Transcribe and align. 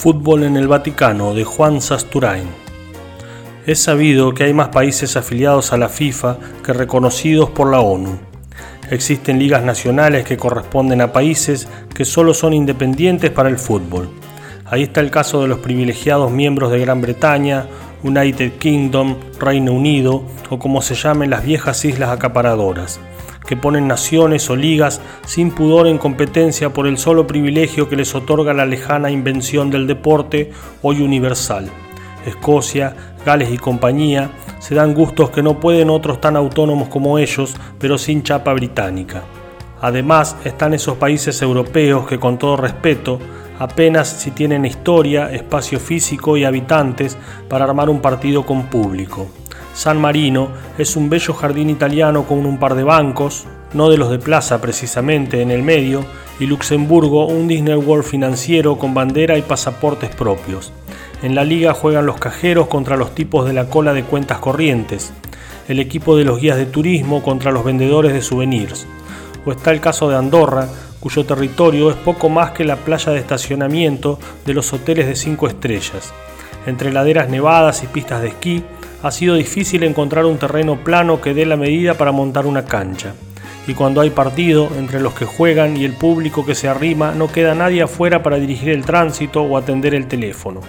Fútbol 0.00 0.44
en 0.44 0.56
el 0.56 0.66
Vaticano 0.66 1.34
de 1.34 1.44
Juan 1.44 1.82
Sasturain. 1.82 2.48
Es 3.66 3.80
sabido 3.80 4.32
que 4.32 4.44
hay 4.44 4.54
más 4.54 4.68
países 4.68 5.14
afiliados 5.18 5.74
a 5.74 5.76
la 5.76 5.90
FIFA 5.90 6.38
que 6.64 6.72
reconocidos 6.72 7.50
por 7.50 7.70
la 7.70 7.80
ONU. 7.80 8.18
Existen 8.90 9.38
ligas 9.38 9.62
nacionales 9.62 10.24
que 10.24 10.38
corresponden 10.38 11.02
a 11.02 11.12
países 11.12 11.68
que 11.94 12.06
solo 12.06 12.32
son 12.32 12.54
independientes 12.54 13.30
para 13.30 13.50
el 13.50 13.58
fútbol. 13.58 14.08
Ahí 14.64 14.84
está 14.84 15.02
el 15.02 15.10
caso 15.10 15.42
de 15.42 15.48
los 15.48 15.58
privilegiados 15.58 16.30
miembros 16.30 16.72
de 16.72 16.78
Gran 16.78 17.02
Bretaña, 17.02 17.66
United 18.02 18.52
Kingdom, 18.52 19.16
Reino 19.38 19.74
Unido 19.74 20.22
o 20.48 20.58
como 20.58 20.80
se 20.80 20.94
llamen 20.94 21.28
las 21.28 21.44
viejas 21.44 21.84
islas 21.84 22.08
acaparadoras, 22.08 23.00
que 23.50 23.56
ponen 23.56 23.88
naciones 23.88 24.48
o 24.48 24.54
ligas 24.54 25.00
sin 25.26 25.50
pudor 25.50 25.88
en 25.88 25.98
competencia 25.98 26.72
por 26.72 26.86
el 26.86 26.98
solo 26.98 27.26
privilegio 27.26 27.88
que 27.88 27.96
les 27.96 28.14
otorga 28.14 28.54
la 28.54 28.64
lejana 28.64 29.10
invención 29.10 29.72
del 29.72 29.88
deporte 29.88 30.52
hoy 30.82 31.02
universal. 31.02 31.68
Escocia, 32.24 32.94
Gales 33.26 33.50
y 33.50 33.58
compañía 33.58 34.30
se 34.60 34.76
dan 34.76 34.94
gustos 34.94 35.30
que 35.30 35.42
no 35.42 35.58
pueden 35.58 35.90
otros 35.90 36.20
tan 36.20 36.36
autónomos 36.36 36.88
como 36.90 37.18
ellos, 37.18 37.56
pero 37.80 37.98
sin 37.98 38.22
chapa 38.22 38.54
británica. 38.54 39.24
Además 39.80 40.36
están 40.44 40.72
esos 40.72 40.96
países 40.96 41.42
europeos 41.42 42.06
que 42.06 42.20
con 42.20 42.38
todo 42.38 42.56
respeto 42.56 43.18
apenas 43.58 44.06
si 44.06 44.30
tienen 44.30 44.64
historia, 44.64 45.28
espacio 45.32 45.80
físico 45.80 46.36
y 46.36 46.44
habitantes 46.44 47.18
para 47.48 47.64
armar 47.64 47.90
un 47.90 48.00
partido 48.00 48.46
con 48.46 48.66
público. 48.66 49.28
San 49.74 50.00
Marino 50.00 50.48
es 50.78 50.96
un 50.96 51.08
bello 51.08 51.34
jardín 51.34 51.70
italiano 51.70 52.24
con 52.24 52.44
un 52.44 52.58
par 52.58 52.74
de 52.74 52.84
bancos, 52.84 53.46
no 53.72 53.88
de 53.88 53.96
los 53.96 54.10
de 54.10 54.18
plaza 54.18 54.60
precisamente, 54.60 55.42
en 55.42 55.50
el 55.50 55.62
medio, 55.62 56.04
y 56.38 56.46
Luxemburgo 56.46 57.26
un 57.26 57.48
Disney 57.48 57.76
World 57.76 58.04
financiero 58.04 58.78
con 58.78 58.94
bandera 58.94 59.38
y 59.38 59.42
pasaportes 59.42 60.14
propios. 60.14 60.72
En 61.22 61.34
la 61.34 61.44
liga 61.44 61.74
juegan 61.74 62.06
los 62.06 62.18
cajeros 62.18 62.66
contra 62.66 62.96
los 62.96 63.14
tipos 63.14 63.46
de 63.46 63.52
la 63.52 63.66
cola 63.66 63.92
de 63.92 64.04
cuentas 64.04 64.38
corrientes, 64.38 65.12
el 65.68 65.78
equipo 65.78 66.16
de 66.16 66.24
los 66.24 66.40
guías 66.40 66.56
de 66.56 66.66
turismo 66.66 67.22
contra 67.22 67.52
los 67.52 67.64
vendedores 67.64 68.12
de 68.12 68.22
souvenirs. 68.22 68.86
O 69.44 69.52
está 69.52 69.70
el 69.70 69.80
caso 69.80 70.08
de 70.08 70.16
Andorra, 70.16 70.66
cuyo 70.98 71.24
territorio 71.24 71.90
es 71.90 71.96
poco 71.96 72.28
más 72.28 72.50
que 72.50 72.64
la 72.64 72.76
playa 72.76 73.12
de 73.12 73.20
estacionamiento 73.20 74.18
de 74.44 74.54
los 74.54 74.72
hoteles 74.72 75.06
de 75.06 75.16
cinco 75.16 75.46
estrellas. 75.46 76.12
Entre 76.66 76.92
laderas 76.92 77.28
nevadas 77.28 77.82
y 77.82 77.86
pistas 77.86 78.20
de 78.20 78.28
esquí, 78.28 78.64
ha 79.02 79.10
sido 79.10 79.34
difícil 79.34 79.82
encontrar 79.82 80.26
un 80.26 80.38
terreno 80.38 80.76
plano 80.84 81.20
que 81.20 81.32
dé 81.32 81.46
la 81.46 81.56
medida 81.56 81.94
para 81.94 82.12
montar 82.12 82.46
una 82.46 82.64
cancha. 82.64 83.14
Y 83.66 83.74
cuando 83.74 84.00
hay 84.00 84.10
partido, 84.10 84.68
entre 84.78 85.00
los 85.00 85.14
que 85.14 85.24
juegan 85.24 85.76
y 85.76 85.84
el 85.84 85.94
público 85.94 86.44
que 86.44 86.54
se 86.54 86.68
arrima, 86.68 87.12
no 87.12 87.28
queda 87.28 87.54
nadie 87.54 87.82
afuera 87.82 88.22
para 88.22 88.36
dirigir 88.36 88.70
el 88.70 88.84
tránsito 88.84 89.42
o 89.42 89.56
atender 89.56 89.94
el 89.94 90.06
teléfono. 90.06 90.60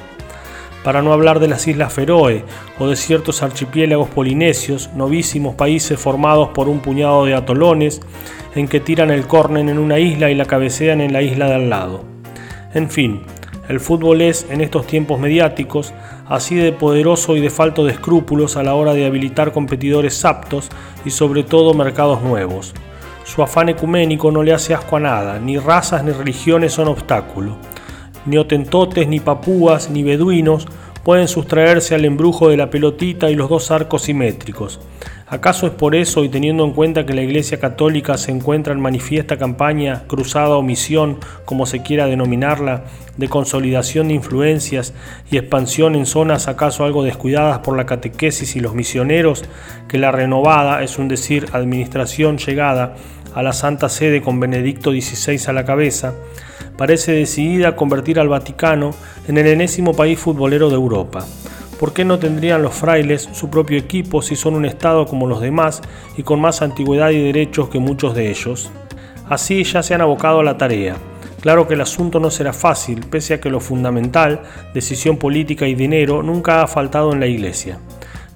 Para 0.84 1.02
no 1.02 1.14
hablar 1.14 1.40
de 1.40 1.48
las 1.48 1.68
Islas 1.68 1.94
Feroe 1.94 2.44
o 2.80 2.88
de 2.88 2.96
ciertos 2.96 3.44
archipiélagos 3.44 4.10
polinesios, 4.10 4.90
novísimos 4.96 5.56
países 5.56 6.00
formados 6.00 6.50
por 6.50 6.70
un 6.70 6.80
puñado 6.80 7.26
de 7.26 7.36
atolones 7.36 8.02
en 8.56 8.68
que 8.68 8.80
tiran 8.80 9.12
el 9.12 9.28
córner 9.28 9.70
en 9.70 9.78
una 9.78 10.00
isla 10.00 10.32
y 10.32 10.36
la 10.36 10.46
cabecean 10.46 11.02
en 11.02 11.14
la 11.14 11.22
isla 11.22 11.48
de 11.48 11.56
al 11.56 11.70
lado. 11.70 12.04
En 12.74 12.90
fin, 12.90 13.22
el 13.70 13.80
fútbol 13.80 14.22
es, 14.22 14.48
en 14.50 14.62
estos 14.62 14.88
tiempos 14.88 15.20
mediáticos, 15.20 15.94
así 16.28 16.56
de 16.56 16.72
poderoso 16.72 17.36
y 17.36 17.42
de 17.42 17.50
falto 17.50 17.86
de 17.86 17.94
escrúpulos 17.94 18.58
a 18.58 18.64
la 18.64 18.76
hora 18.76 18.94
de 18.94 19.06
habilitar 19.06 19.52
competidores 19.52 20.24
aptos 20.26 20.70
y 21.06 21.10
sobre 21.10 21.44
todo 21.44 21.74
mercados 21.74 22.22
nuevos. 22.22 22.74
Su 23.24 23.44
afán 23.44 23.70
ecuménico 23.70 24.32
no 24.32 24.44
le 24.44 24.54
hace 24.54 24.74
asco 24.74 24.98
a 24.98 25.00
nada, 25.00 25.40
ni 25.40 25.58
razas 25.58 26.04
ni 26.04 26.12
religiones 26.12 26.74
son 26.74 26.88
obstáculo. 26.88 27.56
Ni 28.26 28.38
otentotes, 28.38 29.08
ni 29.08 29.20
papúas, 29.20 29.90
ni 29.90 30.04
beduinos 30.04 30.68
pueden 31.04 31.28
sustraerse 31.28 31.96
al 31.96 32.06
embrujo 32.06 32.50
de 32.50 32.58
la 32.58 32.70
pelotita 32.70 33.30
y 33.30 33.36
los 33.36 33.50
dos 33.50 33.72
arcos 33.72 34.04
simétricos. 34.04 34.80
¿Acaso 35.28 35.66
es 35.66 35.72
por 35.72 35.96
eso 35.96 36.26
y 36.26 36.30
teniendo 36.30 36.66
en 36.66 36.74
cuenta 36.74 37.06
que 37.06 37.14
la 37.14 37.22
Iglesia 37.22 37.58
Católica 37.58 38.18
se 38.18 38.32
encuentra 38.32 38.74
en 38.74 38.82
manifiesta 38.82 39.38
campaña, 39.38 40.04
cruzada 40.06 40.58
o 40.58 40.62
misión, 40.62 41.20
como 41.46 41.66
se 41.66 41.82
quiera 41.82 42.06
denominarla, 42.08 42.84
de 43.16 43.30
consolidación 43.30 44.10
de 44.10 44.16
influencias 44.16 44.94
y 45.32 45.38
expansión 45.38 45.96
en 45.96 46.06
zonas 46.06 46.50
acaso 46.50 46.84
algo 46.84 47.04
descuidadas 47.04 47.60
por 47.60 47.78
la 47.78 47.86
catequesis 47.86 48.58
y 48.58 48.60
los 48.60 48.76
misioneros, 48.76 49.46
que 49.88 49.98
la 49.98 50.12
renovada, 50.12 50.84
es 50.84 50.98
un 51.00 51.08
decir, 51.08 51.46
administración 51.54 52.38
llegada 52.38 52.96
a 53.34 53.42
la 53.42 53.54
Santa 53.54 53.88
Sede 53.88 54.22
con 54.22 54.42
Benedicto 54.42 54.92
XVI 54.92 55.40
a 55.48 55.54
la 55.54 55.64
cabeza, 55.64 56.14
parece 56.82 57.12
decidida 57.12 57.68
a 57.68 57.76
convertir 57.76 58.20
al 58.20 58.28
Vaticano 58.28 58.90
en 59.28 59.38
el 59.38 59.46
enésimo 59.46 59.94
país 59.94 60.18
futbolero 60.18 60.68
de 60.70 60.78
Europa. 60.78 61.24
¿Por 61.80 61.94
qué 61.94 62.04
no 62.04 62.18
tendrían 62.18 62.64
los 62.64 62.74
frailes 62.74 63.30
su 63.34 63.52
propio 63.52 63.78
equipo 63.78 64.24
si 64.24 64.36
son 64.36 64.56
un 64.56 64.66
Estado 64.66 65.06
como 65.06 65.28
los 65.28 65.42
demás 65.42 65.84
y 66.18 66.24
con 66.24 66.42
más 66.42 66.64
antigüedad 66.64 67.12
y 67.12 67.22
derechos 67.22 67.70
que 67.70 67.78
muchos 67.78 68.16
de 68.16 68.32
ellos? 68.32 68.72
Así 69.30 69.64
ya 69.64 69.84
se 69.84 69.94
han 69.94 70.02
abocado 70.02 70.40
a 70.40 70.44
la 70.44 70.58
tarea. 70.58 70.96
Claro 71.40 71.68
que 71.68 71.76
el 71.76 71.82
asunto 71.82 72.20
no 72.20 72.32
será 72.32 72.52
fácil, 72.52 73.06
pese 73.12 73.36
a 73.36 73.40
que 73.40 73.52
lo 73.52 73.60
fundamental, 73.60 74.42
decisión 74.74 75.18
política 75.18 75.68
y 75.68 75.76
dinero, 75.76 76.24
nunca 76.24 76.64
ha 76.64 76.68
faltado 76.68 77.14
en 77.14 77.20
la 77.20 77.28
Iglesia. 77.28 77.78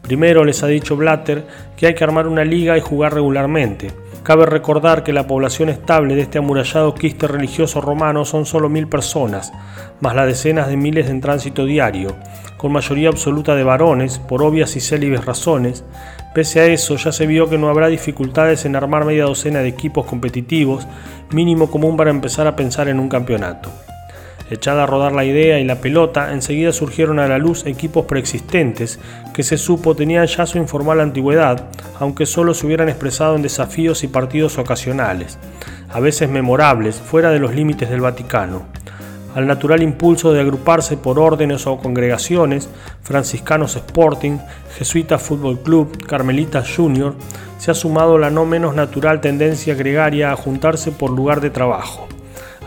Primero 0.04 0.46
les 0.46 0.62
ha 0.62 0.68
dicho 0.68 0.96
Blatter 0.96 1.48
que 1.76 1.88
hay 1.88 1.96
que 1.96 2.04
armar 2.04 2.28
una 2.28 2.46
liga 2.46 2.78
y 2.78 2.82
jugar 2.82 3.16
regularmente. 3.16 4.05
Cabe 4.26 4.48
recordar 4.48 5.04
que 5.04 5.14
la 5.14 5.28
población 5.28 5.70
estable 5.70 6.16
de 6.16 6.24
este 6.24 6.40
amurallado 6.40 6.96
quiste 6.96 7.28
religioso 7.28 7.80
romano 7.80 8.26
son 8.26 8.48
solo 8.48 8.70
mil 8.70 8.88
personas, 8.88 9.54
más 10.02 10.16
las 10.16 10.26
decenas 10.26 10.68
de 10.68 10.78
miles 10.78 11.12
en 11.12 11.22
tránsito 11.22 11.64
diario, 11.64 12.16
con 12.58 12.72
mayoría 12.72 13.10
absoluta 13.10 13.54
de 13.54 13.64
varones, 13.64 14.18
por 14.18 14.42
obvias 14.42 14.76
y 14.78 14.80
célibes 14.80 15.26
razones. 15.26 15.84
Pese 16.34 16.60
a 16.60 16.66
eso, 16.66 16.96
ya 16.96 17.12
se 17.12 17.28
vio 17.28 17.48
que 17.52 17.60
no 17.60 17.70
habrá 17.70 17.88
dificultades 17.88 18.66
en 18.66 18.76
armar 18.76 19.06
media 19.06 19.26
docena 19.26 19.60
de 19.60 19.68
equipos 19.68 20.08
competitivos, 20.08 20.88
mínimo 21.30 21.70
común 21.70 21.96
para 21.96 22.10
empezar 22.10 22.48
a 22.48 22.56
pensar 22.56 22.88
en 22.88 23.00
un 23.00 23.10
campeonato. 23.10 23.70
Echada 24.50 24.84
a 24.84 24.86
rodar 24.86 25.12
la 25.12 25.26
idea 25.26 25.60
y 25.60 25.64
la 25.64 25.82
pelota, 25.82 26.32
enseguida 26.32 26.72
surgieron 26.72 27.18
a 27.18 27.28
la 27.28 27.40
luz 27.40 27.66
equipos 27.66 28.06
preexistentes 28.06 29.00
que 29.34 29.42
se 29.42 29.58
supo 29.58 29.96
tenían 29.96 30.28
ya 30.28 30.46
su 30.46 30.60
informal 30.60 31.00
antigüedad, 31.02 31.66
aunque 32.00 32.28
solo 32.28 32.54
se 32.54 32.68
hubieran 32.68 32.88
expresado 32.88 33.36
en 33.36 33.42
desafíos 33.42 34.04
y 34.04 34.08
partidos 34.08 34.60
ocasionales, 34.60 35.40
a 35.90 36.00
veces 36.00 36.30
memorables, 36.30 36.98
fuera 36.98 37.32
de 37.32 37.40
los 37.40 37.56
límites 37.56 37.90
del 37.90 38.02
Vaticano. 38.02 38.64
Al 39.34 39.48
natural 39.48 39.82
impulso 39.82 40.32
de 40.32 40.42
agruparse 40.42 40.96
por 40.96 41.20
órdenes 41.20 41.66
o 41.66 41.78
congregaciones, 41.78 42.70
Franciscanos 43.02 43.76
Sporting, 43.76 44.38
Jesuitas 44.78 45.22
Fútbol 45.22 45.60
Club, 45.60 46.06
Carmelitas 46.06 46.74
Junior, 46.74 47.16
se 47.58 47.72
ha 47.72 47.74
sumado 47.74 48.20
la 48.20 48.30
no 48.30 48.46
menos 48.46 48.76
natural 48.76 49.22
tendencia 49.22 49.74
gregaria 49.74 50.32
a 50.32 50.36
juntarse 50.36 50.92
por 50.92 51.10
lugar 51.10 51.42
de 51.42 51.50
trabajo. 51.50 52.08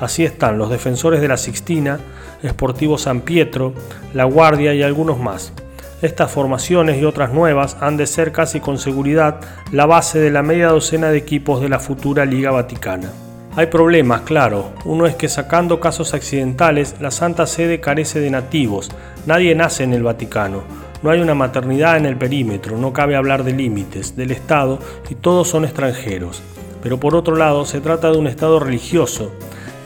Así 0.00 0.24
están 0.24 0.58
los 0.58 0.70
defensores 0.70 1.20
de 1.20 1.28
la 1.28 1.36
Sixtina, 1.36 1.98
Sportivo 2.46 2.98
San 2.98 3.22
Pietro, 3.22 3.74
La 4.14 4.24
Guardia 4.24 4.74
y 4.74 4.82
algunos 4.82 5.18
más. 5.18 5.52
Estas 6.00 6.30
formaciones 6.30 7.00
y 7.02 7.04
otras 7.04 7.32
nuevas 7.32 7.76
han 7.80 7.96
de 7.96 8.06
ser 8.06 8.30
casi 8.30 8.60
con 8.60 8.78
seguridad 8.78 9.40
la 9.72 9.86
base 9.86 10.20
de 10.20 10.30
la 10.30 10.44
media 10.44 10.68
docena 10.68 11.10
de 11.10 11.18
equipos 11.18 11.60
de 11.60 11.68
la 11.68 11.80
futura 11.80 12.24
Liga 12.24 12.52
Vaticana. 12.52 13.10
Hay 13.56 13.66
problemas, 13.66 14.20
claro. 14.20 14.72
Uno 14.84 15.06
es 15.06 15.16
que 15.16 15.28
sacando 15.28 15.80
casos 15.80 16.14
accidentales, 16.14 16.94
la 17.00 17.10
Santa 17.10 17.44
Sede 17.46 17.80
carece 17.80 18.20
de 18.20 18.30
nativos. 18.30 18.88
Nadie 19.26 19.56
nace 19.56 19.82
en 19.82 19.92
el 19.92 20.04
Vaticano. 20.04 20.62
No 21.02 21.10
hay 21.10 21.20
una 21.20 21.34
maternidad 21.34 21.96
en 21.96 22.06
el 22.06 22.16
perímetro, 22.16 22.78
no 22.78 22.92
cabe 22.92 23.16
hablar 23.16 23.42
de 23.42 23.52
límites, 23.52 24.14
del 24.14 24.30
Estado, 24.30 24.78
y 25.10 25.16
todos 25.16 25.48
son 25.48 25.64
extranjeros. 25.64 26.40
Pero 26.82 27.00
por 27.00 27.16
otro 27.16 27.34
lado, 27.34 27.64
se 27.64 27.80
trata 27.80 28.12
de 28.12 28.18
un 28.18 28.28
Estado 28.28 28.60
religioso. 28.60 29.32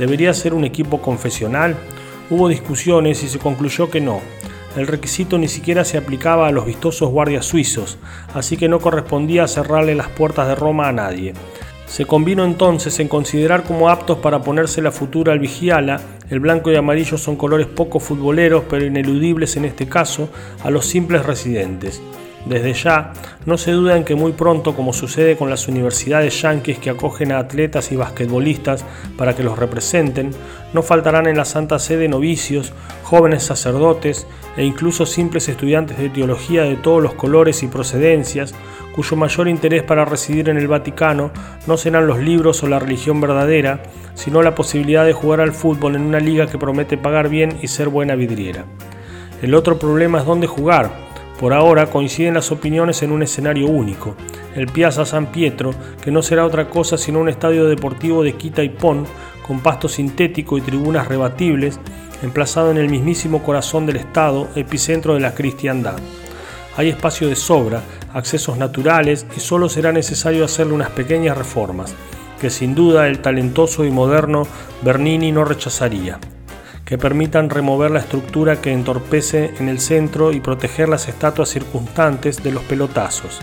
¿Debería 0.03 0.35
ser 0.35 0.53
un 0.53 0.65
equipo 0.65 1.01
confesional? 1.01 1.77
Hubo 2.29 2.49
discusiones 2.49 3.23
y 3.23 3.29
se 3.29 3.39
concluyó 3.39 3.89
que 3.89 4.01
no. 4.01 4.19
El 4.77 4.89
requisito 4.89 5.39
ni 5.39 5.47
siquiera 5.47 5.85
se 5.85 5.97
aplicaba 5.97 6.49
a 6.49 6.51
los 6.51 6.67
vistosos 6.67 7.09
guardias 7.09 7.47
suizos, 7.47 7.99
así 8.35 8.57
que 8.57 8.69
no 8.69 8.81
correspondía 8.81 9.47
cerrarle 9.47 9.95
las 9.95 10.09
puertas 10.09 10.49
de 10.49 10.57
Roma 10.57 10.89
a 10.89 10.93
nadie. 10.93 11.35
Se 11.87 12.05
convino 12.05 12.45
entonces 12.45 12.99
en 12.99 13.07
considerar 13.07 13.63
como 13.63 13.91
aptos 13.91 14.19
para 14.19 14.43
ponerse 14.43 14.83
la 14.83 14.91
futura 14.91 15.35
al 15.35 15.39
vigiala, 15.39 16.01
el 16.31 16.41
blanco 16.41 16.73
y 16.73 16.75
amarillo 16.75 17.17
son 17.17 17.37
colores 17.37 17.69
poco 17.69 18.01
futboleros 18.01 18.65
pero 18.69 18.85
ineludibles 18.85 19.57
en 19.57 19.67
este 19.67 19.87
caso, 19.87 20.31
a 20.65 20.71
los 20.73 20.85
simples 20.85 21.25
residentes. 21.25 22.03
Desde 22.45 22.73
ya, 22.73 23.13
no 23.47 23.57
se 23.57 23.71
duda 23.71 23.97
en 23.97 24.05
que 24.05 24.17
muy 24.17 24.33
pronto, 24.33 24.75
como 24.75 24.93
sucede 24.93 25.37
con 25.37 25.49
las 25.49 25.69
universidades 25.69 26.43
yanquis 26.43 26.79
que 26.79 26.91
acogen 26.91 27.31
a 27.31 27.39
atletas 27.39 27.93
y 27.93 27.97
basquetbolistas 27.97 28.85
para 29.17 29.37
que 29.37 29.45
los 29.45 29.59
representen, 29.59 30.33
no 30.73 30.83
faltarán 30.83 31.29
en 31.29 31.37
la 31.37 31.45
Santa 31.45 31.79
Sede 31.79 32.09
novicios, 32.09 32.73
jóvenes 33.05 33.45
sacerdotes 33.45 34.27
e 34.57 34.65
incluso 34.65 35.07
simples 35.07 35.49
estudiantes 35.49 35.99
de 35.99 36.09
teología 36.09 36.63
de 36.63 36.77
todos 36.77 37.01
los 37.03 37.15
colores 37.15 37.63
y 37.63 37.69
procedencias, 37.69 38.55
cuyo 38.95 39.17
mayor 39.17 39.49
interés 39.49 39.83
para 39.85 40.05
residir 40.05 40.49
en 40.49 40.57
el 40.57 40.67
Vaticano 40.67 41.31
no 41.67 41.77
serán 41.77 42.07
los 42.07 42.19
libros 42.19 42.63
o 42.63 42.69
la 42.69 42.79
religión 42.79 43.21
verdadera, 43.21 43.83
sino 44.15 44.43
la 44.43 44.55
posibilidad 44.55 45.07
de 45.07 45.13
jugar 45.13 45.41
al 45.41 45.53
fútbol 45.53 45.95
en 45.95 46.03
una 46.03 46.21
liga 46.21 46.49
que 46.49 46.59
promete 46.59 46.99
pagar 46.99 47.29
bien 47.29 47.59
y 47.63 47.69
ser 47.69 47.89
buena 47.89 48.15
vidriera. 48.15 48.65
El 49.43 49.55
otro 49.55 49.79
problema 49.79 50.19
es 50.19 50.25
dónde 50.25 50.47
jugar. 50.47 51.12
Por 51.39 51.53
ahora 51.53 51.91
coinciden 51.91 52.35
las 52.35 52.53
opiniones 52.53 53.03
en 53.03 53.13
un 53.13 53.23
escenario 53.23 53.67
único, 53.67 54.15
el 54.55 54.67
Piazza 54.67 55.05
San 55.05 55.33
Pietro, 55.33 55.75
que 56.01 56.11
no 56.11 56.23
será 56.23 56.47
otra 56.47 56.69
cosa 56.69 56.97
sino 56.97 57.21
un 57.21 57.29
estadio 57.29 57.67
deportivo 57.67 58.23
de 58.23 58.35
quita 58.35 58.63
y 58.63 58.69
pon, 58.69 59.07
con 59.47 59.61
pasto 59.61 59.89
sintético 59.89 60.57
y 60.57 60.61
tribunas 60.61 61.09
rebatibles, 61.09 61.81
emplazado 62.23 62.71
en 62.71 62.79
el 62.79 62.89
mismísimo 62.89 63.43
corazón 63.43 63.87
del 63.87 63.97
Estado, 63.97 64.49
epicentro 64.55 65.15
de 65.15 65.21
la 65.21 65.35
cristiandad. 65.35 65.97
Hay 66.77 66.89
espacio 66.89 67.29
de 67.29 67.37
sobra, 67.37 67.83
accesos 68.15 68.57
naturales 68.57 69.27
y 69.37 69.41
solo 69.41 69.69
será 69.69 69.93
necesario 69.93 70.45
hacerle 70.45 70.75
unas 70.75 70.91
pequeñas 70.91 71.37
reformas, 71.37 71.95
que 72.41 72.51
sin 72.51 72.75
duda 72.75 73.09
el 73.09 73.19
talentoso 73.19 73.85
y 73.85 73.91
moderno 73.91 74.47
Bernini 74.83 75.33
no 75.33 75.45
rechazaría, 75.45 76.19
que 76.93 76.99
permitan 76.99 77.49
remover 77.49 77.91
la 77.91 78.01
estructura 78.01 78.61
que 78.61 78.71
entorpece 78.71 79.55
en 79.59 79.71
el 79.71 79.81
centro 79.81 80.31
y 80.31 80.41
proteger 80.41 80.91
las 80.91 81.09
estatuas 81.09 81.49
circunstantes 81.49 82.43
de 82.43 82.53
los 82.53 82.63
pelotazos. 82.65 83.41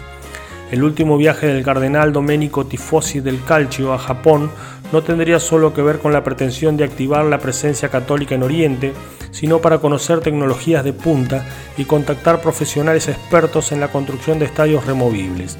El 0.69 0.83
último 0.83 1.17
viaje 1.17 1.47
del 1.47 1.63
cardenal 1.63 2.13
Domenico 2.13 2.67
Tifosi 2.67 3.21
del 3.21 3.43
Calcio 3.43 3.91
a 3.91 3.97
Japón 3.97 4.51
no 4.91 5.01
tendría 5.01 5.39
solo 5.39 5.73
que 5.73 5.81
ver 5.81 5.97
con 5.97 6.13
la 6.13 6.23
pretensión 6.23 6.77
de 6.77 6.83
activar 6.83 7.25
la 7.25 7.39
presencia 7.39 7.89
católica 7.89 8.35
en 8.35 8.43
Oriente, 8.43 8.93
sino 9.31 9.57
para 9.57 9.79
conocer 9.79 10.19
tecnologías 10.19 10.83
de 10.83 10.93
punta 10.93 11.43
y 11.75 11.85
contactar 11.85 12.41
profesionales 12.41 13.07
expertos 13.07 13.71
en 13.71 13.79
la 13.79 13.87
construcción 13.87 14.37
de 14.37 14.45
estadios 14.45 14.85
removibles, 14.85 15.57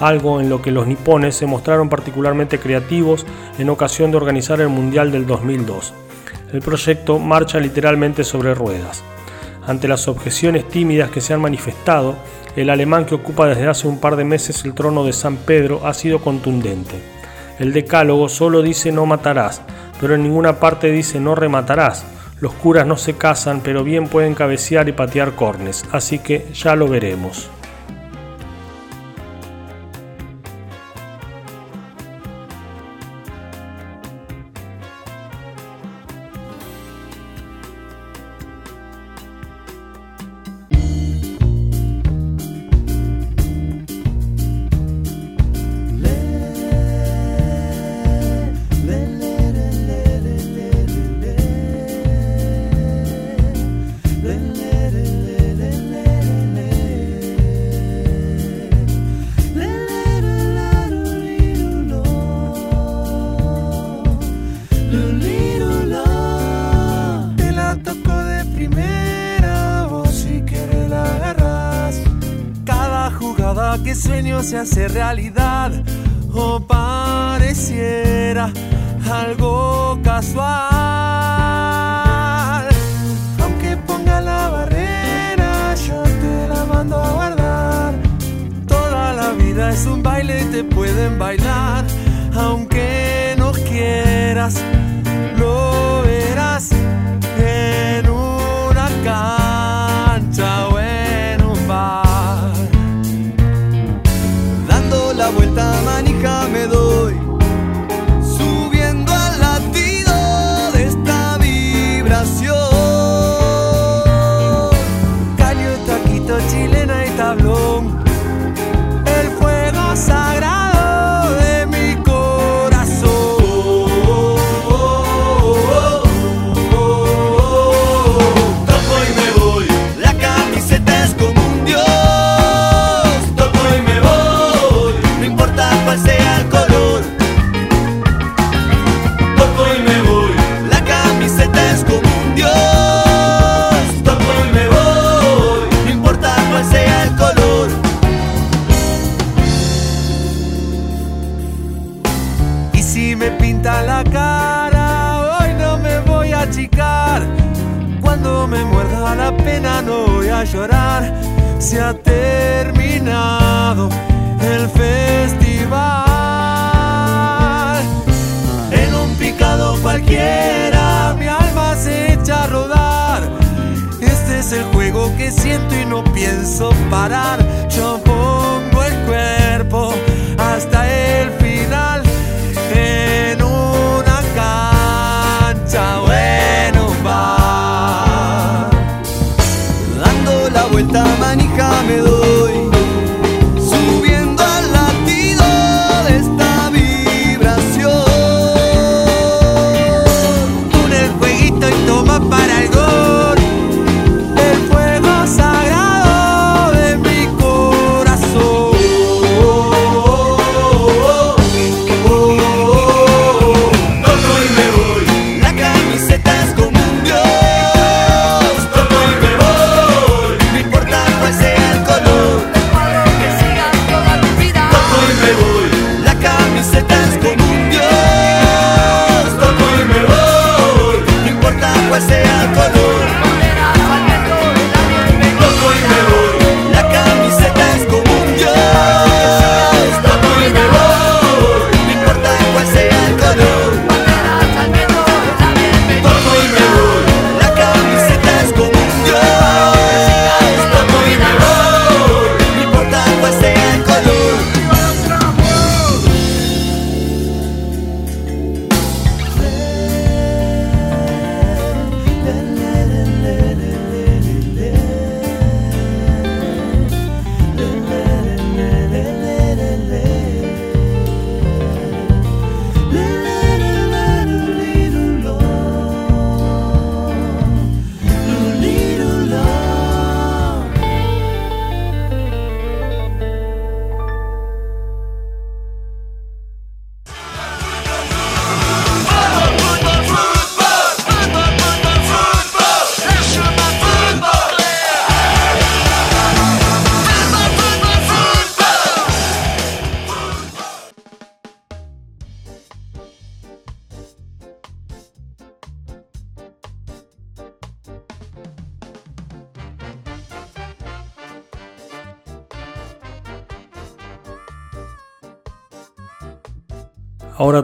algo 0.00 0.40
en 0.40 0.48
lo 0.48 0.62
que 0.62 0.72
los 0.72 0.88
nipones 0.88 1.36
se 1.36 1.46
mostraron 1.46 1.88
particularmente 1.88 2.58
creativos 2.58 3.24
en 3.60 3.70
ocasión 3.70 4.10
de 4.10 4.16
organizar 4.16 4.60
el 4.60 4.68
Mundial 4.68 5.12
del 5.12 5.28
2002. 5.28 5.94
El 6.52 6.60
proyecto 6.60 7.18
marcha 7.18 7.60
literalmente 7.60 8.24
sobre 8.24 8.54
ruedas. 8.54 9.02
Ante 9.66 9.88
las 9.88 10.08
objeciones 10.08 10.66
tímidas 10.68 11.10
que 11.10 11.20
se 11.20 11.32
han 11.32 11.40
manifestado, 11.40 12.16
el 12.56 12.70
alemán 12.70 13.04
que 13.04 13.14
ocupa 13.14 13.46
desde 13.46 13.68
hace 13.68 13.86
un 13.86 14.00
par 14.00 14.16
de 14.16 14.24
meses 14.24 14.64
el 14.64 14.74
trono 14.74 15.04
de 15.04 15.12
San 15.12 15.36
Pedro 15.36 15.86
ha 15.86 15.94
sido 15.94 16.20
contundente. 16.20 16.96
El 17.58 17.72
decálogo 17.72 18.28
solo 18.28 18.62
dice 18.62 18.90
no 18.90 19.06
matarás, 19.06 19.62
pero 20.00 20.14
en 20.14 20.22
ninguna 20.22 20.58
parte 20.58 20.90
dice 20.90 21.20
no 21.20 21.34
rematarás, 21.34 22.04
los 22.40 22.54
curas 22.54 22.86
no 22.86 22.96
se 22.96 23.14
casan, 23.14 23.60
pero 23.60 23.84
bien 23.84 24.08
pueden 24.08 24.34
cabecear 24.34 24.88
y 24.88 24.92
patear 24.92 25.36
cornes, 25.36 25.84
así 25.92 26.18
que 26.18 26.48
ya 26.54 26.74
lo 26.74 26.88
veremos. 26.88 27.50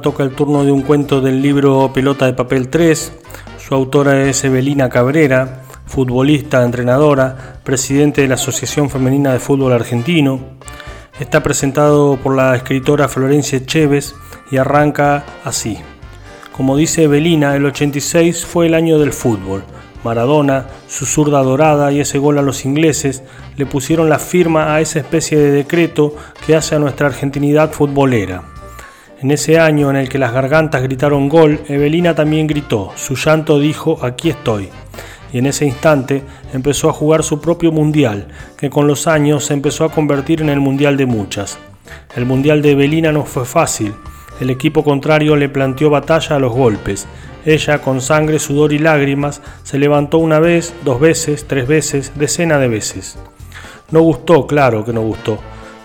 Toca 0.07 0.23
el 0.23 0.37
turno 0.37 0.63
de 0.63 0.71
un 0.71 0.83
cuento 0.83 1.21
del 1.21 1.43
libro 1.43 1.91
Pelota 1.93 2.27
de 2.27 2.33
Papel 2.33 2.69
3. 2.69 3.13
Su 3.59 3.75
autora 3.75 4.23
es 4.23 4.45
Evelina 4.45 4.89
Cabrera, 4.89 5.65
futbolista, 5.85 6.63
entrenadora, 6.63 7.59
presidente 7.65 8.21
de 8.21 8.29
la 8.29 8.37
Asociación 8.37 8.89
Femenina 8.89 9.33
de 9.33 9.41
Fútbol 9.41 9.73
Argentino. 9.73 10.39
Está 11.19 11.43
presentado 11.43 12.21
por 12.23 12.37
la 12.37 12.55
escritora 12.55 13.09
Florencia 13.09 13.67
Chévez 13.67 14.15
y 14.49 14.59
arranca 14.59 15.25
así. 15.43 15.77
Como 16.53 16.77
dice 16.77 17.03
Evelina, 17.03 17.57
el 17.57 17.67
86 17.67 18.47
fue 18.47 18.67
el 18.67 18.75
año 18.75 19.01
del 19.01 19.13
fútbol. 19.13 19.65
Maradona, 20.05 20.69
su 20.87 21.05
zurda 21.05 21.43
dorada 21.43 21.91
y 21.91 21.99
ese 21.99 22.19
gol 22.19 22.39
a 22.39 22.43
los 22.43 22.65
ingleses 22.65 23.25
le 23.57 23.67
pusieron 23.67 24.09
la 24.09 24.21
firma 24.21 24.73
a 24.73 24.81
esa 24.81 25.01
especie 25.01 25.37
de 25.37 25.51
decreto 25.51 26.15
que 26.47 26.55
hace 26.55 26.77
a 26.77 26.79
nuestra 26.79 27.09
argentinidad 27.09 27.73
futbolera. 27.73 28.56
En 29.23 29.31
ese 29.31 29.59
año 29.59 29.89
en 29.89 29.97
el 29.97 30.11
que 30.11 30.19
las 30.19 30.33
gargantas 30.33 30.83
gritaron 30.83 31.31
gol, 31.31 31.61
Evelina 31.69 32.15
también 32.15 32.47
gritó, 32.47 32.93
su 32.97 33.17
llanto 33.17 33.59
dijo, 33.59 33.99
aquí 34.03 34.29
estoy. 34.29 34.69
Y 35.33 35.39
en 35.39 35.47
ese 35.47 35.65
instante 35.65 36.23
empezó 36.53 36.91
a 36.91 36.93
jugar 36.93 37.23
su 37.23 37.41
propio 37.41 37.73
mundial, 37.73 38.29
que 38.59 38.69
con 38.69 38.87
los 38.87 39.07
años 39.07 39.47
se 39.47 39.55
empezó 39.55 39.85
a 39.85 39.91
convertir 39.91 40.43
en 40.43 40.51
el 40.51 40.61
mundial 40.61 40.99
de 40.99 41.07
muchas. 41.07 41.59
El 42.15 42.27
mundial 42.27 42.61
de 42.61 42.73
Evelina 42.73 43.11
no 43.11 43.25
fue 43.25 43.47
fácil, 43.47 43.95
el 44.39 44.51
equipo 44.51 44.85
contrario 44.85 45.35
le 45.35 45.49
planteó 45.49 45.89
batalla 45.89 46.37
a 46.37 46.39
los 46.39 46.53
golpes. 46.53 47.07
Ella, 47.47 47.81
con 47.81 48.03
sangre, 48.03 48.39
sudor 48.39 48.75
y 48.75 48.79
lágrimas, 48.79 49.41
se 49.63 49.79
levantó 49.79 50.19
una 50.19 50.41
vez, 50.41 50.75
dos 50.85 51.01
veces, 51.01 51.47
tres 51.47 51.67
veces, 51.67 52.13
decena 52.17 52.59
de 52.59 52.69
veces. 52.69 53.19
No 53.91 54.01
gustó, 54.01 54.47
claro 54.47 54.85
que 54.85 54.93
no 54.93 55.01
gustó. 55.01 55.39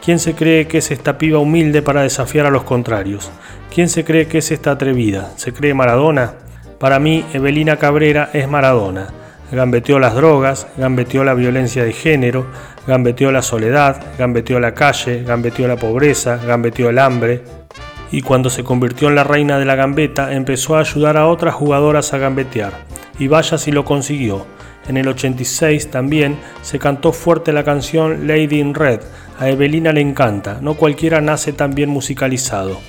¿Quién 0.03 0.17
se 0.17 0.33
cree 0.33 0.67
que 0.67 0.79
es 0.79 0.89
esta 0.89 1.19
piba 1.19 1.37
humilde 1.37 1.83
para 1.83 2.01
desafiar 2.01 2.47
a 2.47 2.49
los 2.49 2.63
contrarios? 2.63 3.29
¿Quién 3.71 3.87
se 3.87 4.03
cree 4.03 4.25
que 4.25 4.39
es 4.39 4.49
esta 4.49 4.71
atrevida? 4.71 5.31
¿Se 5.35 5.53
cree 5.53 5.75
Maradona? 5.75 6.33
Para 6.79 6.97
mí, 6.97 7.23
Evelina 7.33 7.77
Cabrera 7.77 8.31
es 8.33 8.49
Maradona. 8.49 9.09
Gambeteó 9.51 9.99
las 9.99 10.15
drogas, 10.15 10.65
gambeteó 10.75 11.23
la 11.23 11.35
violencia 11.35 11.83
de 11.83 11.93
género, 11.93 12.47
gambeteó 12.87 13.31
la 13.31 13.43
soledad, 13.43 14.01
gambeteó 14.17 14.59
la 14.59 14.73
calle, 14.73 15.23
gambeteó 15.23 15.67
la 15.67 15.75
pobreza, 15.75 16.39
gambeteó 16.47 16.89
el 16.89 16.97
hambre. 16.97 17.43
Y 18.11 18.23
cuando 18.23 18.49
se 18.49 18.63
convirtió 18.63 19.07
en 19.07 19.15
la 19.15 19.23
reina 19.23 19.59
de 19.59 19.65
la 19.65 19.75
gambeta, 19.75 20.33
empezó 20.33 20.77
a 20.77 20.79
ayudar 20.79 21.15
a 21.15 21.27
otras 21.27 21.53
jugadoras 21.53 22.11
a 22.13 22.17
gambetear. 22.17 22.73
Y 23.19 23.27
vaya 23.27 23.59
si 23.59 23.71
lo 23.71 23.85
consiguió. 23.85 24.47
En 24.87 24.97
el 24.97 25.07
86 25.07 25.91
también 25.91 26.37
se 26.61 26.79
cantó 26.79 27.13
fuerte 27.13 27.53
la 27.53 27.63
canción 27.63 28.27
Lady 28.27 28.59
in 28.59 28.73
Red. 28.73 29.01
A 29.39 29.49
Evelina 29.49 29.91
le 29.91 30.01
encanta, 30.01 30.59
no 30.61 30.75
cualquiera 30.75 31.21
nace 31.21 31.53
tan 31.53 31.75
bien 31.75 31.89
musicalizado. 31.89 32.79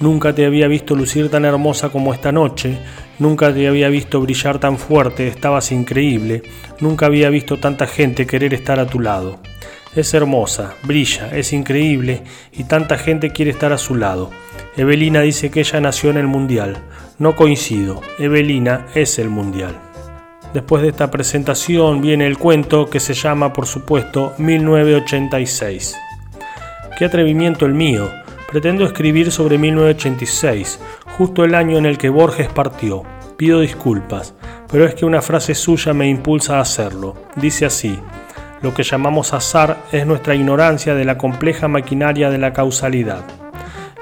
Nunca 0.00 0.32
te 0.32 0.46
había 0.46 0.68
visto 0.68 0.94
lucir 0.94 1.28
tan 1.28 1.44
hermosa 1.44 1.88
como 1.88 2.14
esta 2.14 2.30
noche, 2.30 2.78
nunca 3.18 3.52
te 3.52 3.66
había 3.66 3.88
visto 3.88 4.20
brillar 4.20 4.58
tan 4.58 4.78
fuerte, 4.78 5.26
estabas 5.26 5.72
increíble, 5.72 6.42
nunca 6.80 7.06
había 7.06 7.30
visto 7.30 7.58
tanta 7.58 7.86
gente 7.88 8.24
querer 8.24 8.54
estar 8.54 8.78
a 8.78 8.86
tu 8.86 9.00
lado. 9.00 9.40
Es 9.96 10.14
hermosa, 10.14 10.74
brilla, 10.84 11.30
es 11.36 11.52
increíble 11.52 12.22
y 12.52 12.64
tanta 12.64 12.96
gente 12.96 13.30
quiere 13.30 13.50
estar 13.50 13.72
a 13.72 13.78
su 13.78 13.96
lado. 13.96 14.30
Evelina 14.76 15.22
dice 15.22 15.50
que 15.50 15.60
ella 15.60 15.80
nació 15.80 16.10
en 16.10 16.18
el 16.18 16.28
Mundial. 16.28 16.76
No 17.18 17.34
coincido, 17.34 18.00
Evelina 18.20 18.86
es 18.94 19.18
el 19.18 19.28
Mundial. 19.28 19.87
Después 20.54 20.82
de 20.82 20.88
esta 20.88 21.10
presentación 21.10 22.00
viene 22.00 22.26
el 22.26 22.38
cuento 22.38 22.88
que 22.88 23.00
se 23.00 23.12
llama, 23.12 23.52
por 23.52 23.66
supuesto, 23.66 24.34
1986. 24.38 25.94
Qué 26.98 27.04
atrevimiento 27.04 27.66
el 27.66 27.74
mío. 27.74 28.10
Pretendo 28.50 28.86
escribir 28.86 29.30
sobre 29.30 29.58
1986, 29.58 30.80
justo 31.18 31.44
el 31.44 31.54
año 31.54 31.76
en 31.76 31.84
el 31.84 31.98
que 31.98 32.08
Borges 32.08 32.48
partió. 32.48 33.02
Pido 33.36 33.60
disculpas, 33.60 34.34
pero 34.72 34.86
es 34.86 34.94
que 34.94 35.04
una 35.04 35.20
frase 35.20 35.54
suya 35.54 35.92
me 35.92 36.08
impulsa 36.08 36.56
a 36.56 36.62
hacerlo. 36.62 37.14
Dice 37.36 37.66
así, 37.66 37.98
lo 38.62 38.72
que 38.72 38.84
llamamos 38.84 39.34
azar 39.34 39.76
es 39.92 40.06
nuestra 40.06 40.34
ignorancia 40.34 40.94
de 40.94 41.04
la 41.04 41.18
compleja 41.18 41.68
maquinaria 41.68 42.30
de 42.30 42.38
la 42.38 42.54
causalidad. 42.54 43.22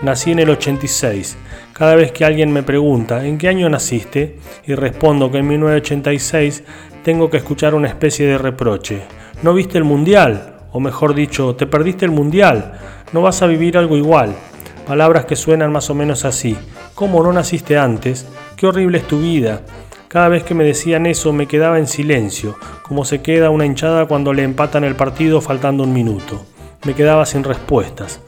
Nací 0.01 0.31
en 0.31 0.39
el 0.39 0.51
86. 0.51 1.37
Cada 1.77 1.95
vez 1.95 2.11
que 2.11 2.25
alguien 2.25 2.55
me 2.55 2.63
pregunta 2.63 3.27
¿en 3.27 3.37
qué 3.37 3.49
año 3.49 3.69
naciste? 3.69 4.39
y 4.67 4.75
respondo 4.75 5.31
que 5.31 5.39
en 5.39 5.49
1986, 5.49 6.65
tengo 7.05 7.29
que 7.29 7.37
escuchar 7.37 7.75
una 7.75 7.89
especie 7.89 8.27
de 8.27 8.39
reproche. 8.39 9.03
¿No 9.43 9.53
viste 9.53 9.77
el 9.77 9.85
mundial? 9.85 10.57
O 10.73 10.81
mejor 10.81 11.15
dicho, 11.15 11.55
¿te 11.55 11.67
perdiste 11.67 12.07
el 12.07 12.13
mundial? 12.13 12.81
¿No 13.13 13.21
vas 13.21 13.43
a 13.43 13.47
vivir 13.47 13.77
algo 13.77 13.99
igual? 13.99 14.35
Palabras 14.87 15.27
que 15.27 15.37
suenan 15.37 15.71
más 15.71 15.91
o 15.91 15.95
menos 15.95 16.25
así. 16.25 16.57
¿Cómo 16.95 17.23
no 17.23 17.31
naciste 17.31 17.77
antes? 17.77 18.27
Qué 18.57 18.67
horrible 18.67 18.97
es 18.97 19.07
tu 19.07 19.21
vida. 19.21 19.61
Cada 20.09 20.29
vez 20.29 20.45
que 20.45 20.55
me 20.55 20.65
decían 20.65 21.05
eso 21.05 21.35
me 21.35 21.47
quedaba 21.47 21.79
en 21.79 21.89
silencio, 21.89 22.57
como 22.85 23.05
se 23.05 23.21
queda 23.21 23.51
una 23.51 23.67
hinchada 23.67 24.07
cuando 24.07 24.33
le 24.33 24.45
empatan 24.45 24.85
el 24.85 24.97
partido 24.97 25.43
faltando 25.43 25.85
un 25.85 25.93
minuto. 25.93 26.47
Me 26.87 26.95
quedaba 26.95 27.27
sin 27.27 27.45
respuestas. 27.45 28.23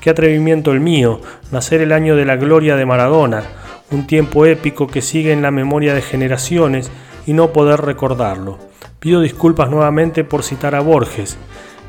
Qué 0.00 0.10
atrevimiento 0.10 0.72
el 0.72 0.80
mío, 0.80 1.20
nacer 1.50 1.80
el 1.80 1.92
año 1.92 2.16
de 2.16 2.24
la 2.24 2.36
gloria 2.36 2.76
de 2.76 2.86
Maradona, 2.86 3.42
un 3.90 4.06
tiempo 4.06 4.46
épico 4.46 4.86
que 4.86 5.02
sigue 5.02 5.32
en 5.32 5.42
la 5.42 5.50
memoria 5.50 5.94
de 5.94 6.02
generaciones 6.02 6.90
y 7.26 7.32
no 7.32 7.52
poder 7.52 7.80
recordarlo. 7.80 8.58
Pido 8.98 9.20
disculpas 9.20 9.70
nuevamente 9.70 10.24
por 10.24 10.42
citar 10.42 10.74
a 10.74 10.80
Borges. 10.80 11.36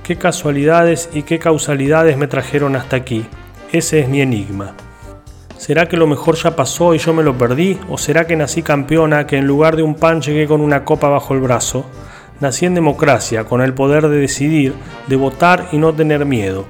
Qué 0.04 0.18
casualidades 0.18 1.10
y 1.14 1.24
qué 1.24 1.40
causalidades 1.40 2.18
me 2.18 2.28
trajeron 2.28 2.76
hasta 2.76 2.96
aquí. 2.96 3.26
Ese 3.72 4.00
es 4.00 4.08
mi 4.10 4.22
enigma. 4.22 4.76
¿Será 5.58 5.88
que 5.88 5.98
lo 5.98 6.06
mejor 6.06 6.36
ya 6.36 6.56
pasó 6.56 6.94
y 6.94 7.00
yo 7.00 7.14
me 7.14 7.24
lo 7.24 7.38
perdí? 7.38 7.80
¿O 7.90 7.98
será 7.98 8.28
que 8.28 8.36
nací 8.36 8.62
campeona, 8.62 9.26
que 9.26 9.38
en 9.38 9.48
lugar 9.48 9.76
de 9.76 9.84
un 9.84 9.96
pan 9.96 10.22
llegué 10.22 10.46
con 10.46 10.62
una 10.62 10.86
copa 10.86 11.10
bajo 11.10 11.34
el 11.34 11.40
brazo? 11.40 11.86
Nací 12.40 12.66
en 12.66 12.76
democracia, 12.76 13.46
con 13.46 13.62
el 13.62 13.74
poder 13.74 14.10
de 14.10 14.18
decidir, 14.18 14.76
de 15.08 15.16
votar 15.16 15.70
y 15.72 15.78
no 15.78 15.94
tener 15.94 16.26
miedo. 16.26 16.66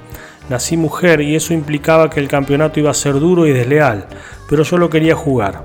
Nací 0.50 0.78
mujer 0.78 1.22
y 1.22 1.36
eso 1.36 1.54
implicaba 1.54 2.10
que 2.10 2.20
el 2.20 2.28
campeonato 2.28 2.80
iba 2.80 2.92
a 2.92 2.96
ser 2.96 3.14
duro 3.14 3.48
y 3.48 3.54
desleal, 3.54 4.06
pero 4.48 4.64
yo 4.64 4.78
lo 4.78 4.90
quería 4.90 5.16
jugar. 5.16 5.64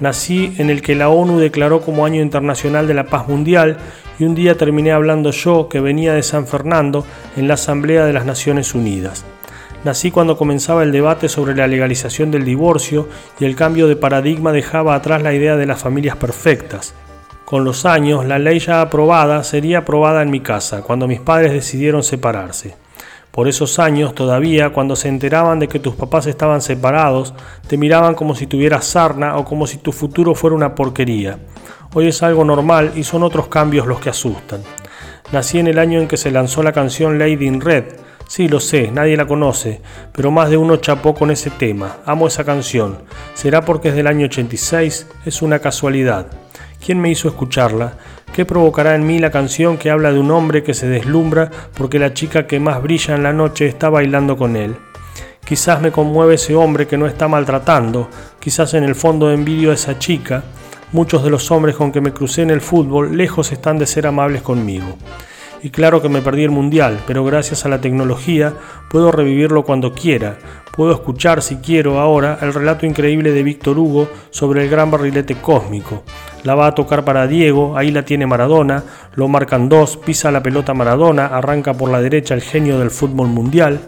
Nací 0.00 0.54
en 0.58 0.68
el 0.68 0.82
que 0.82 0.94
la 0.94 1.08
ONU 1.08 1.38
declaró 1.38 1.80
como 1.80 2.04
Año 2.04 2.20
Internacional 2.20 2.86
de 2.86 2.94
la 2.94 3.06
Paz 3.06 3.28
Mundial 3.28 3.78
y 4.18 4.24
un 4.24 4.34
día 4.34 4.56
terminé 4.56 4.92
hablando 4.92 5.30
yo, 5.30 5.68
que 5.68 5.80
venía 5.80 6.12
de 6.12 6.22
San 6.22 6.46
Fernando, 6.46 7.04
en 7.36 7.48
la 7.48 7.54
Asamblea 7.54 8.04
de 8.04 8.12
las 8.12 8.26
Naciones 8.26 8.74
Unidas. 8.74 9.24
Nací 9.84 10.10
cuando 10.10 10.36
comenzaba 10.36 10.82
el 10.82 10.90
debate 10.90 11.28
sobre 11.28 11.54
la 11.54 11.68
legalización 11.68 12.30
del 12.30 12.44
divorcio 12.44 13.08
y 13.38 13.44
el 13.44 13.54
cambio 13.54 13.86
de 13.86 13.96
paradigma 13.96 14.50
dejaba 14.52 14.94
atrás 14.94 15.22
la 15.22 15.32
idea 15.32 15.56
de 15.56 15.66
las 15.66 15.80
familias 15.80 16.16
perfectas. 16.16 16.94
Con 17.44 17.64
los 17.64 17.86
años, 17.86 18.24
la 18.24 18.40
ley 18.40 18.58
ya 18.58 18.80
aprobada 18.80 19.44
sería 19.44 19.78
aprobada 19.78 20.22
en 20.22 20.30
mi 20.30 20.40
casa, 20.40 20.82
cuando 20.82 21.06
mis 21.06 21.20
padres 21.20 21.52
decidieron 21.52 22.02
separarse. 22.02 22.74
Por 23.36 23.48
esos 23.48 23.78
años 23.78 24.14
todavía, 24.14 24.70
cuando 24.70 24.96
se 24.96 25.08
enteraban 25.08 25.58
de 25.58 25.68
que 25.68 25.78
tus 25.78 25.94
papás 25.94 26.26
estaban 26.26 26.62
separados, 26.62 27.34
te 27.68 27.76
miraban 27.76 28.14
como 28.14 28.34
si 28.34 28.46
tuvieras 28.46 28.86
sarna 28.86 29.36
o 29.36 29.44
como 29.44 29.66
si 29.66 29.76
tu 29.76 29.92
futuro 29.92 30.34
fuera 30.34 30.56
una 30.56 30.74
porquería. 30.74 31.38
Hoy 31.92 32.08
es 32.08 32.22
algo 32.22 32.46
normal 32.46 32.92
y 32.96 33.04
son 33.04 33.22
otros 33.22 33.48
cambios 33.48 33.86
los 33.86 34.00
que 34.00 34.08
asustan. 34.08 34.62
Nací 35.32 35.58
en 35.58 35.66
el 35.66 35.78
año 35.78 36.00
en 36.00 36.08
que 36.08 36.16
se 36.16 36.30
lanzó 36.30 36.62
la 36.62 36.72
canción 36.72 37.18
Lady 37.18 37.46
in 37.46 37.60
Red. 37.60 37.84
Sí, 38.26 38.48
lo 38.48 38.58
sé, 38.58 38.90
nadie 38.90 39.18
la 39.18 39.26
conoce, 39.26 39.82
pero 40.12 40.30
más 40.30 40.48
de 40.48 40.56
uno 40.56 40.78
chapó 40.78 41.14
con 41.14 41.30
ese 41.30 41.50
tema. 41.50 41.98
Amo 42.06 42.28
esa 42.28 42.42
canción. 42.42 43.02
¿Será 43.34 43.66
porque 43.66 43.90
es 43.90 43.94
del 43.96 44.06
año 44.06 44.24
86? 44.24 45.08
Es 45.26 45.42
una 45.42 45.58
casualidad. 45.58 46.28
¿Quién 46.82 47.02
me 47.02 47.10
hizo 47.10 47.28
escucharla? 47.28 47.98
¿Qué 48.36 48.44
provocará 48.44 48.94
en 48.94 49.06
mí 49.06 49.18
la 49.18 49.30
canción 49.30 49.78
que 49.78 49.90
habla 49.90 50.12
de 50.12 50.20
un 50.20 50.30
hombre 50.30 50.62
que 50.62 50.74
se 50.74 50.86
deslumbra 50.86 51.50
porque 51.72 51.98
la 51.98 52.12
chica 52.12 52.46
que 52.46 52.60
más 52.60 52.82
brilla 52.82 53.14
en 53.14 53.22
la 53.22 53.32
noche 53.32 53.64
está 53.64 53.88
bailando 53.88 54.36
con 54.36 54.56
él? 54.56 54.76
Quizás 55.42 55.80
me 55.80 55.90
conmueve 55.90 56.34
ese 56.34 56.54
hombre 56.54 56.86
que 56.86 56.98
no 56.98 57.06
está 57.06 57.28
maltratando, 57.28 58.10
quizás 58.38 58.74
en 58.74 58.84
el 58.84 58.94
fondo 58.94 59.32
envidio 59.32 59.70
a 59.70 59.74
esa 59.74 59.98
chica. 59.98 60.44
Muchos 60.92 61.24
de 61.24 61.30
los 61.30 61.50
hombres 61.50 61.76
con 61.76 61.90
que 61.90 62.02
me 62.02 62.12
crucé 62.12 62.42
en 62.42 62.50
el 62.50 62.60
fútbol 62.60 63.16
lejos 63.16 63.52
están 63.52 63.78
de 63.78 63.86
ser 63.86 64.06
amables 64.06 64.42
conmigo. 64.42 64.98
Y 65.62 65.70
claro 65.70 66.02
que 66.02 66.10
me 66.10 66.20
perdí 66.20 66.44
el 66.44 66.50
mundial, 66.50 67.00
pero 67.06 67.24
gracias 67.24 67.64
a 67.64 67.70
la 67.70 67.80
tecnología 67.80 68.52
puedo 68.90 69.12
revivirlo 69.12 69.64
cuando 69.64 69.94
quiera. 69.94 70.36
Puedo 70.76 70.92
escuchar, 70.92 71.40
si 71.40 71.56
quiero, 71.56 72.00
ahora 72.00 72.38
el 72.42 72.52
relato 72.52 72.84
increíble 72.84 73.32
de 73.32 73.42
Víctor 73.42 73.78
Hugo 73.78 74.10
sobre 74.28 74.62
el 74.62 74.68
gran 74.68 74.90
barrilete 74.90 75.36
cósmico. 75.36 76.02
La 76.46 76.54
va 76.54 76.68
a 76.68 76.74
tocar 76.76 77.04
para 77.04 77.26
Diego, 77.26 77.76
ahí 77.76 77.90
la 77.90 78.04
tiene 78.04 78.24
Maradona, 78.24 78.84
lo 79.16 79.26
marcan 79.26 79.68
dos, 79.68 79.96
pisa 79.96 80.30
la 80.30 80.44
pelota 80.44 80.74
Maradona, 80.74 81.26
arranca 81.26 81.74
por 81.74 81.90
la 81.90 82.00
derecha 82.00 82.34
el 82.34 82.40
genio 82.40 82.78
del 82.78 82.92
fútbol 82.92 83.26
mundial 83.26 83.80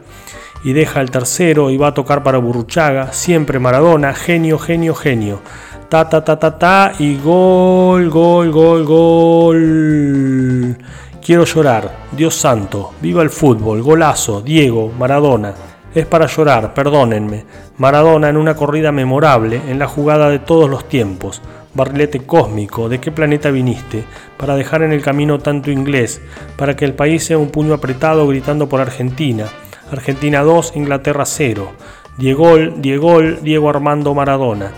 y 0.65 0.73
deja 0.73 1.01
el 1.01 1.13
tercero 1.13 1.71
y 1.71 1.77
va 1.77 1.87
a 1.87 1.95
tocar 1.95 2.25
para 2.25 2.39
Burruchaga, 2.39 3.13
siempre 3.13 3.61
Maradona, 3.61 4.13
genio, 4.13 4.59
genio, 4.59 4.97
genio. 4.97 5.41
Ta 5.89 6.09
ta 6.09 6.25
ta 6.25 6.37
ta 6.37 6.59
ta 6.59 6.93
y 6.99 7.17
gol, 7.19 8.11
gol, 8.11 8.51
gol, 8.51 8.85
gol. 8.85 10.77
Quiero 11.25 11.45
llorar, 11.45 12.07
Dios 12.11 12.35
santo, 12.35 12.95
viva 13.01 13.23
el 13.23 13.31
fútbol, 13.31 13.83
golazo, 13.83 14.41
Diego, 14.41 14.91
Maradona. 14.99 15.68
Es 15.95 16.07
para 16.07 16.27
llorar, 16.27 16.75
perdónenme. 16.75 17.45
Maradona 17.79 18.29
en 18.29 18.37
una 18.37 18.55
corrida 18.55 18.93
memorable, 18.93 19.63
en 19.69 19.79
la 19.79 19.89
jugada 19.89 20.29
de 20.29 20.39
todos 20.39 20.69
los 20.69 20.87
tiempos. 20.87 21.41
Barrilete 21.73 22.21
cósmico, 22.21 22.89
¿de 22.89 23.01
qué 23.01 23.11
planeta 23.11 23.51
viniste? 23.51 24.05
Para 24.37 24.55
dejar 24.55 24.83
en 24.83 24.93
el 24.93 25.01
camino 25.01 25.39
tanto 25.39 25.71
inglés, 25.71 26.21
para 26.57 26.77
que 26.77 26.85
el 26.85 26.93
país 26.93 27.25
sea 27.25 27.39
un 27.39 27.51
puño 27.51 27.73
apretado 27.73 28.27
gritando 28.27 28.69
por 28.69 28.81
Argentina. 28.81 29.47
Argentina 29.91 30.43
2, 30.43 30.73
Inglaterra 30.77 31.25
0. 31.25 31.73
Diego, 32.19 32.59
Diego, 32.59 33.23
Diego 33.23 33.71
Armando 33.71 34.13
Maradona. 34.13 34.73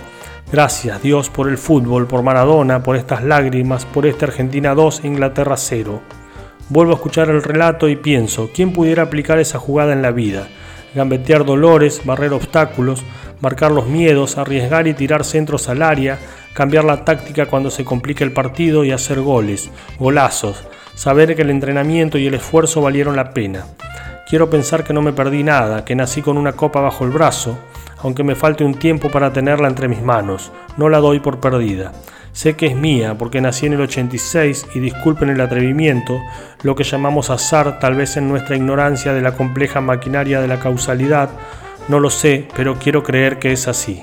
Gracias 0.53 1.01
Dios 1.03 1.31
por 1.31 1.49
el 1.49 1.59
fútbol, 1.59 2.07
por 2.07 2.23
Maradona, 2.23 2.83
por 2.83 2.97
estas 2.97 3.25
lágrimas, 3.25 3.85
por 3.87 4.07
este 4.07 4.27
Argentina 4.27 4.75
2, 4.75 5.05
Inglaterra 5.05 5.57
0. 5.57 6.01
Vuelvo 6.69 6.93
a 6.93 6.97
escuchar 6.97 7.31
el 7.31 7.43
relato 7.43 7.89
y 7.89 7.97
pienso, 7.97 8.51
¿quién 8.55 8.73
pudiera 8.73 9.05
aplicar 9.05 9.39
esa 9.41 9.59
jugada 9.59 9.93
en 9.93 10.03
la 10.03 10.13
vida? 10.13 10.49
Gambetear 10.95 11.45
dolores, 11.45 12.03
barrer 12.05 12.33
obstáculos, 12.33 13.05
marcar 13.41 13.71
los 13.71 13.87
miedos, 13.87 14.39
arriesgar 14.39 14.87
y 14.87 14.95
tirar 14.95 15.25
centros 15.25 15.69
al 15.69 15.83
área, 15.83 16.19
cambiar 16.53 16.85
la 16.85 17.05
táctica 17.05 17.47
cuando 17.47 17.71
se 17.71 17.85
complica 17.85 18.25
el 18.25 18.33
partido 18.33 18.85
y 18.85 18.93
hacer 18.93 19.21
goles, 19.21 19.71
golazos, 19.99 20.65
saber 20.95 21.37
que 21.37 21.43
el 21.43 21.51
entrenamiento 21.51 22.19
y 22.19 22.27
el 22.27 22.35
esfuerzo 22.35 22.83
valieron 22.83 23.17
la 23.17 23.33
pena. 23.33 23.67
Quiero 24.29 24.51
pensar 24.51 24.85
que 24.85 24.93
no 24.93 25.03
me 25.03 25.13
perdí 25.13 25.43
nada, 25.43 25.85
que 25.85 25.97
nací 25.97 26.23
con 26.23 26.37
una 26.37 26.53
copa 26.53 26.81
bajo 26.81 27.05
el 27.05 27.11
brazo, 27.11 27.59
aunque 28.03 28.25
me 28.25 28.35
falte 28.35 28.65
un 28.65 28.75
tiempo 28.75 29.11
para 29.11 29.33
tenerla 29.33 29.69
entre 29.69 29.89
mis 29.89 30.03
manos, 30.03 30.53
no 30.77 30.89
la 30.89 30.99
doy 30.99 31.21
por 31.21 31.41
perdida. 31.41 31.93
Sé 32.33 32.55
que 32.55 32.67
es 32.67 32.77
mía 32.77 33.17
porque 33.19 33.41
nací 33.41 33.67
en 33.67 33.73
el 33.73 33.81
86 33.81 34.67
y 34.75 34.81
disculpen 34.81 35.31
el 35.31 35.41
atrevimiento, 35.41 36.21
lo 36.63 36.75
que 36.75 36.85
llamamos 36.85 37.31
azar 37.31 37.79
tal 37.81 37.95
vez 37.95 38.17
en 38.17 38.29
nuestra 38.29 38.57
ignorancia 38.57 39.13
de 39.13 39.21
la 39.21 39.33
compleja 39.33 39.81
maquinaria 39.81 40.41
de 40.41 40.49
la 40.49 40.61
causalidad, 40.61 41.31
no 41.89 41.99
lo 41.99 42.11
sé, 42.11 42.47
pero 42.55 42.79
quiero 42.79 43.03
creer 43.03 43.39
que 43.39 43.53
es 43.53 43.67
así. 43.67 44.03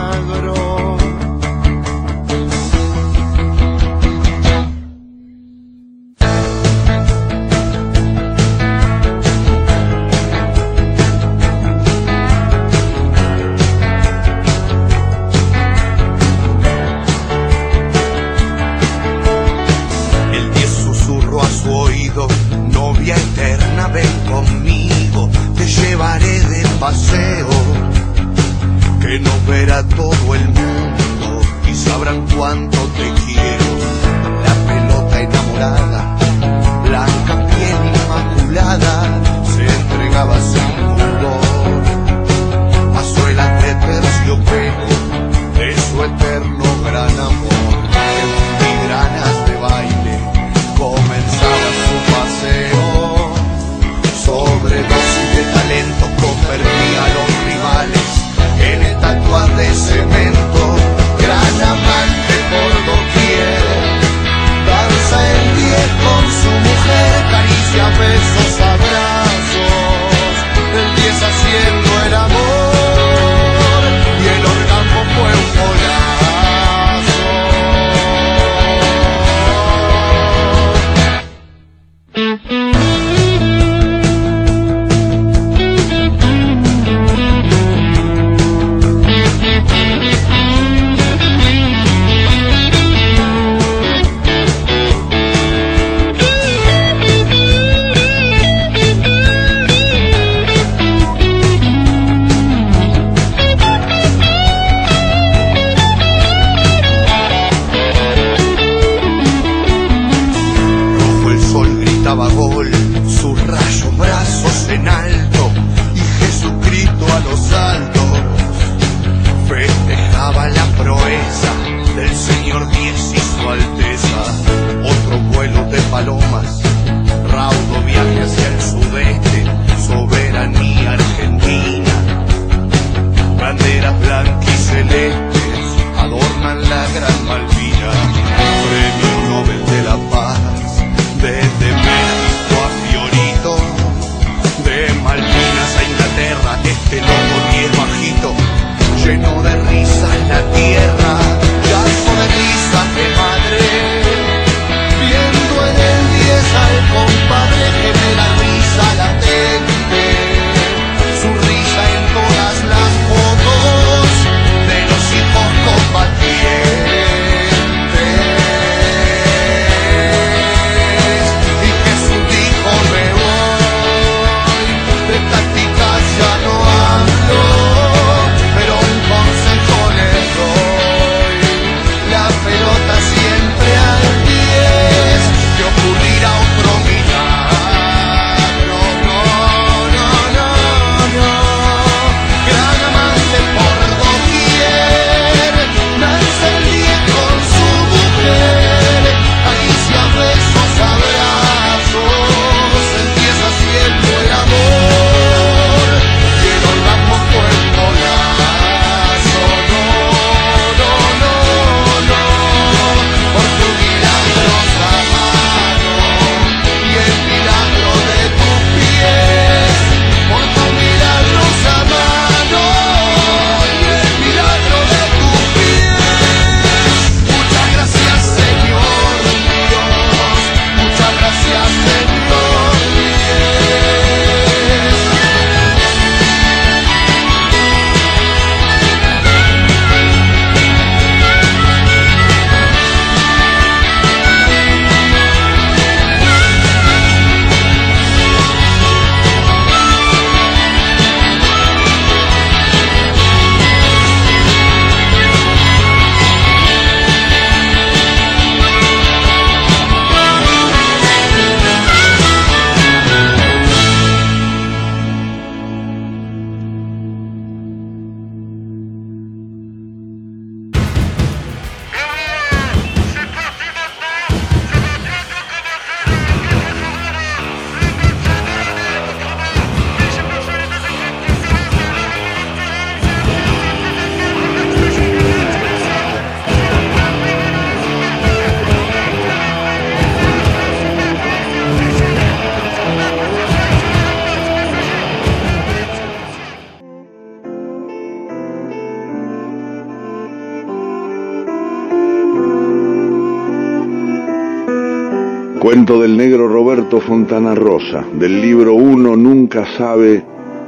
Cuento 305.71 306.01
del 306.01 306.17
negro 306.17 306.49
Roberto 306.49 306.99
Fontana 306.99 307.55
Rosa, 307.55 308.03
del 308.11 308.41
libro 308.41 308.73
Uno 308.73 309.15
nunca 309.15 309.65
sabe 309.77 310.21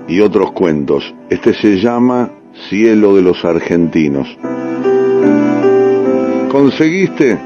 y 0.07 0.21
otros 0.21 0.53
cuentos. 0.53 1.13
Este 1.29 1.53
se 1.53 1.75
llama 1.75 2.31
Cielo 2.69 3.13
de 3.13 3.21
los 3.21 3.43
Argentinos. 3.43 4.29
¿Conseguiste? 6.49 7.37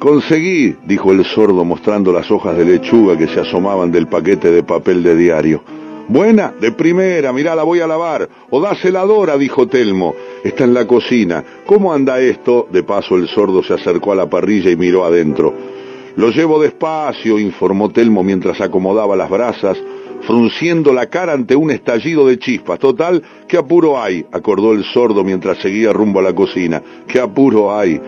Conseguí, 0.00 0.74
dijo 0.84 1.12
el 1.12 1.24
sordo 1.24 1.64
mostrando 1.64 2.12
las 2.12 2.28
hojas 2.32 2.56
de 2.56 2.64
lechuga 2.64 3.16
que 3.16 3.28
se 3.28 3.38
asomaban 3.38 3.92
del 3.92 4.08
paquete 4.08 4.50
de 4.50 4.64
papel 4.64 5.04
de 5.04 5.14
diario. 5.14 5.62
Buena, 6.08 6.52
de 6.60 6.72
primera, 6.72 7.32
mirá, 7.32 7.54
la 7.54 7.62
voy 7.62 7.78
a 7.78 7.86
lavar. 7.86 8.28
O 8.50 8.60
dásela 8.60 9.02
a 9.02 9.06
Dora, 9.06 9.38
dijo 9.38 9.68
Telmo. 9.68 10.16
Está 10.42 10.64
en 10.64 10.74
la 10.74 10.84
cocina. 10.84 11.44
¿Cómo 11.64 11.94
anda 11.94 12.18
esto? 12.18 12.66
De 12.72 12.82
paso 12.82 13.14
el 13.14 13.28
sordo 13.28 13.62
se 13.62 13.74
acercó 13.74 14.10
a 14.10 14.16
la 14.16 14.28
parrilla 14.28 14.68
y 14.68 14.76
miró 14.76 15.04
adentro. 15.04 15.76
Lo 16.16 16.30
llevo 16.30 16.58
despacio, 16.60 17.38
informó 17.38 17.90
Telmo 17.90 18.22
mientras 18.22 18.62
acomodaba 18.62 19.16
las 19.16 19.28
brasas, 19.28 19.76
frunciendo 20.22 20.94
la 20.94 21.06
cara 21.06 21.34
ante 21.34 21.54
un 21.54 21.70
estallido 21.70 22.26
de 22.26 22.38
chispas. 22.38 22.78
Total, 22.78 23.22
¿qué 23.46 23.58
apuro 23.58 24.00
hay? 24.00 24.24
acordó 24.32 24.72
el 24.72 24.84
sordo 24.84 25.22
mientras 25.24 25.58
seguía 25.58 25.92
rumbo 25.92 26.20
a 26.20 26.22
la 26.22 26.34
cocina. 26.34 26.82
¿Qué 27.06 27.20
apuro 27.20 27.76
hay? 27.76 28.00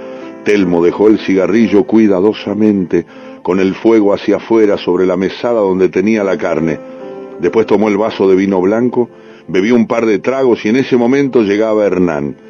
Telmo 0.42 0.82
dejó 0.82 1.08
el 1.08 1.18
cigarrillo 1.18 1.84
cuidadosamente, 1.84 3.04
con 3.42 3.60
el 3.60 3.74
fuego 3.74 4.14
hacia 4.14 4.36
afuera 4.36 4.78
sobre 4.78 5.04
la 5.04 5.18
mesada 5.18 5.60
donde 5.60 5.90
tenía 5.90 6.24
la 6.24 6.38
carne. 6.38 6.80
Después 7.40 7.66
tomó 7.66 7.88
el 7.88 7.98
vaso 7.98 8.26
de 8.26 8.36
vino 8.36 8.58
blanco, 8.62 9.10
bebió 9.48 9.74
un 9.74 9.86
par 9.86 10.06
de 10.06 10.18
tragos 10.18 10.64
y 10.64 10.70
en 10.70 10.76
ese 10.76 10.96
momento 10.96 11.42
llegaba 11.42 11.84
Hernán. 11.84 12.47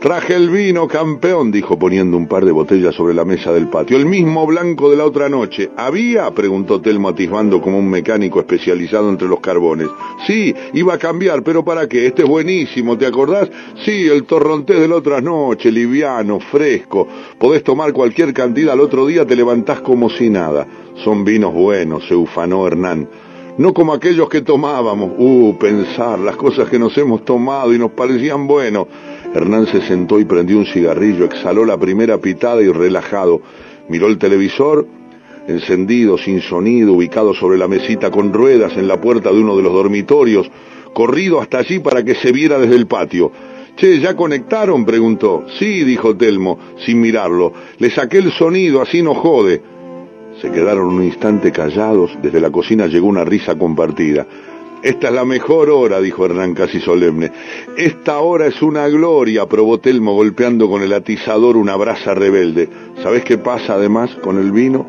Traje 0.00 0.36
el 0.36 0.48
vino, 0.48 0.86
campeón, 0.86 1.50
dijo 1.50 1.76
poniendo 1.76 2.16
un 2.16 2.28
par 2.28 2.44
de 2.44 2.52
botellas 2.52 2.94
sobre 2.94 3.14
la 3.14 3.24
mesa 3.24 3.52
del 3.52 3.66
patio. 3.66 3.96
El 3.96 4.06
mismo 4.06 4.46
blanco 4.46 4.90
de 4.90 4.96
la 4.96 5.04
otra 5.04 5.28
noche. 5.28 5.70
¿Había? 5.76 6.30
preguntó 6.30 6.80
Telmo 6.80 7.08
atisbando 7.08 7.60
como 7.60 7.80
un 7.80 7.90
mecánico 7.90 8.38
especializado 8.38 9.08
entre 9.08 9.26
los 9.26 9.40
carbones. 9.40 9.88
Sí, 10.24 10.54
iba 10.74 10.94
a 10.94 10.98
cambiar, 10.98 11.42
pero 11.42 11.64
¿para 11.64 11.88
qué? 11.88 12.06
Este 12.06 12.22
es 12.22 12.28
buenísimo, 12.28 12.96
¿te 12.96 13.06
acordás? 13.06 13.50
Sí, 13.84 14.06
el 14.06 14.22
torrontés 14.22 14.78
de 14.78 14.86
la 14.86 14.94
otra 14.94 15.20
noche, 15.20 15.72
liviano, 15.72 16.38
fresco. 16.38 17.08
Podés 17.36 17.64
tomar 17.64 17.92
cualquier 17.92 18.32
cantidad, 18.32 18.74
al 18.74 18.80
otro 18.80 19.04
día 19.04 19.26
te 19.26 19.34
levantás 19.34 19.80
como 19.80 20.10
si 20.10 20.30
nada. 20.30 20.64
Son 21.02 21.24
vinos 21.24 21.52
buenos, 21.52 22.06
se 22.06 22.14
ufanó 22.14 22.68
Hernán 22.68 23.08
no 23.58 23.74
como 23.74 23.92
aquellos 23.92 24.28
que 24.28 24.40
tomábamos. 24.40 25.10
Uh, 25.18 25.56
pensar 25.58 26.18
las 26.20 26.36
cosas 26.36 26.68
que 26.68 26.78
nos 26.78 26.96
hemos 26.96 27.24
tomado 27.24 27.74
y 27.74 27.78
nos 27.78 27.90
parecían 27.90 28.46
buenos. 28.46 28.86
Hernán 29.34 29.66
se 29.66 29.82
sentó 29.82 30.18
y 30.18 30.24
prendió 30.24 30.58
un 30.58 30.66
cigarrillo, 30.66 31.24
exhaló 31.24 31.64
la 31.64 31.78
primera 31.78 32.18
pitada 32.18 32.62
y 32.62 32.68
relajado. 32.68 33.42
Miró 33.88 34.06
el 34.08 34.18
televisor, 34.18 34.86
encendido, 35.46 36.18
sin 36.18 36.40
sonido, 36.40 36.94
ubicado 36.94 37.34
sobre 37.34 37.58
la 37.58 37.68
mesita 37.68 38.10
con 38.10 38.32
ruedas 38.32 38.76
en 38.76 38.88
la 38.88 39.00
puerta 39.00 39.30
de 39.30 39.40
uno 39.40 39.56
de 39.56 39.62
los 39.62 39.72
dormitorios, 39.72 40.50
corrido 40.92 41.40
hasta 41.40 41.58
allí 41.58 41.78
para 41.78 42.02
que 42.02 42.14
se 42.14 42.32
viera 42.32 42.58
desde 42.58 42.76
el 42.76 42.86
patio. 42.86 43.30
Che, 43.76 44.00
¿ya 44.00 44.16
conectaron? 44.16 44.84
preguntó. 44.84 45.44
Sí, 45.58 45.84
dijo 45.84 46.16
Telmo, 46.16 46.58
sin 46.84 47.00
mirarlo. 47.00 47.52
Le 47.78 47.90
saqué 47.90 48.18
el 48.18 48.32
sonido, 48.32 48.82
así 48.82 49.02
no 49.02 49.14
jode. 49.14 49.62
Se 50.40 50.50
quedaron 50.50 50.86
un 50.86 51.04
instante 51.04 51.52
callados, 51.52 52.10
desde 52.22 52.40
la 52.40 52.50
cocina 52.50 52.86
llegó 52.86 53.06
una 53.06 53.24
risa 53.24 53.56
compartida. 53.56 54.26
Esta 54.82 55.08
es 55.08 55.14
la 55.14 55.24
mejor 55.24 55.70
hora, 55.70 56.00
dijo 56.00 56.24
Hernán 56.24 56.54
casi 56.54 56.78
solemne. 56.80 57.32
Esta 57.76 58.20
hora 58.20 58.46
es 58.46 58.62
una 58.62 58.86
gloria, 58.88 59.46
probó 59.46 59.78
Telmo 59.78 60.14
golpeando 60.14 60.70
con 60.70 60.82
el 60.82 60.92
atizador 60.92 61.56
una 61.56 61.74
brasa 61.74 62.14
rebelde. 62.14 62.68
¿Sabés 63.02 63.24
qué 63.24 63.38
pasa 63.38 63.74
además 63.74 64.14
con 64.22 64.38
el 64.38 64.52
vino? 64.52 64.86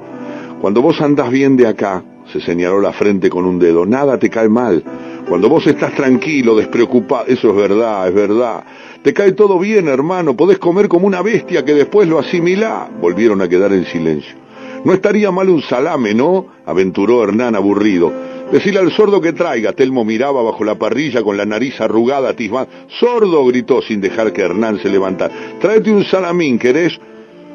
Cuando 0.62 0.84
vos 0.84 1.02
andás 1.02 1.32
bien 1.32 1.58
de 1.58 1.68
acá, 1.68 2.04
se 2.32 2.40
señaló 2.40 2.80
la 2.80 2.94
frente 2.94 3.32
con 3.32 3.46
un 3.46 3.58
dedo, 3.58 3.88
nada 3.88 4.20
te 4.20 4.30
cae 4.30 4.48
mal. 4.48 4.84
Cuando 5.28 5.50
vos 5.50 5.66
estás 5.66 5.96
tranquilo, 5.96 6.56
despreocupado, 6.56 7.26
eso 7.26 7.50
es 7.50 7.56
verdad, 7.56 8.08
es 8.08 8.14
verdad. 8.14 8.64
Te 9.02 9.14
cae 9.14 9.32
todo 9.32 9.58
bien, 9.58 9.88
hermano, 9.88 10.36
podés 10.36 10.60
comer 10.60 10.88
como 10.88 11.08
una 11.08 11.24
bestia 11.24 11.66
que 11.66 11.74
después 11.74 12.08
lo 12.08 12.20
asimilá. 12.20 12.90
Volvieron 13.02 13.42
a 13.42 13.50
quedar 13.50 13.74
en 13.74 13.86
silencio. 13.86 14.36
No 14.84 14.94
estaría 14.94 15.32
mal 15.32 15.50
un 15.50 15.62
salame, 15.62 16.14
¿no? 16.14 16.46
aventuró 16.66 17.24
Hernán 17.24 17.56
aburrido. 17.56 18.12
Decile 18.52 18.80
al 18.80 18.92
sordo 18.92 19.22
que 19.22 19.34
traiga. 19.34 19.74
Telmo 19.74 20.04
miraba 20.04 20.42
bajo 20.42 20.64
la 20.64 20.76
parrilla 20.76 21.22
con 21.22 21.38
la 21.38 21.46
nariz 21.46 21.80
arrugada, 21.80 22.30
atismada. 22.30 22.68
¡Sordo! 23.00 23.46
gritó 23.46 23.82
sin 23.82 24.02
dejar 24.02 24.34
que 24.34 24.42
Hernán 24.42 24.80
se 24.80 24.90
levantara. 24.90 25.34
Tráete 25.60 25.92
un 25.92 26.04
salamín, 26.04 26.58
¿querés? 26.58 27.00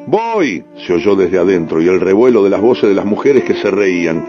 Voy, 0.07 0.63
se 0.87 0.93
oyó 0.93 1.17
desde 1.17 1.39
adentro, 1.39 1.81
y 1.81 1.89
el 1.89 1.99
revuelo 1.99 2.45
de 2.45 2.51
las 2.51 2.61
voces 2.61 2.89
de 2.89 2.95
las 2.95 3.07
mujeres 3.07 3.43
que 3.43 3.55
se 3.55 3.71
reían. 3.71 4.25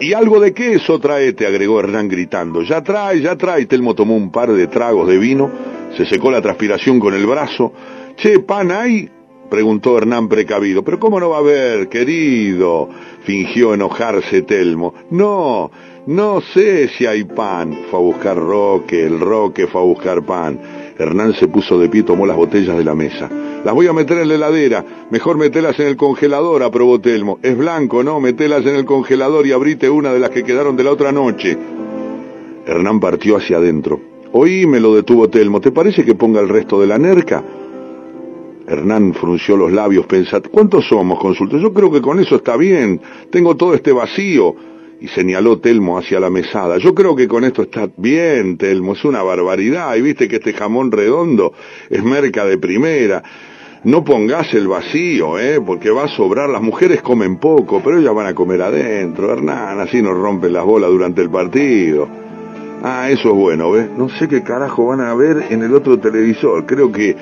Y 0.00 0.12
algo 0.12 0.40
de 0.40 0.52
queso 0.52 0.98
traete, 0.98 1.46
agregó 1.46 1.80
Hernán 1.80 2.08
gritando. 2.08 2.62
Ya 2.62 2.82
trae, 2.82 3.20
ya 3.20 3.36
trae. 3.36 3.66
Telmo 3.66 3.94
tomó 3.94 4.16
un 4.16 4.30
par 4.30 4.52
de 4.52 4.66
tragos 4.66 5.08
de 5.08 5.16
vino, 5.16 5.50
se 5.96 6.04
secó 6.04 6.30
la 6.30 6.42
transpiración 6.42 7.00
con 7.00 7.14
el 7.14 7.24
brazo. 7.24 7.72
Che, 8.16 8.40
pan 8.40 8.70
hay 8.70 9.08
preguntó 9.52 9.98
Hernán 9.98 10.28
precavido. 10.28 10.82
Pero 10.82 10.98
¿cómo 10.98 11.20
no 11.20 11.28
va 11.28 11.36
a 11.36 11.40
haber, 11.40 11.88
querido? 11.90 12.88
fingió 13.24 13.74
enojarse 13.74 14.42
Telmo. 14.42 14.94
No, 15.10 15.70
no 16.06 16.40
sé 16.40 16.88
si 16.88 17.06
hay 17.06 17.24
pan. 17.24 17.78
Fue 17.90 17.98
a 17.98 18.02
buscar 18.02 18.36
Roque, 18.36 19.04
el 19.04 19.20
Roque 19.20 19.66
fue 19.66 19.80
a 19.80 19.84
buscar 19.84 20.22
pan. 20.24 20.58
Hernán 20.98 21.34
se 21.34 21.48
puso 21.48 21.78
de 21.78 21.88
pie 21.88 22.00
y 22.00 22.04
tomó 22.04 22.26
las 22.26 22.36
botellas 22.36 22.76
de 22.76 22.84
la 22.84 22.94
mesa. 22.94 23.30
Las 23.64 23.74
voy 23.74 23.86
a 23.86 23.92
meter 23.92 24.18
en 24.18 24.28
la 24.28 24.34
heladera. 24.34 24.84
Mejor 25.10 25.38
metelas 25.38 25.78
en 25.78 25.86
el 25.86 25.96
congelador, 25.96 26.62
aprobó 26.62 27.00
Telmo. 27.00 27.38
Es 27.42 27.56
blanco, 27.56 28.02
¿no? 28.02 28.20
Metelas 28.20 28.66
en 28.66 28.74
el 28.76 28.84
congelador 28.84 29.46
y 29.46 29.52
abrite 29.52 29.88
una 29.88 30.12
de 30.12 30.18
las 30.18 30.30
que 30.30 30.42
quedaron 30.42 30.76
de 30.76 30.84
la 30.84 30.90
otra 30.90 31.12
noche. 31.12 31.56
Hernán 32.66 33.00
partió 33.00 33.36
hacia 33.36 33.58
adentro. 33.58 34.00
Oíme, 34.32 34.80
lo 34.80 34.94
detuvo 34.94 35.28
Telmo. 35.28 35.60
¿Te 35.60 35.70
parece 35.70 36.04
que 36.04 36.14
ponga 36.14 36.40
el 36.40 36.48
resto 36.48 36.80
de 36.80 36.86
la 36.86 36.98
nerca? 36.98 37.42
Hernán 38.66 39.14
frunció 39.14 39.56
los 39.56 39.72
labios 39.72 40.06
pensando, 40.06 40.50
¿cuántos 40.50 40.86
somos? 40.88 41.18
Consultó. 41.18 41.58
Yo 41.58 41.72
creo 41.72 41.90
que 41.90 42.00
con 42.00 42.18
eso 42.20 42.36
está 42.36 42.56
bien. 42.56 43.00
Tengo 43.30 43.56
todo 43.56 43.74
este 43.74 43.92
vacío. 43.92 44.71
Y 45.02 45.08
señaló 45.08 45.58
Telmo 45.58 45.98
hacia 45.98 46.20
la 46.20 46.30
mesada. 46.30 46.78
Yo 46.78 46.94
creo 46.94 47.16
que 47.16 47.26
con 47.26 47.42
esto 47.42 47.62
está 47.62 47.88
bien, 47.96 48.56
Telmo. 48.56 48.92
Es 48.92 49.04
una 49.04 49.20
barbaridad. 49.24 49.96
Y 49.96 50.00
viste 50.00 50.28
que 50.28 50.36
este 50.36 50.52
jamón 50.52 50.92
redondo 50.92 51.54
es 51.90 52.04
merca 52.04 52.44
de 52.44 52.56
primera. 52.56 53.20
No 53.82 54.04
pongas 54.04 54.54
el 54.54 54.68
vacío, 54.68 55.40
¿eh? 55.40 55.60
Porque 55.60 55.90
va 55.90 56.04
a 56.04 56.08
sobrar. 56.08 56.48
Las 56.48 56.62
mujeres 56.62 57.02
comen 57.02 57.38
poco, 57.38 57.82
pero 57.82 57.98
ellas 57.98 58.14
van 58.14 58.28
a 58.28 58.34
comer 58.34 58.62
adentro. 58.62 59.32
Hernán, 59.32 59.80
así 59.80 60.00
nos 60.00 60.16
rompen 60.16 60.52
las 60.52 60.64
bolas 60.64 60.88
durante 60.88 61.20
el 61.20 61.30
partido. 61.30 62.08
Ah, 62.84 63.10
eso 63.10 63.30
es 63.30 63.34
bueno, 63.34 63.72
¿ves? 63.72 63.88
No 63.98 64.08
sé 64.08 64.28
qué 64.28 64.44
carajo 64.44 64.86
van 64.86 65.00
a 65.00 65.14
ver 65.14 65.46
en 65.50 65.64
el 65.64 65.74
otro 65.74 65.98
televisor. 65.98 66.64
Creo 66.64 66.92
que 66.92 67.16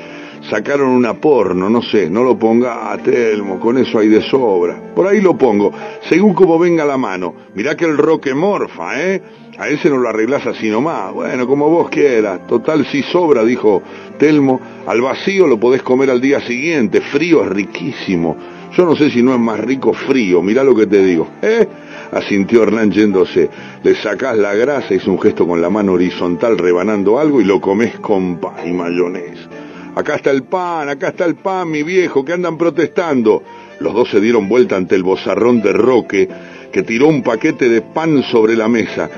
sacaron 0.49 0.89
una 0.89 1.15
porno, 1.15 1.69
no 1.69 1.83
sé, 1.83 2.09
no 2.09 2.23
lo 2.23 2.39
ponga 2.39 2.97
Telmo, 3.03 3.59
con 3.61 3.79
eso 3.79 3.99
hay 3.99 4.09
de 4.09 4.23
sobra. 4.23 4.81
Por 4.95 5.07
ahí 5.07 5.21
lo 5.21 5.37
pongo, 5.37 5.73
según 6.09 6.35
como 6.35 6.59
venga 6.59 6.85
la 6.85 6.97
mano. 6.97 7.35
Mirá 7.55 7.77
que 7.77 7.85
el 7.85 7.99
roque 7.99 8.35
morfa, 8.35 9.01
¿eh? 9.01 9.23
A 9.61 9.69
ese 9.69 9.91
no 9.91 9.99
lo 9.99 10.09
arreglás 10.09 10.47
así 10.47 10.71
nomás. 10.71 11.13
Bueno, 11.13 11.47
como 11.47 11.69
vos 11.69 11.91
quieras. 11.91 12.47
Total, 12.47 12.87
si 12.87 13.03
sobra, 13.03 13.45
dijo 13.45 13.83
Telmo. 14.19 14.59
Al 14.87 15.03
vacío 15.03 15.47
lo 15.47 15.61
podés 15.61 15.83
comer 15.83 16.11
al 16.11 16.19
día 16.19 16.41
siguiente. 16.41 17.03
Frío 17.03 17.43
es 17.43 17.51
riquísimo. 17.51 18.39
Yo 18.75 18.87
no 18.87 18.97
sé 18.97 19.11
si 19.11 19.23
no 19.23 19.35
es 19.35 19.39
más 19.39 19.61
rico 19.61 19.93
frío. 19.93 20.41
Mirá 20.41 20.65
lo 20.65 20.75
que 20.75 20.87
te 20.87 21.05
digo. 21.05 21.29
¿Eh? 21.43 21.69
Asintió 22.11 22.63
Hernán 22.63 22.91
yéndose. 22.91 23.51
Le 23.83 23.95
sacás 23.97 24.39
la 24.39 24.55
grasa, 24.55 24.95
hizo 24.95 25.11
un 25.11 25.21
gesto 25.21 25.47
con 25.47 25.61
la 25.61 25.69
mano 25.69 25.93
horizontal 25.93 26.57
rebanando 26.57 27.19
algo 27.19 27.43
y 27.43 27.45
lo 27.45 27.61
comés 27.61 27.99
con 27.99 28.39
pan 28.39 28.67
y 28.67 28.73
mayonesa. 28.73 29.60
Acá 29.95 30.17
está 30.17 30.31
el 30.31 30.45
pan, 30.45 30.89
acá 30.89 31.09
está 31.09 31.25
el 31.25 31.35
pan, 31.35 31.71
mi 31.71 31.83
viejo, 31.83 32.25
que 32.25 32.33
andan 32.33 32.57
protestando. 32.57 33.43
Los 33.81 33.95
dos 33.95 34.11
se 34.11 34.21
dieron 34.21 34.49
vuelta 34.49 34.77
ante 34.77 34.95
el 34.95 35.03
bozarrón 35.03 35.61
de 35.63 35.73
Roque, 35.73 36.29
que 36.73 36.83
tiró 36.83 37.09
un 37.09 37.23
paquete 37.23 37.69
de 37.69 37.83
pan 37.83 38.23
sobre 38.23 38.57
la 38.57 38.69
mesa. 38.69 39.11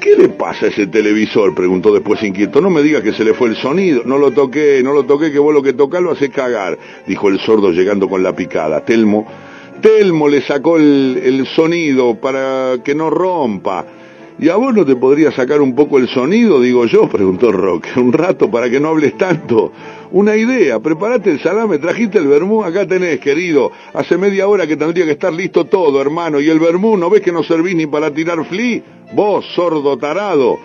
¿Qué 0.00 0.16
le 0.16 0.28
pasa 0.28 0.66
a 0.66 0.68
ese 0.68 0.88
televisor? 0.88 1.54
preguntó 1.54 1.94
después 1.94 2.22
inquieto. 2.22 2.60
No 2.60 2.68
me 2.68 2.82
diga 2.82 3.02
que 3.02 3.12
se 3.12 3.24
le 3.24 3.34
fue 3.34 3.48
el 3.48 3.56
sonido. 3.56 4.02
No 4.04 4.18
lo 4.18 4.32
toqué, 4.32 4.82
no 4.82 4.92
lo 4.92 5.04
toqué, 5.04 5.30
que 5.32 5.38
vos 5.38 5.54
lo 5.54 5.62
que 5.62 5.72
tocás 5.72 6.02
lo 6.02 6.10
hace 6.10 6.28
cagar, 6.28 6.76
dijo 7.06 7.28
el 7.28 7.38
sordo 7.38 7.70
llegando 7.70 8.08
con 8.08 8.22
la 8.22 8.34
picada. 8.34 8.84
Telmo, 8.84 9.26
Telmo 9.80 10.28
le 10.28 10.42
sacó 10.42 10.76
el, 10.76 11.20
el 11.24 11.46
sonido 11.46 12.16
para 12.16 12.78
que 12.84 12.94
no 12.94 13.10
rompa. 13.10 13.86
¿Y 14.42 14.48
a 14.48 14.56
vos 14.56 14.74
no 14.74 14.84
te 14.84 14.96
podría 14.96 15.30
sacar 15.30 15.60
un 15.60 15.72
poco 15.72 15.98
el 15.98 16.08
sonido, 16.08 16.60
digo 16.60 16.84
yo? 16.86 17.08
preguntó 17.12 17.52
Roque. 17.52 17.90
Un 18.00 18.12
rato 18.12 18.50
para 18.50 18.68
que 18.68 18.80
no 18.80 18.88
hables 18.88 19.16
tanto. 19.16 19.70
Una 20.10 20.34
idea, 20.34 20.80
prepárate 20.80 21.30
el 21.30 21.40
salame, 21.40 21.78
trajiste 21.78 22.18
el 22.18 22.26
vermú, 22.26 22.64
acá 22.64 22.84
tenés, 22.84 23.20
querido. 23.20 23.70
Hace 23.94 24.18
media 24.18 24.48
hora 24.48 24.66
que 24.66 24.76
tendría 24.76 25.04
que 25.04 25.12
estar 25.12 25.32
listo 25.32 25.66
todo, 25.66 26.02
hermano. 26.02 26.40
¿Y 26.40 26.50
el 26.50 26.58
vermú 26.58 26.96
no 26.96 27.08
ves 27.08 27.20
que 27.20 27.30
no 27.30 27.44
servís 27.44 27.76
ni 27.76 27.86
para 27.86 28.10
tirar 28.10 28.44
fli? 28.44 28.82
Vos, 29.14 29.46
sordo 29.54 29.96
tarado. 29.96 30.58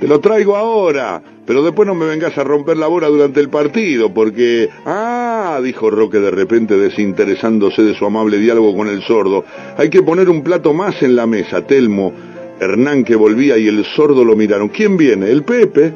Te 0.00 0.08
lo 0.08 0.18
traigo 0.18 0.56
ahora, 0.56 1.22
pero 1.46 1.62
después 1.62 1.86
no 1.86 1.94
me 1.94 2.06
vengas 2.06 2.36
a 2.36 2.42
romper 2.42 2.76
la 2.76 2.88
bola 2.88 3.06
durante 3.06 3.38
el 3.38 3.50
partido, 3.50 4.12
porque... 4.12 4.68
Ah, 4.84 5.60
dijo 5.62 5.90
Roque 5.90 6.18
de 6.18 6.32
repente 6.32 6.76
desinteresándose 6.76 7.84
de 7.84 7.94
su 7.94 8.04
amable 8.04 8.38
diálogo 8.38 8.76
con 8.76 8.88
el 8.88 9.00
sordo. 9.02 9.44
Hay 9.76 9.90
que 9.90 10.02
poner 10.02 10.28
un 10.28 10.42
plato 10.42 10.74
más 10.74 11.00
en 11.04 11.14
la 11.14 11.28
mesa, 11.28 11.64
Telmo. 11.64 12.12
Hernán 12.60 13.04
que 13.04 13.16
volvía 13.16 13.58
y 13.58 13.68
el 13.68 13.84
sordo 13.84 14.24
lo 14.24 14.36
miraron. 14.36 14.68
¿Quién 14.68 14.96
viene? 14.96 15.30
¿El 15.30 15.42
Pepe? 15.42 15.92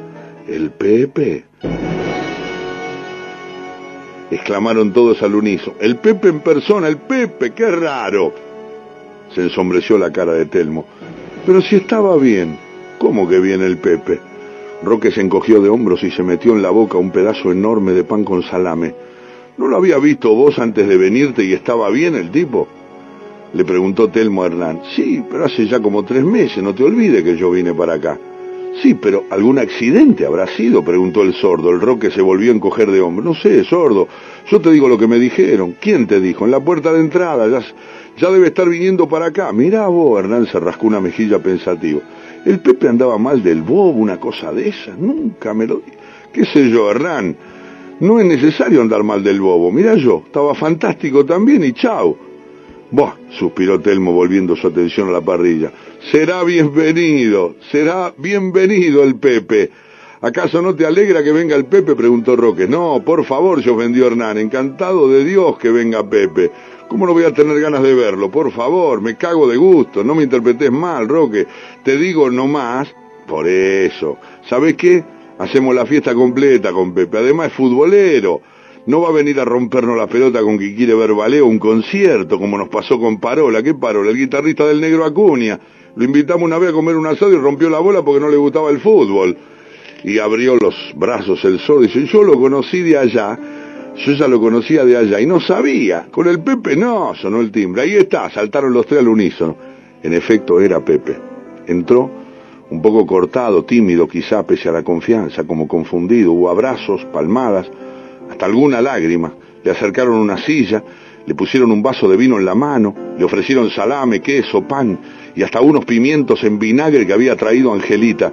El 0.47 0.71
Pepe. 0.71 1.45
exclamaron 4.31 4.93
todos 4.93 5.21
al 5.21 5.35
unísono. 5.35 5.75
El 5.79 5.97
Pepe 5.97 6.29
en 6.29 6.39
persona, 6.39 6.87
el 6.87 6.97
Pepe, 6.97 7.51
qué 7.51 7.69
raro. 7.69 8.33
Se 9.35 9.41
ensombreció 9.41 9.97
la 9.97 10.11
cara 10.11 10.33
de 10.33 10.45
Telmo. 10.45 10.85
Pero 11.45 11.61
si 11.61 11.77
estaba 11.77 12.15
bien, 12.17 12.57
¿cómo 12.97 13.27
que 13.27 13.39
bien 13.39 13.61
el 13.61 13.77
Pepe? 13.77 14.19
Roque 14.83 15.11
se 15.11 15.21
encogió 15.21 15.61
de 15.61 15.69
hombros 15.69 16.03
y 16.03 16.11
se 16.11 16.23
metió 16.23 16.53
en 16.53 16.61
la 16.61 16.69
boca 16.69 16.97
un 16.97 17.11
pedazo 17.11 17.51
enorme 17.51 17.91
de 17.91 18.03
pan 18.03 18.23
con 18.23 18.41
salame. 18.43 18.95
¿No 19.57 19.67
lo 19.67 19.77
había 19.77 19.97
visto 19.99 20.33
vos 20.33 20.57
antes 20.59 20.87
de 20.87 20.97
venirte 20.97 21.43
y 21.43 21.53
estaba 21.53 21.89
bien 21.89 22.15
el 22.15 22.31
tipo? 22.31 22.67
Le 23.53 23.65
preguntó 23.65 24.09
Telmo 24.09 24.43
a 24.43 24.47
Hernán. 24.47 24.81
Sí, 24.95 25.23
pero 25.29 25.45
hace 25.45 25.67
ya 25.67 25.79
como 25.81 26.03
tres 26.03 26.23
meses, 26.23 26.63
no 26.63 26.73
te 26.73 26.83
olvides 26.83 27.23
que 27.23 27.35
yo 27.35 27.51
vine 27.51 27.73
para 27.73 27.95
acá. 27.95 28.17
Sí, 28.81 28.93
pero 28.93 29.25
¿algún 29.29 29.59
accidente 29.59 30.25
habrá 30.25 30.47
sido? 30.47 30.83
preguntó 30.83 31.21
el 31.23 31.33
sordo. 31.33 31.69
El 31.69 31.81
Roque 31.81 32.09
se 32.09 32.21
volvió 32.21 32.51
a 32.51 32.55
encoger 32.55 32.89
de 32.89 33.01
hombros. 33.01 33.25
No 33.25 33.35
sé, 33.35 33.63
sordo. 33.65 34.07
Yo 34.49 34.61
te 34.61 34.71
digo 34.71 34.87
lo 34.87 34.97
que 34.97 35.07
me 35.07 35.19
dijeron. 35.19 35.75
¿Quién 35.79 36.07
te 36.07 36.21
dijo? 36.21 36.45
En 36.45 36.51
la 36.51 36.61
puerta 36.61 36.93
de 36.93 37.01
entrada. 37.01 37.47
Ya, 37.47 37.65
ya 38.17 38.31
debe 38.31 38.47
estar 38.47 38.67
viniendo 38.69 39.07
para 39.09 39.27
acá. 39.27 39.51
Mirá 39.51 39.87
vos, 39.87 40.19
Hernán 40.19 40.47
se 40.47 40.59
rascó 40.59 40.87
una 40.87 41.01
mejilla 41.01 41.39
pensativo. 41.39 42.01
El 42.45 42.59
Pepe 42.59 42.87
andaba 42.87 43.17
mal 43.17 43.43
del 43.43 43.61
bobo, 43.61 43.99
una 43.99 44.19
cosa 44.19 44.53
de 44.53 44.69
esa. 44.69 44.95
Nunca 44.97 45.53
me 45.53 45.67
lo... 45.67 45.81
¿Qué 46.31 46.45
sé 46.45 46.69
yo, 46.69 46.89
Hernán? 46.89 47.35
No 47.99 48.19
es 48.19 48.25
necesario 48.25 48.81
andar 48.81 49.03
mal 49.03 49.21
del 49.21 49.41
bobo. 49.41 49.71
Mirá 49.71 49.95
yo, 49.95 50.23
estaba 50.25 50.55
fantástico 50.55 51.25
también 51.25 51.63
y 51.63 51.73
chao. 51.73 52.30
Buah, 52.91 53.13
suspiró 53.39 53.79
Telmo 53.79 54.11
volviendo 54.11 54.53
su 54.57 54.67
atención 54.67 55.07
a 55.07 55.11
la 55.13 55.21
parrilla. 55.21 55.71
Será 56.11 56.43
bienvenido, 56.43 57.55
será 57.71 58.13
bienvenido 58.17 59.03
el 59.03 59.15
Pepe. 59.15 59.71
¿Acaso 60.19 60.61
no 60.61 60.75
te 60.75 60.85
alegra 60.85 61.23
que 61.23 61.31
venga 61.31 61.55
el 61.55 61.65
Pepe? 61.65 61.95
preguntó 61.95 62.35
Roque. 62.35 62.67
No, 62.67 63.01
por 63.05 63.23
favor, 63.23 63.63
se 63.63 63.69
ofendió 63.69 64.07
Hernán. 64.07 64.37
Encantado 64.37 65.07
de 65.07 65.23
Dios 65.23 65.57
que 65.57 65.71
venga 65.71 66.07
Pepe. 66.07 66.51
¿Cómo 66.89 67.05
no 67.05 67.13
voy 67.13 67.23
a 67.23 67.33
tener 67.33 67.61
ganas 67.61 67.81
de 67.81 67.95
verlo? 67.95 68.29
Por 68.29 68.51
favor, 68.51 69.01
me 69.01 69.15
cago 69.15 69.47
de 69.47 69.55
gusto. 69.55 70.03
No 70.03 70.13
me 70.13 70.23
interpretes 70.23 70.69
mal, 70.69 71.07
Roque. 71.07 71.47
Te 71.85 71.95
digo 71.95 72.29
nomás, 72.29 72.93
por 73.25 73.47
eso. 73.47 74.17
¿Sabes 74.49 74.75
qué? 74.75 75.01
Hacemos 75.39 75.73
la 75.73 75.85
fiesta 75.85 76.13
completa 76.13 76.73
con 76.73 76.93
Pepe. 76.93 77.19
Además 77.19 77.47
es 77.47 77.53
futbolero. 77.53 78.41
No 78.87 79.01
va 79.01 79.09
a 79.09 79.11
venir 79.11 79.39
a 79.39 79.45
rompernos 79.45 79.95
la 79.95 80.07
pelota 80.07 80.41
con 80.41 80.57
que 80.57 80.75
quiere 80.75 80.95
ver 80.95 81.13
ballet 81.13 81.41
o 81.41 81.45
un 81.45 81.59
concierto, 81.59 82.39
como 82.39 82.57
nos 82.57 82.69
pasó 82.69 82.99
con 82.99 83.19
Parola. 83.19 83.61
¿Qué 83.61 83.75
Parola? 83.75 84.09
El 84.09 84.17
guitarrista 84.17 84.65
del 84.65 84.81
Negro 84.81 85.05
Acuña. 85.05 85.59
Lo 85.95 86.03
invitamos 86.03 86.43
una 86.43 86.57
vez 86.57 86.69
a 86.69 86.73
comer 86.73 86.95
un 86.95 87.05
asado 87.05 87.31
y 87.31 87.37
rompió 87.37 87.69
la 87.69 87.79
bola 87.79 88.01
porque 88.01 88.19
no 88.19 88.29
le 88.29 88.37
gustaba 88.37 88.71
el 88.71 88.79
fútbol. 88.79 89.37
Y 90.03 90.17
abrió 90.17 90.55
los 90.55 90.75
brazos 90.95 91.45
el 91.45 91.59
sordo 91.59 91.83
y 91.83 91.87
dice, 91.87 92.05
yo 92.07 92.23
lo 92.23 92.39
conocí 92.39 92.81
de 92.81 92.97
allá, 92.97 93.37
yo 93.97 94.13
ya 94.13 94.27
lo 94.27 94.41
conocía 94.41 94.83
de 94.83 94.97
allá 94.97 95.19
y 95.19 95.27
no 95.27 95.39
sabía. 95.39 96.07
Con 96.09 96.27
el 96.27 96.39
Pepe 96.39 96.75
no, 96.75 97.13
sonó 97.13 97.39
el 97.39 97.51
timbre. 97.51 97.83
Ahí 97.83 97.95
está, 97.95 98.31
saltaron 98.31 98.73
los 98.73 98.87
tres 98.87 99.01
al 99.01 99.09
unísono. 99.09 99.55
En 100.01 100.13
efecto, 100.13 100.59
era 100.59 100.83
Pepe. 100.83 101.19
Entró, 101.67 102.09
un 102.71 102.81
poco 102.81 103.05
cortado, 103.05 103.63
tímido 103.63 104.07
quizá, 104.07 104.41
pese 104.47 104.69
a 104.69 104.71
la 104.71 104.81
confianza, 104.81 105.43
como 105.43 105.67
confundido. 105.67 106.31
Hubo 106.31 106.49
abrazos, 106.49 107.05
palmadas, 107.13 107.69
hasta 108.31 108.45
alguna 108.45 108.81
lágrima. 108.81 109.33
Le 109.63 109.71
acercaron 109.71 110.15
una 110.15 110.37
silla, 110.37 110.83
le 111.25 111.35
pusieron 111.35 111.71
un 111.71 111.83
vaso 111.83 112.09
de 112.09 112.17
vino 112.17 112.39
en 112.39 112.45
la 112.45 112.55
mano, 112.55 112.95
le 113.17 113.23
ofrecieron 113.23 113.69
salame, 113.69 114.21
queso, 114.21 114.63
pan 114.67 114.97
y 115.35 115.43
hasta 115.43 115.61
unos 115.61 115.85
pimientos 115.85 116.43
en 116.43 116.57
vinagre 116.57 117.05
que 117.05 117.13
había 117.13 117.35
traído 117.35 117.73
Angelita. 117.73 118.31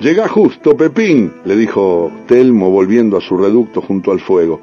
Llega 0.00 0.28
justo, 0.28 0.76
Pepín, 0.76 1.32
le 1.44 1.56
dijo 1.56 2.10
Telmo 2.26 2.70
volviendo 2.70 3.16
a 3.16 3.20
su 3.20 3.36
reducto 3.38 3.80
junto 3.80 4.12
al 4.12 4.20
fuego. 4.20 4.60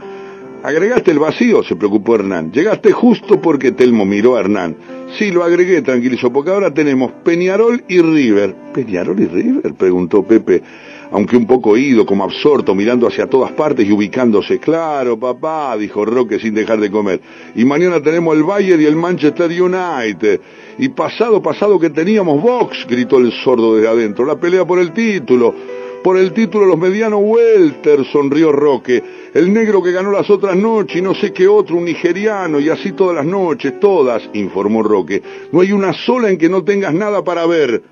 ¿Agregaste 0.63 1.11
el 1.11 1.19
vacío? 1.19 1.63
se 1.63 1.75
preocupó 1.75 2.15
Hernán. 2.15 2.51
Llegaste 2.51 2.91
justo 2.91 3.41
porque 3.41 3.71
Telmo 3.71 4.05
miró 4.05 4.35
a 4.35 4.41
Hernán. 4.41 4.75
Sí, 5.17 5.29
lo 5.29 5.43
agregué, 5.43 5.81
tranquilizó, 5.81 6.31
porque 6.31 6.51
ahora 6.51 6.73
tenemos 6.73 7.11
Peñarol 7.23 7.83
y 7.87 8.01
River. 8.01 8.55
¿Peñarol 8.73 9.19
y 9.19 9.25
River? 9.25 9.73
preguntó 9.73 10.23
Pepe, 10.23 10.63
aunque 11.11 11.35
un 11.35 11.45
poco 11.45 11.71
oído, 11.71 12.05
como 12.05 12.23
absorto, 12.23 12.73
mirando 12.73 13.07
hacia 13.07 13.27
todas 13.27 13.51
partes 13.51 13.85
y 13.85 13.91
ubicándose. 13.91 14.59
Claro, 14.59 15.19
papá, 15.19 15.75
dijo 15.77 16.05
Roque 16.05 16.39
sin 16.39 16.53
dejar 16.53 16.79
de 16.79 16.89
comer. 16.89 17.19
Y 17.55 17.65
mañana 17.65 18.01
tenemos 18.01 18.35
el 18.37 18.43
Bayern 18.43 18.81
y 18.81 18.85
el 18.85 18.95
Manchester 18.95 19.51
United. 19.51 20.39
Y 20.77 20.89
pasado, 20.89 21.41
pasado 21.41 21.77
que 21.77 21.89
teníamos 21.89 22.41
Vox, 22.41 22.87
gritó 22.87 23.17
el 23.17 23.33
sordo 23.33 23.75
desde 23.75 23.89
adentro. 23.89 24.25
La 24.25 24.39
pelea 24.39 24.63
por 24.65 24.79
el 24.79 24.93
título. 24.93 25.53
Por 26.03 26.17
el 26.17 26.33
título 26.33 26.65
los 26.65 26.79
medianos 26.79 27.19
welter, 27.23 28.03
sonrió 28.05 28.51
Roque. 28.51 29.03
El 29.35 29.53
negro 29.53 29.83
que 29.83 29.91
ganó 29.91 30.11
las 30.11 30.31
otras 30.31 30.55
noches 30.55 30.97
y 30.97 31.01
no 31.01 31.13
sé 31.13 31.31
qué 31.31 31.47
otro, 31.47 31.75
un 31.77 31.85
nigeriano, 31.85 32.59
y 32.59 32.69
así 32.69 32.93
todas 32.93 33.15
las 33.15 33.25
noches, 33.25 33.79
todas, 33.79 34.27
informó 34.33 34.81
Roque. 34.81 35.21
No 35.51 35.61
hay 35.61 35.71
una 35.71 35.93
sola 35.93 36.31
en 36.31 36.39
que 36.39 36.49
no 36.49 36.63
tengas 36.63 36.95
nada 36.95 37.23
para 37.23 37.45
ver. 37.45 37.83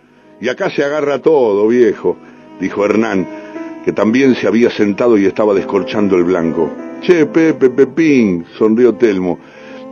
Y 0.42 0.50
acá 0.50 0.72
se 0.72 0.84
agarra 0.84 1.20
todo, 1.20 1.68
viejo, 1.68 2.18
dijo 2.60 2.84
Hernán, 2.84 3.28
que 3.86 3.94
también 3.94 4.34
se 4.34 4.48
había 4.48 4.72
sentado 4.72 5.16
y 5.16 5.26
estaba 5.26 5.54
descorchando 5.54 6.16
el 6.16 6.24
blanco. 6.24 6.72
Che, 7.02 7.28
Pepe, 7.28 7.70
Pepín, 7.70 8.44
sonrió 8.58 8.96
Telmo. 8.96 9.38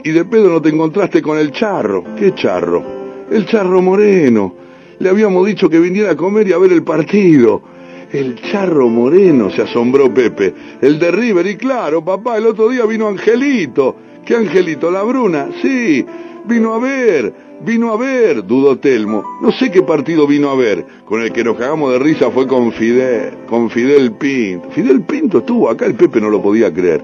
Y 0.03 0.09
de 0.09 0.25
pedo 0.25 0.49
no 0.49 0.59
te 0.59 0.69
encontraste 0.69 1.21
con 1.21 1.37
el 1.37 1.51
charro. 1.51 2.03
¿Qué 2.17 2.33
charro? 2.33 2.83
El 3.29 3.45
charro 3.45 3.79
moreno. 3.79 4.55
Le 4.97 5.09
habíamos 5.09 5.45
dicho 5.45 5.69
que 5.69 5.79
viniera 5.79 6.11
a 6.11 6.15
comer 6.15 6.47
y 6.47 6.53
a 6.53 6.57
ver 6.57 6.71
el 6.71 6.83
partido. 6.83 7.76
El 8.11 8.35
charro 8.51 8.87
moreno, 8.87 9.49
se 9.49 9.63
asombró 9.63 10.13
Pepe. 10.13 10.53
El 10.81 10.97
de 10.97 11.11
River, 11.11 11.45
y 11.47 11.57
claro, 11.57 12.03
papá, 12.03 12.37
el 12.37 12.45
otro 12.45 12.69
día 12.69 12.85
vino 12.85 13.07
Angelito. 13.07 13.95
¿Qué 14.25 14.35
Angelito? 14.35 14.89
¿La 14.89 15.03
Bruna? 15.03 15.49
Sí, 15.61 16.05
vino 16.45 16.73
a 16.73 16.79
ver, 16.79 17.33
vino 17.61 17.91
a 17.91 17.97
ver, 17.97 18.45
dudó 18.45 18.77
Telmo. 18.79 19.23
No 19.41 19.51
sé 19.51 19.69
qué 19.71 19.81
partido 19.81 20.25
vino 20.25 20.49
a 20.49 20.55
ver. 20.55 20.85
Con 21.03 21.21
el 21.21 21.33
que 21.33 21.43
nos 21.43 21.57
cagamos 21.57 21.91
de 21.91 21.99
risa 21.99 22.31
fue 22.31 22.47
con 22.47 22.71
Fidel, 22.71 23.33
con 23.47 23.69
Fidel 23.69 24.13
Pinto. 24.13 24.69
Fidel 24.71 25.01
Pinto 25.01 25.39
estuvo 25.39 25.69
acá, 25.69 25.85
el 25.85 25.95
Pepe 25.95 26.21
no 26.21 26.29
lo 26.29 26.41
podía 26.41 26.73
creer. 26.73 27.03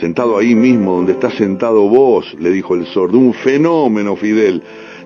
Sentado 0.00 0.38
ahí 0.38 0.54
mismo, 0.54 0.96
donde 0.96 1.12
está 1.12 1.30
sentado 1.32 1.88
vos, 1.88 2.32
le 2.38 2.50
dijo 2.50 2.74
el 2.74 2.86
sordo. 2.86 3.18
Un 3.18 3.34
fenómeno, 3.34 4.14
Fidel. 4.14 4.62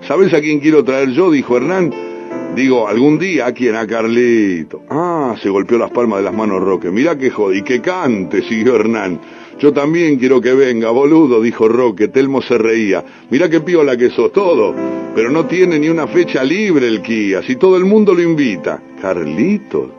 ¿Sabés 0.07 0.33
a 0.33 0.41
quién 0.41 0.59
quiero 0.59 0.83
traer 0.83 1.09
yo? 1.09 1.31
dijo 1.31 1.57
Hernán. 1.57 2.08
Digo, 2.55 2.87
algún 2.87 3.19
día 3.19 3.45
a 3.45 3.53
quién, 3.53 3.75
a 3.75 3.87
Carlito. 3.87 4.81
Ah, 4.89 5.35
se 5.41 5.49
golpeó 5.49 5.77
las 5.77 5.91
palmas 5.91 6.19
de 6.19 6.25
las 6.25 6.33
manos 6.33 6.61
Roque. 6.61 6.89
Mirá 6.89 7.17
que 7.17 7.29
jode, 7.29 7.57
y 7.57 7.61
que 7.61 7.79
cante, 7.81 8.41
siguió 8.41 8.75
Hernán. 8.75 9.19
Yo 9.59 9.71
también 9.71 10.17
quiero 10.17 10.41
que 10.41 10.53
venga, 10.53 10.89
boludo, 10.89 11.41
dijo 11.41 11.67
Roque. 11.67 12.07
Telmo 12.07 12.41
se 12.41 12.57
reía. 12.57 13.03
Mirá 13.29 13.49
qué 13.49 13.61
piola 13.61 13.95
que 13.95 14.09
sos 14.09 14.31
todo. 14.31 14.73
Pero 15.15 15.29
no 15.29 15.45
tiene 15.45 15.79
ni 15.79 15.89
una 15.89 16.07
fecha 16.07 16.43
libre 16.43 16.87
el 16.87 17.01
Kia, 17.01 17.41
si 17.43 17.55
todo 17.55 17.77
el 17.77 17.85
mundo 17.85 18.13
lo 18.13 18.21
invita. 18.21 18.81
Carlito. 19.01 19.91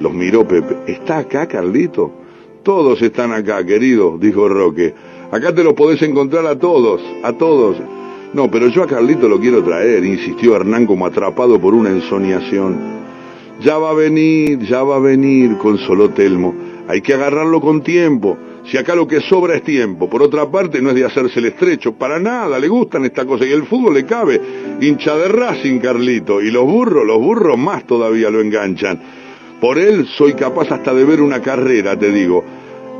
Los 0.00 0.14
miró 0.14 0.48
Pepe. 0.48 0.78
¿Está 0.86 1.18
acá, 1.18 1.46
Carlito? 1.46 2.10
Todos 2.62 3.00
están 3.02 3.32
acá, 3.32 3.64
querido, 3.64 4.18
dijo 4.18 4.48
Roque. 4.48 4.94
Acá 5.30 5.54
te 5.54 5.62
los 5.62 5.74
podés 5.74 6.02
encontrar 6.02 6.46
a 6.46 6.58
todos, 6.58 7.00
a 7.22 7.32
todos. 7.34 7.76
No, 8.32 8.48
pero 8.48 8.68
yo 8.68 8.84
a 8.84 8.86
Carlito 8.86 9.28
lo 9.28 9.40
quiero 9.40 9.62
traer, 9.64 10.04
insistió 10.04 10.54
Hernán 10.54 10.86
como 10.86 11.04
atrapado 11.04 11.60
por 11.60 11.74
una 11.74 11.90
ensoñación. 11.90 12.78
Ya 13.60 13.76
va 13.76 13.90
a 13.90 13.94
venir, 13.94 14.60
ya 14.60 14.84
va 14.84 14.96
a 14.96 15.00
venir, 15.00 15.56
consoló 15.58 16.10
Telmo. 16.10 16.54
Hay 16.86 17.02
que 17.02 17.14
agarrarlo 17.14 17.60
con 17.60 17.82
tiempo. 17.82 18.38
Si 18.64 18.76
acá 18.78 18.94
lo 18.94 19.06
que 19.06 19.20
sobra 19.20 19.56
es 19.56 19.62
tiempo. 19.62 20.08
Por 20.08 20.22
otra 20.22 20.50
parte, 20.50 20.80
no 20.80 20.90
es 20.90 20.94
de 20.94 21.04
hacerse 21.04 21.40
el 21.40 21.46
estrecho. 21.46 21.92
Para 21.92 22.18
nada, 22.18 22.58
le 22.58 22.68
gustan 22.68 23.04
esta 23.04 23.24
cosa. 23.24 23.44
Y 23.44 23.52
el 23.52 23.64
fútbol 23.64 23.94
le 23.94 24.06
cabe. 24.06 24.40
Hincha 24.80 25.16
de 25.16 25.28
Racing, 25.28 25.78
Carlito. 25.78 26.40
Y 26.40 26.50
los 26.50 26.64
burros, 26.64 27.06
los 27.06 27.18
burros 27.18 27.58
más 27.58 27.84
todavía 27.84 28.30
lo 28.30 28.40
enganchan. 28.40 29.00
Por 29.60 29.78
él 29.78 30.06
soy 30.16 30.34
capaz 30.34 30.70
hasta 30.70 30.94
de 30.94 31.04
ver 31.04 31.20
una 31.20 31.40
carrera, 31.42 31.98
te 31.98 32.10
digo. 32.10 32.44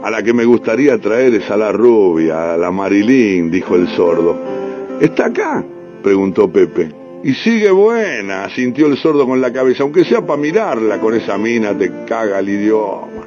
A 0.03 0.11
la 0.11 0.23
que 0.23 0.33
me 0.33 0.45
gustaría 0.45 0.99
traer 0.99 1.35
es 1.35 1.51
a 1.51 1.57
la 1.57 1.73
rubia, 1.73 2.55
a 2.55 2.57
la 2.57 2.71
Marilyn, 2.71 3.51
dijo 3.51 3.77
el 3.77 3.89
sordo. 3.89 4.70
¿Está 5.01 5.27
acá? 5.27 5.65
preguntó 6.03 6.53
Pepe. 6.53 6.91
Y 7.25 7.33
sigue 7.33 7.71
buena, 7.71 8.51
sintió 8.55 8.87
el 8.87 8.99
sordo 8.99 9.27
con 9.27 9.41
la 9.41 9.51
cabeza, 9.51 9.83
aunque 9.83 10.05
sea 10.05 10.27
para 10.27 10.41
mirarla 10.41 11.01
con 11.01 11.15
esa 11.15 11.39
mina, 11.39 11.77
te 11.77 11.91
caga 12.07 12.39
el 12.39 12.51
idioma. 12.51 13.27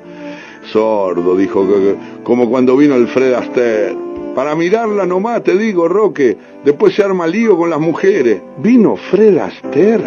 Sordo, 0.71 1.35
dijo, 1.35 1.67
como 2.23 2.47
cuando 2.47 2.77
vino 2.77 2.95
el 2.95 3.07
Fred 3.07 3.33
Astaire. 3.33 3.97
Para 4.35 4.55
mirarla 4.55 5.07
nomás, 5.07 5.43
te 5.43 5.57
digo, 5.57 5.87
Roque, 5.87 6.37
después 6.63 6.95
se 6.95 7.03
arma 7.03 7.25
lío 7.25 7.57
con 7.57 7.71
las 7.71 7.79
mujeres. 7.79 8.39
¿Vino 8.59 8.95
Fred 8.95 9.37
Astaire? 9.37 10.03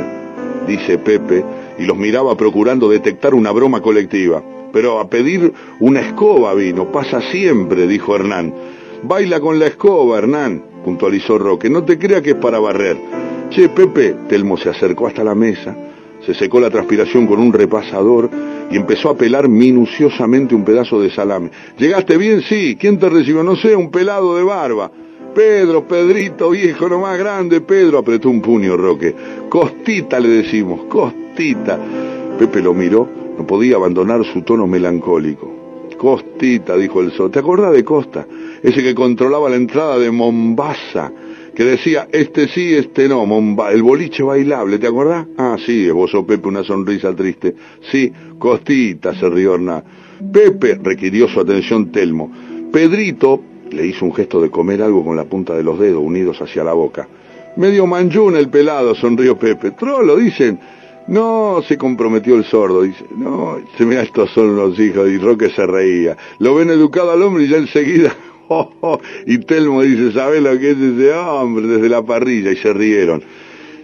Dice 0.68 0.98
Pepe, 0.98 1.44
y 1.78 1.84
los 1.84 1.96
miraba 1.96 2.36
procurando 2.36 2.88
detectar 2.88 3.34
una 3.34 3.50
broma 3.50 3.80
colectiva. 3.80 4.40
Pero 4.72 5.00
a 5.00 5.08
pedir 5.08 5.52
una 5.80 6.00
escoba 6.00 6.54
vino, 6.54 6.92
pasa 6.92 7.20
siempre, 7.32 7.88
dijo 7.88 8.14
Hernán. 8.14 8.54
Baila 9.02 9.40
con 9.40 9.58
la 9.58 9.66
escoba, 9.66 10.18
Hernán, 10.18 10.62
puntualizó 10.86 11.36
Roque. 11.36 11.68
No 11.68 11.82
te 11.82 11.98
creas 11.98 12.22
que 12.22 12.30
es 12.30 12.36
para 12.36 12.60
barrer. 12.60 12.96
Che, 13.50 13.68
Pepe, 13.70 14.14
Telmo 14.28 14.56
se 14.56 14.68
acercó 14.68 15.08
hasta 15.08 15.24
la 15.24 15.34
mesa, 15.34 15.76
se 16.24 16.32
secó 16.32 16.60
la 16.60 16.70
transpiración 16.70 17.26
con 17.26 17.40
un 17.40 17.52
repasador 17.52 18.30
y 18.70 18.76
empezó 18.76 19.10
a 19.10 19.16
pelar 19.16 19.48
minuciosamente 19.48 20.54
un 20.54 20.64
pedazo 20.64 21.00
de 21.00 21.10
salame. 21.10 21.50
¿Llegaste 21.76 22.16
bien? 22.16 22.40
Sí. 22.42 22.76
¿Quién 22.78 23.00
te 23.00 23.08
recibió? 23.08 23.42
No 23.42 23.56
sé, 23.56 23.74
un 23.74 23.90
pelado 23.90 24.36
de 24.36 24.44
barba. 24.44 24.88
Pedro, 25.34 25.88
Pedrito, 25.88 26.50
viejo, 26.50 26.88
lo 26.88 27.00
más 27.00 27.18
grande, 27.18 27.60
Pedro, 27.60 27.98
apretó 27.98 28.30
un 28.30 28.40
puño 28.40 28.76
Roque. 28.76 29.12
Costita 29.48 30.20
le 30.20 30.28
decimos, 30.28 30.84
costita. 30.88 31.80
Pepe 32.38 32.62
lo 32.62 32.74
miró, 32.74 33.08
no 33.36 33.44
podía 33.44 33.74
abandonar 33.74 34.24
su 34.24 34.42
tono 34.42 34.68
melancólico. 34.68 35.55
Costita, 35.96 36.76
dijo 36.76 37.00
el 37.00 37.12
sol. 37.12 37.30
¿Te 37.30 37.38
acordás 37.38 37.72
de 37.72 37.84
Costa? 37.84 38.26
Ese 38.62 38.82
que 38.82 38.94
controlaba 38.94 39.48
la 39.48 39.56
entrada 39.56 39.98
de 39.98 40.10
Mombasa, 40.10 41.12
que 41.54 41.64
decía, 41.64 42.08
este 42.12 42.48
sí, 42.48 42.74
este 42.74 43.08
no, 43.08 43.24
Momba 43.24 43.72
el 43.72 43.82
boliche 43.82 44.22
bailable, 44.22 44.78
¿te 44.78 44.86
acordás? 44.86 45.26
Ah, 45.38 45.56
sí, 45.64 45.86
esbozó 45.86 46.26
Pepe 46.26 46.48
una 46.48 46.62
sonrisa 46.62 47.14
triste. 47.14 47.54
Sí, 47.90 48.12
Costita, 48.38 49.14
se 49.14 49.28
rió 49.28 49.54
Hernán. 49.54 49.84
Pepe, 50.32 50.78
requirió 50.82 51.28
su 51.28 51.40
atención 51.40 51.90
Telmo. 51.90 52.30
Pedrito 52.72 53.40
le 53.70 53.86
hizo 53.86 54.04
un 54.04 54.14
gesto 54.14 54.40
de 54.40 54.50
comer 54.50 54.82
algo 54.82 55.04
con 55.04 55.16
la 55.16 55.24
punta 55.24 55.54
de 55.54 55.62
los 55.62 55.78
dedos 55.78 56.02
unidos 56.02 56.40
hacia 56.40 56.62
la 56.62 56.72
boca. 56.72 57.08
Medio 57.56 57.86
manjún 57.86 58.36
el 58.36 58.48
pelado, 58.48 58.94
sonrió 58.94 59.38
Pepe. 59.38 59.70
Trolo, 59.72 60.16
dicen. 60.16 60.58
No, 61.08 61.62
se 61.66 61.78
comprometió 61.78 62.34
el 62.34 62.44
sordo, 62.44 62.82
dice, 62.82 63.04
no, 63.16 63.58
se 63.78 63.84
mira, 63.86 64.02
estos 64.02 64.30
son 64.30 64.56
los 64.56 64.78
hijos, 64.78 65.08
y 65.08 65.18
Roque 65.18 65.50
se 65.50 65.64
reía. 65.64 66.16
Lo 66.38 66.56
ven 66.56 66.70
educado 66.70 67.12
al 67.12 67.22
hombre 67.22 67.44
y 67.44 67.48
ya 67.48 67.58
enseguida, 67.58 68.14
oh, 68.48 68.72
oh, 68.80 69.00
y 69.24 69.38
Telmo 69.38 69.82
dice, 69.82 70.12
¿sabes 70.12 70.42
lo 70.42 70.58
que 70.58 70.70
es 70.70 70.78
ese 70.78 71.12
hombre? 71.12 71.66
Desde 71.66 71.88
la 71.88 72.02
parrilla, 72.02 72.50
y 72.50 72.56
se 72.56 72.72
rieron. 72.72 73.22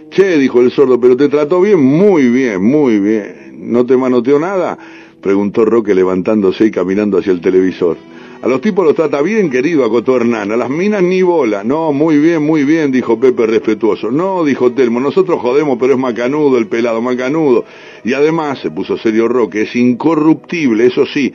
Che, 0.09 0.37
dijo 0.37 0.61
el 0.61 0.71
sordo, 0.71 0.99
pero 0.99 1.15
te 1.15 1.29
trató 1.29 1.61
bien, 1.61 1.79
muy 1.79 2.27
bien, 2.29 2.61
muy 2.61 2.99
bien. 2.99 3.71
¿No 3.71 3.85
te 3.85 3.95
manoteó 3.95 4.37
nada? 4.37 4.77
Preguntó 5.21 5.63
Roque 5.63 5.95
levantándose 5.95 6.65
y 6.65 6.71
caminando 6.71 7.17
hacia 7.17 7.31
el 7.31 7.39
televisor. 7.39 7.97
A 8.43 8.47
los 8.49 8.59
tipos 8.59 8.83
los 8.83 8.93
trata 8.93 9.21
bien, 9.21 9.49
querido, 9.49 9.85
acotó 9.85 10.17
Hernán. 10.17 10.51
A 10.51 10.57
las 10.57 10.69
minas 10.69 11.01
ni 11.01 11.21
bola. 11.21 11.63
No, 11.63 11.93
muy 11.93 12.17
bien, 12.17 12.43
muy 12.43 12.65
bien, 12.65 12.91
dijo 12.91 13.17
Pepe 13.17 13.47
respetuoso. 13.47 14.11
No, 14.11 14.43
dijo 14.43 14.73
Telmo, 14.73 14.99
nosotros 14.99 15.39
jodemos, 15.39 15.77
pero 15.79 15.93
es 15.93 15.99
macanudo 15.99 16.57
el 16.57 16.67
pelado, 16.67 17.01
macanudo. 17.01 17.63
Y 18.03 18.11
además, 18.11 18.59
se 18.59 18.69
puso 18.69 18.97
serio 18.97 19.29
Roque, 19.29 19.61
es 19.61 19.73
incorruptible, 19.77 20.87
eso 20.87 21.05
sí. 21.05 21.31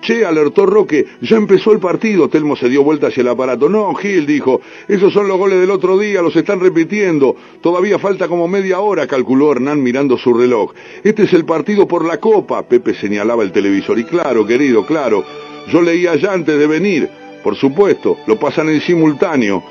Che, 0.00 0.24
alertó 0.24 0.66
Roque, 0.66 1.06
ya 1.20 1.36
empezó 1.36 1.70
el 1.70 1.78
partido. 1.78 2.28
Telmo 2.28 2.56
se 2.56 2.68
dio 2.68 2.82
vuelta 2.82 3.06
hacia 3.06 3.20
el 3.20 3.28
aparato. 3.28 3.68
No, 3.68 3.94
Gil, 3.94 4.26
dijo, 4.26 4.60
esos 4.88 5.12
son 5.12 5.28
los 5.28 5.38
goles 5.38 5.60
del 5.60 5.70
otro 5.70 5.96
día, 5.96 6.22
los 6.22 6.34
están 6.34 6.58
repitiendo. 6.58 7.36
Todavía 7.60 8.00
falta 8.00 8.26
como 8.26 8.48
media 8.48 8.80
hora, 8.80 9.06
calculó 9.06 9.52
Hernán 9.52 9.80
mirando 9.80 10.18
su 10.18 10.34
reloj. 10.34 10.72
Este 11.04 11.22
es 11.22 11.32
el 11.34 11.44
partido 11.44 11.86
por 11.86 12.04
la 12.04 12.18
Copa. 12.18 12.66
Pepe 12.66 12.94
señalaba 12.94 13.44
el 13.44 13.52
televisor. 13.52 13.96
Y 14.00 14.02
claro, 14.02 14.44
querido, 14.44 14.84
claro. 14.84 15.24
Yo 15.70 15.82
leía 15.82 16.16
ya 16.16 16.32
antes 16.32 16.58
de 16.58 16.66
venir, 16.66 17.08
por 17.42 17.56
supuesto, 17.56 18.16
lo 18.26 18.38
pasan 18.38 18.68
en 18.68 18.80
simultáneo. 18.80 19.62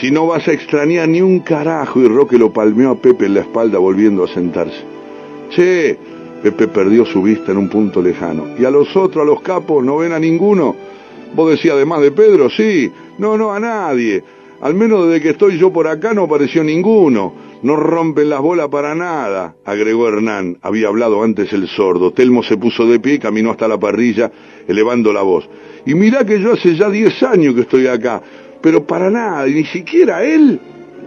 Si 0.00 0.10
no 0.10 0.26
vas 0.26 0.46
a 0.48 0.52
extrañar 0.52 1.08
ni 1.08 1.20
un 1.20 1.40
carajo, 1.40 2.00
y 2.00 2.08
Roque 2.08 2.38
lo 2.38 2.52
palmeó 2.52 2.90
a 2.90 2.94
Pepe 2.96 3.26
en 3.26 3.34
la 3.34 3.40
espalda 3.40 3.78
volviendo 3.78 4.24
a 4.24 4.28
sentarse. 4.28 4.80
Che, 5.50 5.98
Pepe 6.42 6.68
perdió 6.68 7.04
su 7.04 7.22
vista 7.22 7.52
en 7.52 7.58
un 7.58 7.68
punto 7.68 8.00
lejano. 8.00 8.56
¿Y 8.58 8.64
a 8.64 8.70
los 8.70 8.96
otros, 8.96 9.22
a 9.22 9.26
los 9.26 9.42
capos, 9.42 9.84
no 9.84 9.98
ven 9.98 10.12
a 10.12 10.18
ninguno? 10.18 10.74
¿Vos 11.34 11.50
decías 11.50 11.74
además 11.74 12.00
de 12.00 12.10
Pedro? 12.10 12.48
Sí. 12.50 12.90
No, 13.18 13.36
no, 13.36 13.52
a 13.52 13.60
nadie. 13.60 14.24
Al 14.60 14.74
menos 14.74 15.06
desde 15.06 15.20
que 15.20 15.30
estoy 15.30 15.58
yo 15.58 15.72
por 15.72 15.86
acá 15.86 16.14
no 16.14 16.24
apareció 16.24 16.64
ninguno. 16.64 17.32
No 17.62 17.76
rompen 17.76 18.28
las 18.28 18.40
bolas 18.40 18.68
para 18.68 18.94
nada, 18.96 19.54
agregó 19.64 20.08
Hernán. 20.08 20.58
Había 20.62 20.88
hablado 20.88 21.22
antes 21.22 21.52
el 21.52 21.68
sordo. 21.68 22.12
Telmo 22.12 22.42
se 22.42 22.56
puso 22.56 22.86
de 22.86 22.98
pie 22.98 23.14
y 23.14 23.18
caminó 23.20 23.52
hasta 23.52 23.68
la 23.68 23.78
parrilla, 23.78 24.32
elevando 24.66 25.12
la 25.12 25.22
voz. 25.22 25.48
Y 25.86 25.94
mirá 25.94 26.24
que 26.24 26.40
yo 26.40 26.54
hace 26.54 26.74
ya 26.74 26.90
diez 26.90 27.22
años 27.22 27.54
que 27.54 27.60
estoy 27.60 27.86
acá, 27.86 28.20
pero 28.60 28.84
para 28.84 29.10
nada, 29.10 29.46
y 29.46 29.54
ni 29.54 29.64
siquiera 29.64 30.24
él. 30.24 30.60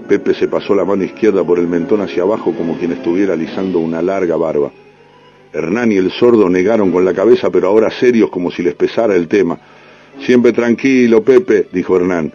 Pepe 0.08 0.34
se 0.34 0.48
pasó 0.48 0.74
la 0.74 0.86
mano 0.86 1.04
izquierda 1.04 1.44
por 1.44 1.60
el 1.60 1.68
mentón 1.68 2.00
hacia 2.02 2.24
abajo 2.24 2.54
como 2.54 2.78
quien 2.78 2.94
estuviera 2.94 3.34
alisando 3.34 3.80
una 3.80 4.02
larga 4.02 4.38
barba. 4.38 4.72
Hernán 5.52 5.92
y 5.92 5.98
el 5.98 6.12
sordo 6.12 6.50
negaron 6.50 6.92
con 6.92 7.04
la 7.04 7.14
cabeza, 7.14 7.50
pero 7.50 7.68
ahora 7.68 7.90
serios 7.92 8.30
como 8.30 8.50
si 8.50 8.64
les 8.64 8.76
pesara 8.76 9.16
el 9.16 9.28
tema. 9.28 9.58
Siempre 10.26 10.54
tranquilo, 10.54 11.22
Pepe, 11.22 11.68
dijo 11.72 11.98
Hernán. 11.98 12.32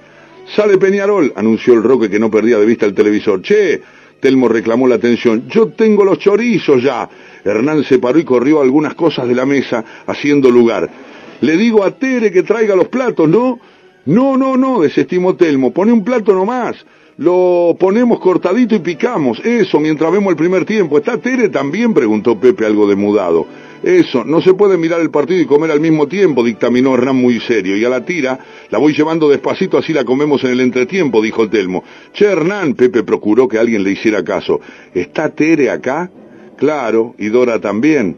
Sale 0.54 0.78
Peñarol, 0.78 1.32
anunció 1.36 1.74
el 1.74 1.82
Roque 1.82 2.10
que 2.10 2.18
no 2.18 2.30
perdía 2.30 2.58
de 2.58 2.66
vista 2.66 2.86
el 2.86 2.94
televisor. 2.94 3.40
Che, 3.40 3.80
Telmo 4.20 4.48
reclamó 4.48 4.86
la 4.86 4.96
atención. 4.96 5.48
Yo 5.48 5.68
tengo 5.68 6.04
los 6.04 6.18
chorizos 6.18 6.82
ya. 6.82 7.08
Hernán 7.44 7.84
se 7.84 7.98
paró 7.98 8.18
y 8.18 8.24
corrió 8.24 8.60
algunas 8.60 8.94
cosas 8.94 9.26
de 9.26 9.34
la 9.34 9.46
mesa, 9.46 9.84
haciendo 10.06 10.50
lugar. 10.50 10.88
Le 11.40 11.56
digo 11.56 11.84
a 11.84 11.92
Tere 11.92 12.30
que 12.30 12.42
traiga 12.42 12.76
los 12.76 12.88
platos, 12.88 13.28
¿no? 13.28 13.58
No, 14.06 14.36
no, 14.36 14.56
no, 14.56 14.80
desestimó 14.80 15.34
Telmo. 15.36 15.72
Pone 15.72 15.92
un 15.92 16.04
plato 16.04 16.32
nomás. 16.32 16.76
Lo 17.16 17.76
ponemos 17.78 18.20
cortadito 18.20 18.74
y 18.74 18.78
picamos. 18.78 19.40
Eso, 19.44 19.78
mientras 19.78 20.10
vemos 20.10 20.30
el 20.30 20.36
primer 20.36 20.64
tiempo. 20.64 20.98
¿Está 20.98 21.18
Tere 21.18 21.48
también? 21.48 21.92
preguntó 21.92 22.38
Pepe 22.38 22.66
algo 22.66 22.86
demudado. 22.86 23.46
Eso, 23.82 24.24
no 24.24 24.42
se 24.42 24.52
puede 24.52 24.76
mirar 24.76 25.00
el 25.00 25.10
partido 25.10 25.40
y 25.40 25.46
comer 25.46 25.70
al 25.70 25.80
mismo 25.80 26.06
tiempo, 26.06 26.44
dictaminó 26.44 26.94
Hernán 26.94 27.16
muy 27.16 27.40
serio. 27.40 27.76
Y 27.76 27.84
a 27.84 27.88
la 27.88 28.04
tira, 28.04 28.38
la 28.68 28.78
voy 28.78 28.92
llevando 28.92 29.28
despacito, 29.28 29.78
así 29.78 29.94
la 29.94 30.04
comemos 30.04 30.44
en 30.44 30.50
el 30.50 30.60
entretiempo, 30.60 31.22
dijo 31.22 31.48
Telmo. 31.48 31.82
Che, 32.12 32.26
Hernán, 32.26 32.74
Pepe 32.74 33.02
procuró 33.04 33.48
que 33.48 33.58
alguien 33.58 33.82
le 33.82 33.92
hiciera 33.92 34.22
caso. 34.22 34.60
¿Está 34.92 35.30
Tere 35.30 35.70
acá? 35.70 36.10
Claro, 36.58 37.14
y 37.18 37.28
Dora 37.28 37.58
también. 37.58 38.16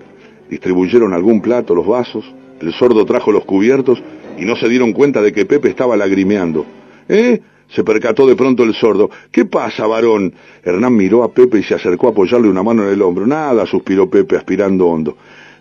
Distribuyeron 0.50 1.14
algún 1.14 1.40
plato, 1.40 1.76
los 1.76 1.86
vasos. 1.86 2.24
El 2.60 2.72
sordo 2.72 3.04
trajo 3.04 3.30
los 3.30 3.44
cubiertos 3.44 4.02
y 4.38 4.44
no 4.44 4.56
se 4.56 4.68
dieron 4.68 4.92
cuenta 4.92 5.22
de 5.22 5.32
que 5.32 5.46
Pepe 5.46 5.68
estaba 5.68 5.96
lagrimeando. 5.96 6.66
¿Eh? 7.08 7.40
Se 7.68 7.84
percató 7.84 8.26
de 8.26 8.36
pronto 8.36 8.64
el 8.64 8.74
sordo. 8.74 9.10
¿Qué 9.30 9.44
pasa, 9.44 9.86
varón? 9.86 10.34
Hernán 10.62 10.94
miró 10.94 11.22
a 11.22 11.32
Pepe 11.32 11.60
y 11.60 11.62
se 11.62 11.74
acercó 11.74 12.08
a 12.08 12.10
apoyarle 12.10 12.48
una 12.48 12.62
mano 12.62 12.82
en 12.82 12.92
el 12.92 13.00
hombro. 13.00 13.26
Nada, 13.26 13.64
suspiró 13.64 14.10
Pepe, 14.10 14.36
aspirando 14.36 14.88
hondo. 14.88 15.16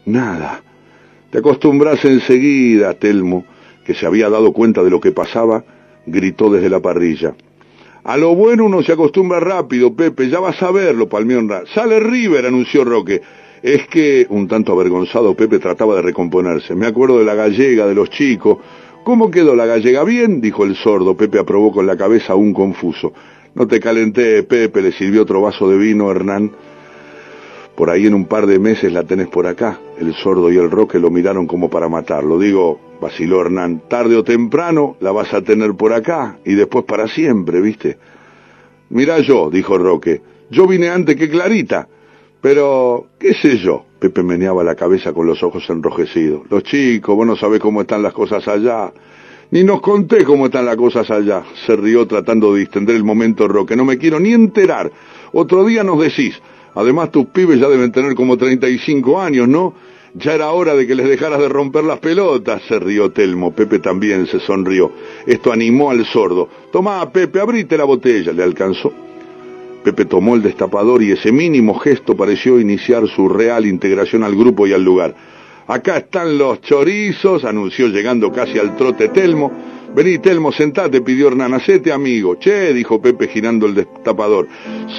Nada. 0.06 0.64
Te 1.30 1.38
acostumbras 1.38 2.04
enseguida, 2.04 2.93
Telmo, 2.93 3.45
que 3.86 3.93
se 3.93 4.06
había 4.06 4.30
dado 4.30 4.52
cuenta 4.52 4.84
de 4.84 4.89
lo 4.89 4.99
que 4.99 5.12
pasaba, 5.12 5.64
gritó 6.06 6.49
desde 6.49 6.70
la 6.70 6.80
parrilla. 6.80 7.36
A 8.04 8.18
lo 8.18 8.36
bueno 8.36 8.66
uno 8.66 8.82
se 8.82 8.93
acostumbra 8.93 9.39
rápido, 9.39 9.95
Pepe, 9.95 10.28
ya 10.28 10.39
vas 10.39 10.62
a 10.64 10.72
verlo, 10.72 11.08
Palmionra. 11.08 11.64
Sale 11.74 11.99
River, 11.99 12.47
anunció 12.47 12.84
Roque. 12.84 13.22
Es 13.62 13.88
que, 13.88 14.26
un 14.30 14.47
tanto 14.47 14.74
avergonzado, 14.74 15.36
Pepe 15.36 15.60
trataba 15.60 15.95
de 15.95 16.02
recomponerse. 16.02 16.74
Me 16.74 16.88
acuerdo 16.88 17.20
de 17.20 17.26
la 17.26 17.36
gallega, 17.36 17.86
de 17.86 17.93
los 17.93 18.10
chicos. 18.10 18.58
¿Cómo 19.04 19.30
quedó 19.30 19.56
la 19.56 19.68
gallega? 19.68 20.04
Bien, 20.04 20.41
dijo 20.41 20.64
el 20.64 20.76
sordo. 20.76 21.16
Pepe 21.16 21.38
aprobó 21.38 21.72
con 21.72 21.86
la 21.86 21.95
cabeza 21.95 22.34
aún 22.34 22.54
confuso. 22.54 23.14
No 23.54 23.68
te 23.68 23.80
calenté, 23.80 24.43
Pepe, 24.43 24.82
le 24.82 24.91
sirvió 24.91 25.22
otro 25.22 25.41
vaso 25.41 25.70
de 25.70 25.78
vino, 25.78 26.10
Hernán. 26.10 26.52
Por 27.82 27.90
ahí 27.90 28.06
en 28.06 28.14
un 28.14 28.26
par 28.26 28.46
de 28.46 28.60
meses 28.60 28.94
la 28.94 29.06
tenés 29.06 29.28
por 29.28 29.48
acá. 29.48 29.80
El 29.98 30.14
sordo 30.14 30.52
y 30.52 30.56
el 30.56 30.70
roque 30.70 31.00
lo 31.00 31.10
miraron 31.10 31.48
como 31.48 31.68
para 31.68 31.90
matarlo. 31.90 32.38
Digo, 32.38 32.80
vaciló 33.02 33.42
Hernán, 33.42 33.82
tarde 33.88 34.16
o 34.16 34.24
temprano 34.24 34.98
la 35.00 35.12
vas 35.12 35.34
a 35.34 35.42
tener 35.42 35.74
por 35.74 35.92
acá 35.92 36.38
y 36.46 36.54
después 36.54 36.86
para 36.86 37.08
siempre, 37.08 37.60
¿viste? 37.60 37.98
Mirá 38.92 39.18
yo, 39.22 39.50
dijo 39.50 39.80
Roque, 39.80 40.22
yo 40.52 40.68
vine 40.68 40.90
antes 40.90 41.16
que 41.16 41.28
Clarita, 41.28 41.88
pero, 42.40 43.08
qué 43.18 43.34
sé 43.34 43.58
yo, 43.58 43.84
Pepe 43.98 44.22
meneaba 44.22 44.64
la 44.64 44.76
cabeza 44.76 45.12
con 45.12 45.26
los 45.26 45.42
ojos 45.42 45.68
enrojecidos. 45.68 46.44
Los 46.52 46.62
chicos, 46.62 47.16
vos 47.16 47.26
no 47.26 47.36
sabés 47.36 47.60
cómo 47.62 47.82
están 47.82 48.04
las 48.04 48.14
cosas 48.14 48.48
allá. 48.48 48.94
Ni 49.50 49.64
nos 49.64 49.82
conté 49.82 50.24
cómo 50.24 50.46
están 50.46 50.68
las 50.68 50.76
cosas 50.76 51.10
allá. 51.10 51.42
Se 51.66 51.76
rió 51.76 52.06
tratando 52.06 52.54
de 52.54 52.60
distender 52.60 52.96
el 52.96 53.04
momento 53.04 53.48
Roque. 53.48 53.76
No 53.76 53.86
me 53.86 53.98
quiero 53.98 54.20
ni 54.20 54.34
enterar. 54.34 54.92
Otro 55.34 55.66
día 55.66 55.84
nos 55.84 56.00
decís. 56.00 56.40
Además 56.76 57.11
tus 57.11 57.26
pibes 57.28 57.59
ya 57.59 57.67
deben 57.67 57.91
tener 57.91 58.15
como 58.15 58.38
35 58.38 59.22
años, 59.22 59.47
¿no? 59.47 59.74
Ya 60.13 60.34
era 60.34 60.51
hora 60.51 60.76
de 60.76 60.86
que 60.86 60.95
les 60.95 61.07
dejaras 61.07 61.39
de 61.39 61.47
romper 61.47 61.86
las 61.86 61.99
pelotas, 61.99 62.61
se 62.67 62.80
rió 62.80 63.11
Telmo. 63.11 63.53
Pepe 63.53 63.80
también 63.80 64.28
se 64.28 64.39
sonrió. 64.41 64.91
Esto 65.26 65.53
animó 65.53 65.89
al 65.89 66.05
sordo. 66.05 66.49
Tomá, 66.72 67.09
Pepe, 67.11 67.39
abrite 67.39 67.78
la 67.78 67.86
botella. 67.86 68.34
Le 68.34 68.43
alcanzó. 68.43 68.91
Pepe 69.84 70.05
tomó 70.05 70.36
el 70.36 70.41
destapador 70.41 71.01
y 71.01 71.11
ese 71.11 71.32
mínimo 71.32 71.80
gesto 71.80 72.15
pareció 72.15 72.59
iniciar 72.59 73.07
su 73.07 73.30
real 73.30 73.65
integración 73.65 74.24
al 74.24 74.36
grupo 74.36 74.67
y 74.67 74.74
al 74.74 74.84
lugar. 74.84 75.15
Acá 75.67 75.97
están 75.97 76.38
los 76.38 76.61
chorizos, 76.61 77.45
anunció 77.45 77.88
llegando 77.88 78.32
casi 78.32 78.59
al 78.59 78.76
trote 78.76 79.07
Telmo. 79.09 79.51
Vení, 79.94 80.20
Telmo, 80.20 80.54
sentate, 80.54 81.02
pidió 81.02 81.28
Hernán, 81.28 81.54
hacete 81.54 81.92
amigo. 81.92 82.36
Che, 82.36 82.74
dijo 82.74 83.02
Pepe 83.02 83.28
girando 83.28 83.66
el 83.66 83.76
destapador. 83.76 84.48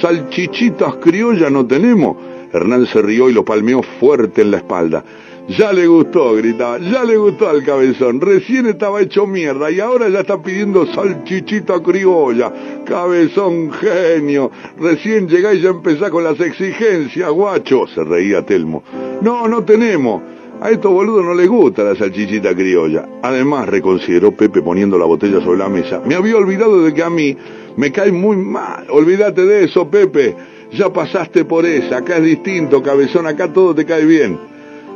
Salchichitas 0.01 0.97
criollas 0.97 1.51
no 1.51 1.65
tenemos. 1.65 2.15
Hernán 2.53 2.85
se 2.85 3.01
rió 3.01 3.27
y 3.29 3.33
lo 3.33 3.43
palmeó 3.43 3.81
fuerte 3.99 4.43
en 4.43 4.51
la 4.51 4.57
espalda. 4.57 5.03
Ya 5.49 5.73
le 5.73 5.87
gustó, 5.87 6.35
gritaba, 6.35 6.77
ya 6.77 7.03
le 7.03 7.17
gustó 7.17 7.49
al 7.49 7.63
cabezón. 7.65 8.21
Recién 8.21 8.67
estaba 8.67 9.01
hecho 9.01 9.27
mierda 9.27 9.69
y 9.71 9.79
ahora 9.79 10.07
ya 10.07 10.21
está 10.21 10.41
pidiendo 10.41 10.85
salchichita 10.85 11.81
criolla. 11.81 12.53
Cabezón 12.85 13.71
genio. 13.71 14.51
Recién 14.79 15.27
llegá 15.27 15.53
y 15.53 15.61
ya 15.61 15.69
empezá 15.69 16.09
con 16.11 16.23
las 16.23 16.39
exigencias, 16.39 17.29
guacho. 17.31 17.87
Se 17.87 18.03
reía 18.03 18.45
Telmo. 18.45 18.83
No, 19.21 19.47
no 19.47 19.63
tenemos. 19.63 20.21
A 20.63 20.71
estos 20.71 20.93
boludos 20.93 21.25
no 21.25 21.33
les 21.33 21.49
gusta 21.49 21.83
la 21.83 21.93
salchichita 21.93 22.55
criolla. 22.55 23.05
Además, 23.21 23.67
reconsideró 23.67 24.31
Pepe 24.31 24.61
poniendo 24.61 24.97
la 24.97 25.03
botella 25.03 25.41
sobre 25.41 25.57
la 25.57 25.67
mesa, 25.67 26.01
me 26.05 26.15
había 26.15 26.37
olvidado 26.37 26.81
de 26.81 26.93
que 26.93 27.03
a 27.03 27.09
mí 27.09 27.35
me 27.75 27.91
cae 27.91 28.13
muy 28.13 28.37
mal. 28.37 28.85
Olvídate 28.89 29.45
de 29.45 29.65
eso, 29.65 29.89
Pepe. 29.89 30.33
Ya 30.71 30.87
pasaste 30.87 31.43
por 31.43 31.65
esa. 31.65 31.97
Acá 31.97 32.15
es 32.15 32.23
distinto, 32.23 32.81
cabezón. 32.81 33.27
Acá 33.27 33.51
todo 33.51 33.75
te 33.75 33.83
cae 33.83 34.05
bien. 34.05 34.39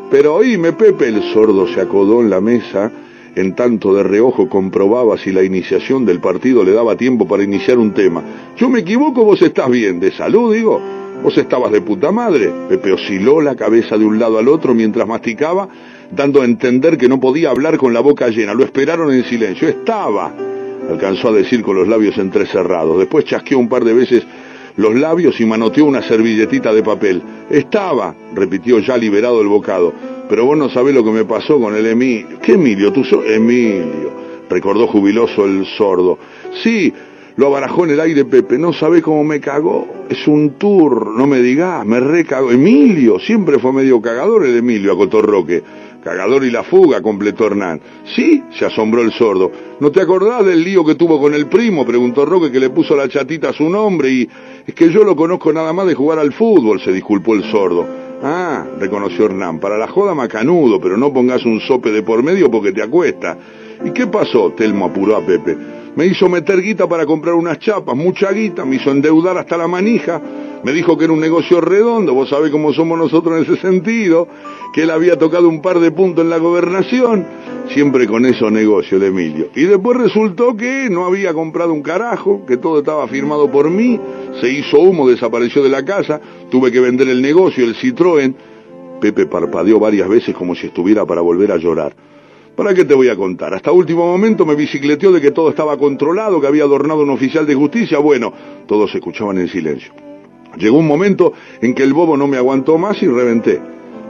Pero 0.09 0.36
oíme, 0.36 0.72
Pepe. 0.72 1.09
El 1.09 1.22
sordo 1.34 1.68
se 1.68 1.82
acodó 1.82 2.22
en 2.22 2.30
la 2.30 2.39
mesa. 2.39 2.89
En 3.36 3.53
tanto 3.53 3.93
de 3.93 4.03
reojo 4.03 4.47
comprobaba 4.47 5.18
si 5.18 5.34
la 5.34 5.43
iniciación 5.43 6.05
del 6.05 6.22
partido 6.22 6.63
le 6.63 6.72
daba 6.72 6.95
tiempo 6.95 7.28
para 7.28 7.43
iniciar 7.43 7.78
un 7.78 7.93
tema. 7.93 8.24
Yo 8.55 8.70
me 8.70 8.80
equivoco, 8.80 9.26
vos 9.26 9.41
estás 9.41 9.70
bien. 9.70 9.99
De 9.99 10.11
salud, 10.11 10.53
digo. 10.53 10.82
Vos 11.24 11.38
estabas 11.38 11.72
de 11.72 11.82
puta 11.82 12.11
madre. 12.11 12.51
Pepe 12.70 12.93
osciló 12.93 13.41
la 13.41 13.55
cabeza 13.55 13.97
de 13.97 14.05
un 14.05 14.20
lado 14.20 14.38
al 14.38 14.47
otro 14.47 14.74
mientras 14.74 15.07
masticaba, 15.07 15.68
dando 16.11 16.41
a 16.41 16.45
entender 16.45 16.97
que 16.97 17.09
no 17.09 17.20
podía 17.20 17.49
hablar 17.49 17.78
con 17.78 17.93
la 17.93 17.99
boca 17.99 18.30
llena. 18.30 18.53
Lo 18.53 18.63
esperaron 18.63 19.11
en 19.13 19.24
silencio. 19.26 19.68
Estaba 19.68 20.34
alcanzó 20.89 21.30
a 21.30 21.34
decir 21.34 21.61
con 21.61 21.76
los 21.76 21.88
labios 21.88 22.18
entrecerrados. 22.18 22.99
Después 22.99 23.26
chasqueó 23.26 23.59
un 23.59 23.70
par 23.70 23.84
de 23.84 23.93
veces 23.93 24.26
los 24.78 24.95
labios 24.95 25.39
y 25.39 25.45
manoteó 25.45 25.86
una 25.86 26.01
servilletita 26.01 26.74
de 26.74 26.84
papel. 26.84 27.22
Estaba, 27.49 28.15
repitió 28.34 28.80
ya 28.80 28.97
liberado 28.97 29.41
el 29.41 29.47
bocado. 29.47 29.93
Pero 30.30 30.45
vos 30.45 30.57
no 30.57 30.70
sabés 30.70 30.93
lo 30.93 31.03
que 31.03 31.11
me 31.11 31.26
pasó 31.26 31.59
con 31.59 31.76
el 31.76 31.86
Emilio. 31.86 32.39
¿Qué 32.41 32.53
Emilio? 32.53 32.91
¿Tú 32.91 33.03
sos 33.03 33.26
Emilio? 33.26 34.11
Recordó 34.49 34.88
jubiloso 34.88 35.45
el 35.45 35.65
sordo. 35.78 36.20
Sí, 36.63 36.93
lo 37.38 37.48
abarajó 37.48 37.86
en 37.86 37.92
el 37.92 38.00
aire 38.00 38.26
Pepe. 38.26 38.58
No 38.58 38.74
sabe 38.74 39.02
cómo 39.02 39.24
me 39.24 39.40
cagó. 39.40 39.88
Es 40.10 40.28
un 40.28 40.58
tour, 40.58 41.16
no 41.16 41.28
me 41.28 41.40
digas, 41.40 41.86
me 41.86 42.00
recagó. 42.00 42.52
Emilio, 42.52 43.20
siempre 43.20 43.60
fue 43.60 43.72
medio 43.72 44.02
cagador 44.02 44.46
el 44.46 44.58
Emilio, 44.58 44.94
acotó 44.94 45.22
Roque. 45.22 45.64
Cagador 46.04 46.46
y 46.46 46.52
la 46.52 46.64
fuga, 46.64 47.02
completó 47.02 47.48
Hernán. 47.48 47.82
Sí, 48.16 48.44
se 48.58 48.66
asombró 48.66 49.02
el 49.02 49.12
sordo. 49.12 49.52
¿No 49.80 49.92
te 49.92 50.02
acordás 50.02 50.46
del 50.46 50.64
lío 50.64 50.84
que 50.86 50.96
tuvo 50.96 51.20
con 51.20 51.34
el 51.34 51.48
primo? 51.48 51.86
Preguntó 51.86 52.26
Roque 52.26 52.52
que 52.52 52.60
le 52.60 52.70
puso 52.70 52.96
la 52.96 53.08
chatita 53.08 53.50
a 53.50 53.54
su 53.54 53.70
nombre 53.70 54.10
y 54.10 54.30
es 54.66 54.74
que 54.74 54.90
yo 54.90 55.04
lo 55.04 55.16
conozco 55.16 55.52
nada 55.54 55.74
más 55.74 55.86
de 55.86 55.96
jugar 55.96 56.20
al 56.20 56.34
fútbol, 56.34 56.80
se 56.80 56.92
disculpó 56.92 57.36
el 57.36 57.44
sordo. 57.52 57.86
Ah, 58.24 58.66
reconoció 58.80 59.26
Hernán, 59.26 59.60
para 59.60 59.78
la 59.78 59.88
joda 59.88 60.16
macanudo, 60.16 60.80
pero 60.80 60.98
no 60.98 61.14
pongas 61.14 61.46
un 61.46 61.60
sope 61.60 61.92
de 61.92 62.02
por 62.02 62.24
medio 62.24 62.50
porque 62.50 62.72
te 62.72 62.82
acuesta. 62.82 63.38
¿Y 63.86 63.92
qué 63.92 64.08
pasó? 64.08 64.54
Telmo 64.54 64.86
apuró 64.86 65.18
a 65.18 65.26
Pepe. 65.26 65.56
Me 65.98 66.06
hizo 66.06 66.30
meter 66.30 66.62
guita 66.62 66.88
para 66.88 67.08
comprar 67.08 67.34
unas 67.34 67.58
chapas, 67.58 67.95
mucha 67.95 68.32
guita, 68.32 68.64
me 68.66 68.76
hizo 68.76 68.91
endeudar 68.91 69.36
hasta 69.39 69.58
la 69.58 69.68
manija, 69.68 70.22
me 70.64 70.72
dijo 70.72 70.95
que 70.95 71.06
era 71.06 71.14
un 71.14 71.20
negocio 71.20 71.60
redondo, 71.60 72.14
vos 72.14 72.30
sabés 72.30 72.52
cómo 72.52 72.72
somos 72.72 73.00
nosotros 73.00 73.36
en 73.36 73.52
ese 73.52 73.60
sentido, 73.60 74.28
que 74.76 74.84
él 74.84 74.91
había 74.91 75.18
tocado 75.18 75.50
un 75.50 75.60
par 75.60 75.80
de 75.80 75.89
puntos 75.89 76.24
en 76.24 76.30
la 76.30 76.38
gobernación, 76.38 77.26
siempre 77.74 78.06
con 78.06 78.28
esos 78.28 78.52
negocios 78.52 79.02
de 79.02 79.08
Emilio. 79.08 79.48
Y 79.56 79.64
después 79.64 79.98
resultó 79.98 80.56
que 80.56 80.88
no 80.88 81.04
había 81.04 81.34
comprado 81.34 81.74
un 81.74 81.82
carajo, 81.82 82.45
que 82.45 82.58
todo 82.58 82.78
estaba 82.78 83.08
firmado 83.08 83.50
por 83.50 83.72
mí, 83.72 84.00
se 84.39 84.52
hizo 84.52 84.78
humo, 84.78 85.10
desapareció 85.10 85.64
de 85.64 85.70
la 85.70 85.84
casa, 85.84 86.22
tuve 86.52 86.72
que 86.72 86.80
vender 86.80 87.08
el 87.08 87.24
negocio, 87.24 87.66
el 87.66 87.76
Citroën. 87.76 88.36
Pepe 89.02 89.26
parpadeó 89.26 89.80
varias 89.80 90.08
veces 90.08 90.36
como 90.36 90.54
si 90.54 90.68
estuviera 90.68 91.08
para 91.08 91.22
volver 91.22 91.52
a 91.52 91.58
llorar. 91.58 91.95
¿Para 92.58 92.74
qué 92.74 92.86
te 92.86 92.95
voy 92.95 93.08
a 93.08 93.16
contar? 93.16 93.53
Hasta 93.53 93.72
último 93.72 94.08
momento 94.08 94.43
me 94.43 94.55
bicicleteó 94.55 95.12
de 95.12 95.22
que 95.22 95.30
todo 95.30 95.51
estaba 95.51 95.78
controlado, 95.78 96.41
que 96.41 96.47
había 96.47 96.64
adornado 96.64 97.03
un 97.03 97.12
oficial 97.12 97.45
de 97.45 97.53
justicia. 97.53 97.99
Bueno, 97.99 98.34
todos 98.66 98.95
escuchaban 98.95 99.38
en 99.38 99.47
silencio. 99.47 99.93
Llegó 100.58 100.80
un 100.80 100.88
momento 100.88 101.34
en 101.62 101.76
que 101.76 101.84
el 101.84 101.93
bobo 101.93 102.18
no 102.18 102.26
me 102.26 102.38
aguantó 102.38 102.80
más 102.80 102.99
y 103.03 103.08
reventé. 103.08 103.62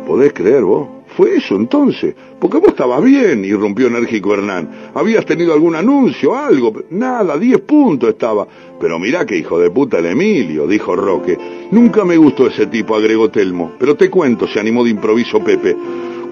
¿Podés 0.07 0.31
creer 0.31 0.63
vos? 0.63 0.87
Fue 1.17 1.35
eso 1.35 1.57
entonces. 1.57 2.15
Porque 2.39 2.59
vos 2.59 2.69
estabas 2.69 3.03
bien, 3.03 3.43
irrumpió 3.43 3.87
enérgico 3.87 4.33
Hernán. 4.33 4.91
Habías 4.93 5.25
tenido 5.25 5.51
algún 5.51 5.75
anuncio, 5.75 6.33
algo. 6.33 6.71
Nada, 6.91 7.37
diez 7.37 7.59
puntos 7.59 8.11
estaba. 8.11 8.47
Pero 8.79 8.97
mirá 8.97 9.25
que 9.25 9.35
hijo 9.35 9.59
de 9.59 9.71
puta 9.71 9.99
el 9.99 10.05
Emilio, 10.05 10.65
dijo 10.67 10.95
Roque. 10.95 11.37
Nunca 11.71 12.05
me 12.05 12.15
gustó 12.15 12.47
ese 12.47 12.67
tipo, 12.67 12.95
agregó 12.95 13.29
Telmo. 13.29 13.73
Pero 13.77 13.95
te 13.95 14.09
cuento, 14.09 14.47
se 14.47 14.57
animó 14.61 14.85
de 14.85 14.91
improviso 14.91 15.43
Pepe. 15.43 15.75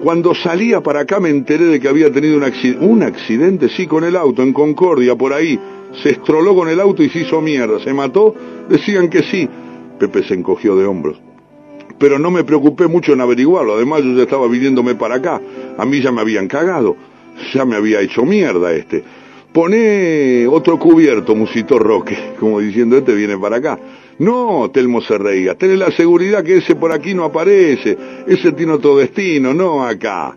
Cuando 0.02 0.34
salía 0.34 0.80
para 0.82 1.00
acá 1.00 1.18
me 1.20 1.30
enteré 1.30 1.64
de 1.64 1.80
que 1.80 1.88
había 1.88 2.12
tenido 2.12 2.36
un, 2.36 2.42
acci- 2.44 2.76
un 2.80 3.02
accidente, 3.02 3.68
sí, 3.68 3.86
con 3.86 4.04
el 4.04 4.14
auto, 4.16 4.42
en 4.42 4.52
Concordia, 4.52 5.16
por 5.16 5.32
ahí. 5.32 5.58
Se 6.02 6.10
estroló 6.10 6.54
con 6.54 6.68
el 6.68 6.78
auto 6.80 7.02
y 7.02 7.08
se 7.08 7.20
hizo 7.20 7.40
mierda. 7.40 7.80
¿Se 7.80 7.92
mató? 7.92 8.34
Decían 8.68 9.08
que 9.08 9.22
sí. 9.22 9.48
Pepe 9.98 10.22
se 10.24 10.34
encogió 10.34 10.76
de 10.76 10.84
hombros. 10.84 11.18
Pero 11.98 12.18
no 12.18 12.30
me 12.30 12.44
preocupé 12.44 12.86
mucho 12.86 13.14
en 13.14 13.22
averiguarlo. 13.22 13.74
Además, 13.74 14.02
yo 14.02 14.12
ya 14.14 14.24
estaba 14.24 14.46
viniéndome 14.48 14.94
para 14.94 15.16
acá. 15.16 15.40
A 15.78 15.84
mí 15.86 16.00
ya 16.02 16.12
me 16.12 16.20
habían 16.20 16.46
cagado. 16.46 16.94
Ya 17.54 17.64
me 17.64 17.76
había 17.76 18.00
hecho 18.00 18.24
mierda 18.24 18.72
este. 18.74 19.02
Poné 19.52 20.46
otro 20.46 20.78
cubierto, 20.78 21.34
musitó 21.34 21.78
Roque, 21.78 22.16
como 22.38 22.60
diciendo, 22.60 22.98
este 22.98 23.14
viene 23.14 23.38
para 23.38 23.56
acá. 23.56 23.78
No, 24.18 24.70
Telmo 24.72 25.00
se 25.02 25.18
reía. 25.18 25.54
Tenés 25.54 25.78
la 25.78 25.90
seguridad 25.90 26.42
que 26.42 26.58
ese 26.58 26.74
por 26.74 26.92
aquí 26.92 27.14
no 27.14 27.24
aparece. 27.24 27.96
Ese 28.26 28.52
tiene 28.52 28.72
otro 28.72 28.96
destino, 28.96 29.52
no 29.52 29.84
acá. 29.84 30.34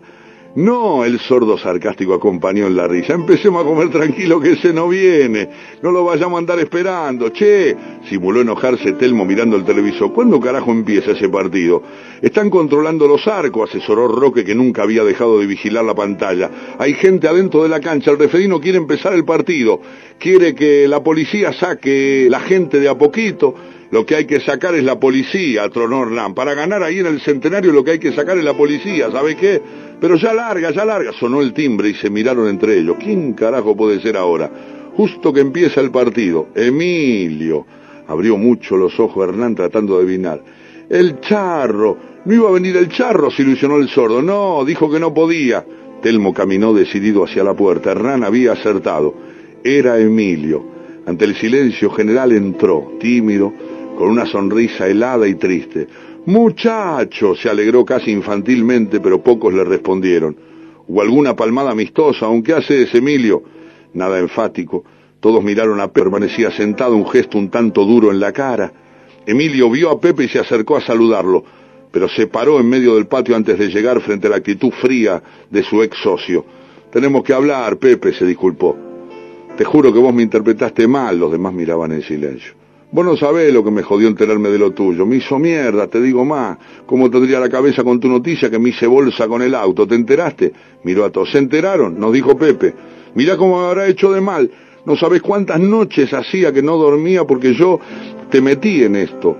No, 0.56 1.04
el 1.04 1.20
sordo 1.20 1.56
sarcástico 1.56 2.12
acompañó 2.12 2.66
en 2.66 2.74
la 2.74 2.88
risa. 2.88 3.12
Empecemos 3.12 3.62
a 3.62 3.64
comer 3.64 3.88
tranquilo 3.90 4.40
que 4.40 4.52
ese 4.52 4.72
no 4.72 4.88
viene. 4.88 5.48
No 5.80 5.92
lo 5.92 6.04
vayamos 6.04 6.36
a 6.36 6.38
andar 6.40 6.58
esperando. 6.58 7.28
Che, 7.28 7.76
simuló 8.08 8.40
enojarse 8.40 8.94
Telmo 8.94 9.24
mirando 9.24 9.56
el 9.56 9.64
televisor. 9.64 10.12
¿Cuándo 10.12 10.40
carajo 10.40 10.72
empieza 10.72 11.12
ese 11.12 11.28
partido? 11.28 11.82
Están 12.20 12.50
controlando 12.50 13.06
los 13.06 13.28
arcos, 13.28 13.70
asesoró 13.70 14.08
Roque 14.08 14.44
que 14.44 14.56
nunca 14.56 14.82
había 14.82 15.04
dejado 15.04 15.38
de 15.38 15.46
vigilar 15.46 15.84
la 15.84 15.94
pantalla. 15.94 16.50
Hay 16.78 16.94
gente 16.94 17.28
adentro 17.28 17.62
de 17.62 17.68
la 17.68 17.78
cancha. 17.78 18.10
El 18.10 18.18
referino 18.18 18.60
quiere 18.60 18.78
empezar 18.78 19.12
el 19.12 19.24
partido. 19.24 19.80
Quiere 20.18 20.56
que 20.56 20.88
la 20.88 21.00
policía 21.00 21.52
saque 21.52 22.26
la 22.28 22.40
gente 22.40 22.80
de 22.80 22.88
a 22.88 22.98
poquito. 22.98 23.54
Lo 23.90 24.06
que 24.06 24.14
hay 24.14 24.24
que 24.24 24.40
sacar 24.40 24.74
es 24.76 24.84
la 24.84 25.00
policía, 25.00 25.68
tronó 25.68 26.02
Hernán. 26.02 26.34
Para 26.34 26.54
ganar 26.54 26.82
ahí 26.82 27.00
en 27.00 27.06
el 27.06 27.20
centenario 27.20 27.72
lo 27.72 27.82
que 27.82 27.92
hay 27.92 27.98
que 27.98 28.12
sacar 28.12 28.38
es 28.38 28.44
la 28.44 28.56
policía, 28.56 29.10
¿sabe 29.10 29.36
qué? 29.36 29.60
Pero 30.00 30.16
ya 30.16 30.32
larga, 30.32 30.70
ya 30.70 30.84
larga. 30.84 31.12
Sonó 31.12 31.40
el 31.40 31.52
timbre 31.52 31.90
y 31.90 31.94
se 31.94 32.08
miraron 32.08 32.48
entre 32.48 32.78
ellos. 32.78 32.96
¿Quién 33.02 33.32
carajo 33.32 33.76
puede 33.76 34.00
ser 34.00 34.16
ahora? 34.16 34.50
Justo 34.96 35.32
que 35.32 35.40
empieza 35.40 35.80
el 35.80 35.90
partido. 35.90 36.48
Emilio. 36.54 37.66
Abrió 38.06 38.36
mucho 38.36 38.76
los 38.76 38.98
ojos 38.98 39.28
Hernán 39.28 39.56
tratando 39.56 39.96
de 39.96 40.04
adivinar. 40.04 40.40
El 40.88 41.20
charro. 41.20 41.96
No 42.24 42.34
iba 42.34 42.48
a 42.48 42.52
venir 42.52 42.76
el 42.76 42.88
charro, 42.88 43.30
se 43.30 43.42
ilusionó 43.42 43.76
el 43.78 43.88
sordo. 43.88 44.22
No, 44.22 44.64
dijo 44.64 44.90
que 44.90 45.00
no 45.00 45.12
podía. 45.12 45.64
Telmo 46.00 46.32
caminó 46.32 46.72
decidido 46.72 47.24
hacia 47.24 47.42
la 47.42 47.54
puerta. 47.54 47.90
Hernán 47.90 48.22
había 48.22 48.52
acertado. 48.52 49.14
Era 49.64 49.98
Emilio. 49.98 50.64
Ante 51.06 51.24
el 51.24 51.34
silencio 51.34 51.90
general 51.90 52.32
entró, 52.32 52.92
tímido, 53.00 53.52
con 54.00 54.08
una 54.08 54.24
sonrisa 54.24 54.86
helada 54.86 55.28
y 55.28 55.34
triste. 55.34 55.86
Muchacho, 56.24 57.34
se 57.34 57.50
alegró 57.50 57.84
casi 57.84 58.10
infantilmente, 58.10 58.98
pero 58.98 59.22
pocos 59.22 59.52
le 59.52 59.62
respondieron. 59.62 60.34
Hubo 60.88 61.02
alguna 61.02 61.36
palmada 61.36 61.72
amistosa, 61.72 62.24
aunque 62.24 62.54
hace 62.54 62.84
ese 62.84 62.96
Emilio. 62.96 63.42
Nada 63.92 64.18
enfático. 64.18 64.84
Todos 65.20 65.44
miraron 65.44 65.80
a 65.80 65.88
Pepe, 65.88 66.04
permanecía 66.04 66.50
sentado, 66.50 66.96
un 66.96 67.06
gesto 67.10 67.36
un 67.36 67.50
tanto 67.50 67.84
duro 67.84 68.10
en 68.10 68.20
la 68.20 68.32
cara. 68.32 68.72
Emilio 69.26 69.68
vio 69.68 69.90
a 69.90 70.00
Pepe 70.00 70.24
y 70.24 70.28
se 70.28 70.38
acercó 70.38 70.78
a 70.78 70.80
saludarlo, 70.80 71.44
pero 71.90 72.08
se 72.08 72.26
paró 72.26 72.58
en 72.58 72.70
medio 72.70 72.94
del 72.94 73.06
patio 73.06 73.36
antes 73.36 73.58
de 73.58 73.68
llegar 73.68 74.00
frente 74.00 74.28
a 74.28 74.30
la 74.30 74.36
actitud 74.36 74.70
fría 74.80 75.22
de 75.50 75.62
su 75.62 75.82
ex 75.82 75.98
socio. 75.98 76.46
Tenemos 76.90 77.22
que 77.22 77.34
hablar, 77.34 77.76
Pepe, 77.76 78.14
se 78.14 78.24
disculpó. 78.24 78.74
Te 79.58 79.64
juro 79.66 79.92
que 79.92 79.98
vos 79.98 80.14
me 80.14 80.22
interpretaste 80.22 80.88
mal, 80.88 81.18
los 81.18 81.30
demás 81.30 81.52
miraban 81.52 81.92
en 81.92 82.00
silencio. 82.00 82.59
Vos 82.92 83.04
no 83.04 83.16
sabés 83.16 83.52
lo 83.54 83.62
que 83.62 83.70
me 83.70 83.82
jodió 83.82 84.08
enterarme 84.08 84.48
de 84.48 84.58
lo 84.58 84.72
tuyo. 84.72 85.06
Me 85.06 85.16
hizo 85.16 85.38
mierda, 85.38 85.86
te 85.86 86.00
digo 86.00 86.24
más. 86.24 86.58
¿Cómo 86.86 87.08
tendría 87.08 87.38
la 87.38 87.48
cabeza 87.48 87.84
con 87.84 88.00
tu 88.00 88.08
noticia 88.08 88.50
que 88.50 88.58
me 88.58 88.70
hice 88.70 88.86
bolsa 88.86 89.28
con 89.28 89.42
el 89.42 89.54
auto? 89.54 89.86
¿Te 89.86 89.94
enteraste? 89.94 90.52
Miró 90.82 91.04
a 91.04 91.10
todos. 91.10 91.30
¿Se 91.30 91.38
enteraron? 91.38 91.98
Nos 92.00 92.12
dijo 92.12 92.36
Pepe. 92.36 92.74
Mirá 93.14 93.36
cómo 93.36 93.60
me 93.60 93.66
habrá 93.68 93.86
hecho 93.86 94.10
de 94.12 94.20
mal. 94.20 94.50
No 94.86 94.96
sabés 94.96 95.22
cuántas 95.22 95.60
noches 95.60 96.12
hacía 96.12 96.52
que 96.52 96.62
no 96.62 96.76
dormía 96.78 97.24
porque 97.24 97.54
yo 97.54 97.78
te 98.30 98.40
metí 98.40 98.82
en 98.82 98.96
esto. 98.96 99.36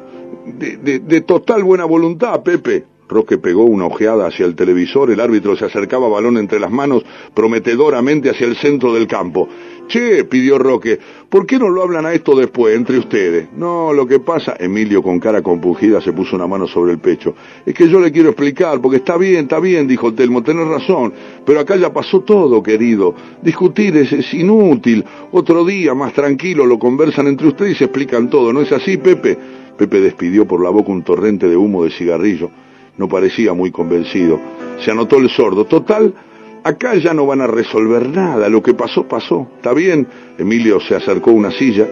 De, 0.46 1.00
de- 1.00 1.20
total 1.22 1.64
buena 1.64 1.84
voluntad, 1.86 2.42
Pepe. 2.42 2.84
Roque 3.08 3.38
pegó 3.38 3.64
una 3.64 3.86
ojeada 3.86 4.28
hacia 4.28 4.46
el 4.46 4.54
televisor, 4.54 5.10
el 5.10 5.18
árbitro 5.18 5.56
se 5.56 5.64
acercaba 5.64 6.08
balón 6.08 6.38
entre 6.38 6.60
las 6.60 6.70
manos 6.70 7.02
prometedoramente 7.34 8.30
hacia 8.30 8.46
el 8.46 8.56
centro 8.56 8.94
del 8.94 9.08
campo. 9.08 9.48
Che, 9.90 10.22
pidió 10.22 10.56
Roque, 10.56 11.00
¿por 11.28 11.44
qué 11.44 11.58
no 11.58 11.68
lo 11.68 11.82
hablan 11.82 12.06
a 12.06 12.12
esto 12.12 12.36
después, 12.36 12.76
entre 12.76 12.96
ustedes? 12.96 13.48
No, 13.56 13.92
lo 13.92 14.06
que 14.06 14.20
pasa, 14.20 14.54
Emilio 14.56 15.02
con 15.02 15.18
cara 15.18 15.42
compungida 15.42 16.00
se 16.00 16.12
puso 16.12 16.36
una 16.36 16.46
mano 16.46 16.68
sobre 16.68 16.92
el 16.92 17.00
pecho. 17.00 17.34
Es 17.66 17.74
que 17.74 17.88
yo 17.88 17.98
le 17.98 18.12
quiero 18.12 18.28
explicar, 18.28 18.80
porque 18.80 18.98
está 18.98 19.16
bien, 19.16 19.40
está 19.40 19.58
bien, 19.58 19.88
dijo 19.88 20.14
Telmo, 20.14 20.44
tenés 20.44 20.68
razón, 20.68 21.12
pero 21.44 21.58
acá 21.58 21.74
ya 21.74 21.92
pasó 21.92 22.20
todo, 22.20 22.62
querido. 22.62 23.16
Discutir 23.42 23.96
es, 23.96 24.12
es 24.12 24.32
inútil. 24.32 25.04
Otro 25.32 25.64
día, 25.64 25.92
más 25.92 26.12
tranquilo, 26.12 26.66
lo 26.66 26.78
conversan 26.78 27.26
entre 27.26 27.48
ustedes 27.48 27.72
y 27.72 27.74
se 27.74 27.84
explican 27.86 28.30
todo, 28.30 28.52
¿no 28.52 28.60
es 28.60 28.70
así, 28.70 28.96
Pepe? 28.96 29.36
Pepe 29.76 30.00
despidió 30.00 30.46
por 30.46 30.62
la 30.62 30.70
boca 30.70 30.92
un 30.92 31.02
torrente 31.02 31.48
de 31.48 31.56
humo 31.56 31.82
de 31.82 31.90
cigarrillo. 31.90 32.48
No 32.96 33.08
parecía 33.08 33.54
muy 33.54 33.72
convencido. 33.72 34.38
se 34.78 34.92
anotó 34.92 35.16
el 35.16 35.30
sordo. 35.30 35.64
Total, 35.64 36.14
acá 36.64 36.94
ya 36.96 37.14
no 37.14 37.26
van 37.26 37.40
a 37.40 37.46
resolver 37.46 38.08
nada, 38.08 38.48
lo 38.48 38.62
que 38.62 38.74
pasó, 38.74 39.04
pasó. 39.04 39.48
¿Está 39.56 39.72
bien? 39.72 40.06
Emilio 40.38 40.80
se 40.80 40.94
acercó 40.94 41.30
a 41.30 41.34
una 41.34 41.50
silla. 41.50 41.86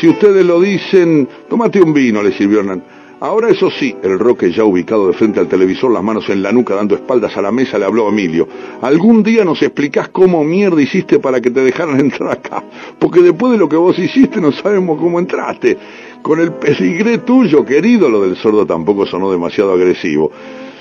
Si 0.00 0.08
ustedes 0.08 0.44
lo 0.44 0.60
dicen, 0.60 1.28
tómate 1.48 1.80
un 1.80 1.92
vino, 1.92 2.22
le 2.22 2.32
sirvió 2.32 2.60
Hernán. 2.60 2.82
Ahora 3.20 3.50
eso 3.50 3.70
sí, 3.70 3.94
el 4.02 4.18
Roque 4.18 4.50
ya 4.50 4.64
ubicado 4.64 5.06
de 5.06 5.12
frente 5.12 5.38
al 5.38 5.46
televisor, 5.46 5.92
las 5.92 6.02
manos 6.02 6.28
en 6.28 6.42
la 6.42 6.50
nuca 6.50 6.74
dando 6.74 6.96
espaldas 6.96 7.36
a 7.36 7.42
la 7.42 7.52
mesa, 7.52 7.78
le 7.78 7.84
habló 7.84 8.06
a 8.06 8.10
Emilio. 8.10 8.48
Algún 8.80 9.22
día 9.22 9.44
nos 9.44 9.62
explicás 9.62 10.08
cómo 10.08 10.42
mierda 10.42 10.82
hiciste 10.82 11.20
para 11.20 11.40
que 11.40 11.50
te 11.50 11.60
dejaran 11.60 12.00
entrar 12.00 12.32
acá. 12.32 12.64
Porque 12.98 13.20
después 13.20 13.52
de 13.52 13.58
lo 13.58 13.68
que 13.68 13.76
vos 13.76 13.96
hiciste 13.96 14.40
no 14.40 14.50
sabemos 14.50 14.98
cómo 14.98 15.20
entraste. 15.20 15.78
Con 16.20 16.40
el 16.40 16.52
peligré 16.54 17.18
tuyo, 17.18 17.64
querido, 17.64 18.08
lo 18.08 18.22
del 18.22 18.36
sordo 18.36 18.66
tampoco 18.66 19.06
sonó 19.06 19.30
demasiado 19.30 19.72
agresivo. 19.72 20.32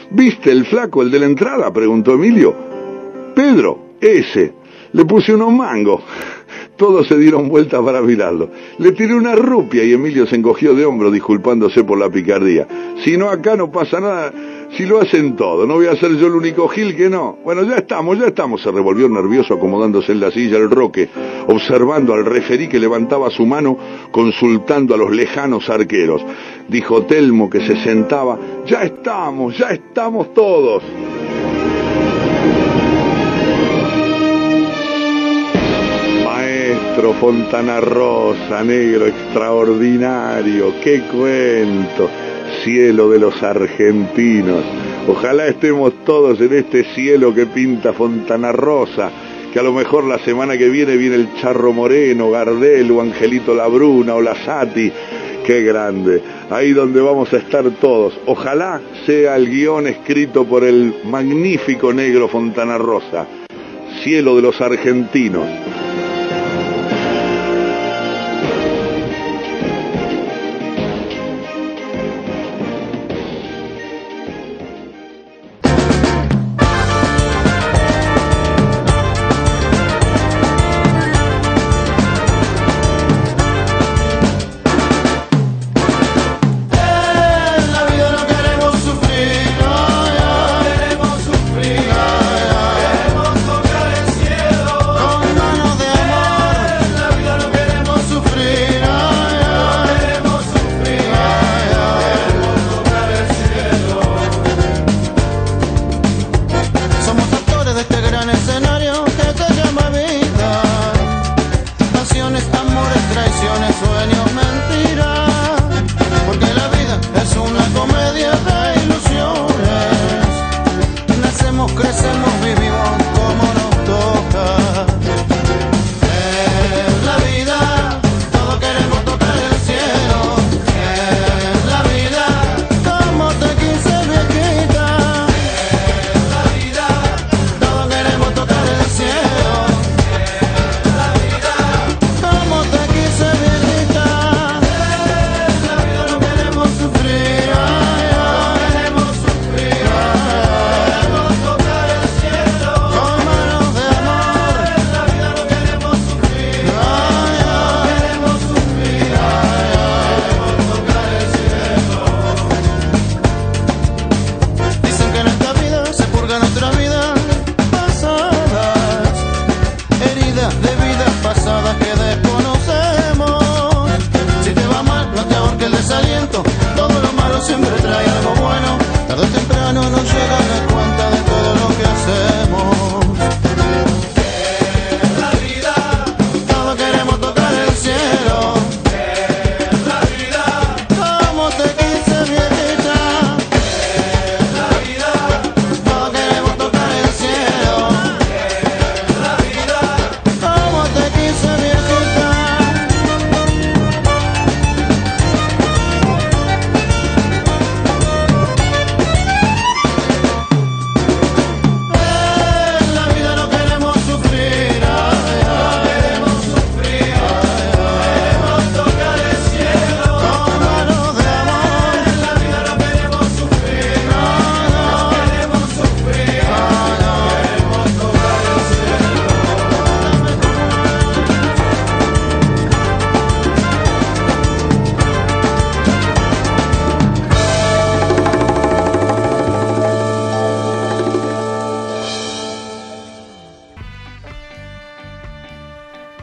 ¿Viste 0.09 0.51
el 0.51 0.65
flaco, 0.65 1.03
el 1.03 1.11
de 1.11 1.19
la 1.19 1.27
entrada? 1.27 1.71
preguntó 1.71 2.13
Emilio. 2.13 2.80
Pedro, 3.33 3.95
ese. 3.99 4.53
Le 4.93 5.05
puse 5.05 5.33
unos 5.33 5.53
mangos. 5.53 6.01
Todos 6.75 7.07
se 7.07 7.17
dieron 7.17 7.47
vuelta 7.47 7.81
para 7.81 8.01
mirarlo. 8.01 8.49
Le 8.79 8.91
tiré 8.91 9.13
una 9.13 9.35
rupia 9.35 9.83
y 9.83 9.93
Emilio 9.93 10.25
se 10.25 10.35
encogió 10.35 10.73
de 10.73 10.85
hombro 10.85 11.11
disculpándose 11.11 11.83
por 11.83 11.97
la 11.99 12.09
picardía. 12.09 12.67
Si 13.03 13.17
no, 13.17 13.29
acá 13.29 13.55
no 13.55 13.71
pasa 13.71 13.99
nada. 13.99 14.33
Si 14.75 14.85
lo 14.85 15.01
hacen 15.01 15.35
todo, 15.35 15.67
no 15.67 15.75
voy 15.75 15.87
a 15.87 15.97
ser 15.97 16.15
yo 16.15 16.27
el 16.27 16.33
único 16.33 16.67
gil 16.69 16.95
que 16.95 17.09
no. 17.09 17.37
Bueno, 17.43 17.63
ya 17.63 17.75
estamos, 17.75 18.17
ya 18.17 18.27
estamos. 18.27 18.61
Se 18.61 18.71
revolvió 18.71 19.07
nervioso 19.09 19.53
acomodándose 19.53 20.13
en 20.13 20.21
la 20.21 20.31
silla 20.31 20.57
el 20.57 20.69
roque, 20.69 21.09
observando 21.47 22.13
al 22.13 22.25
referí 22.25 22.69
que 22.69 22.79
levantaba 22.79 23.29
su 23.29 23.45
mano 23.45 23.77
consultando 24.11 24.95
a 24.95 24.97
los 24.97 25.11
lejanos 25.11 25.69
arqueros. 25.69 26.21
Dijo 26.69 27.03
Telmo 27.03 27.49
que 27.49 27.59
se 27.65 27.75
sentaba. 27.83 28.39
Ya 28.65 28.83
estamos, 28.83 29.57
ya 29.57 29.71
estamos 29.71 30.33
todos. 30.33 30.83
Maestro 36.91 37.13
Fontana 37.13 37.79
Rosa, 37.79 38.65
negro 38.65 39.07
extraordinario, 39.07 40.73
qué 40.83 40.99
cuento, 41.03 42.09
cielo 42.65 43.09
de 43.09 43.17
los 43.17 43.41
argentinos. 43.41 44.61
Ojalá 45.07 45.47
estemos 45.47 45.93
todos 46.03 46.41
en 46.41 46.51
este 46.51 46.83
cielo 46.93 47.33
que 47.33 47.45
pinta 47.45 47.93
Fontana 47.93 48.51
Rosa, 48.51 49.09
que 49.53 49.59
a 49.59 49.63
lo 49.63 49.71
mejor 49.71 50.03
la 50.03 50.19
semana 50.19 50.57
que 50.57 50.67
viene 50.67 50.97
viene 50.97 51.15
el 51.15 51.33
Charro 51.35 51.71
Moreno, 51.71 52.29
Gardel 52.29 52.91
o 52.91 52.99
Angelito 52.99 53.55
Labruna 53.55 54.15
o 54.15 54.21
Lasati. 54.21 54.91
Qué 55.45 55.63
grande, 55.63 56.21
ahí 56.49 56.73
donde 56.73 56.99
vamos 56.99 57.31
a 57.31 57.37
estar 57.37 57.63
todos. 57.79 58.19
Ojalá 58.25 58.81
sea 59.05 59.37
el 59.37 59.49
guion 59.49 59.87
escrito 59.87 60.43
por 60.43 60.65
el 60.65 60.93
magnífico 61.05 61.93
negro 61.93 62.27
Fontana 62.27 62.77
Rosa, 62.77 63.27
cielo 64.03 64.35
de 64.35 64.41
los 64.41 64.59
argentinos. 64.59 65.47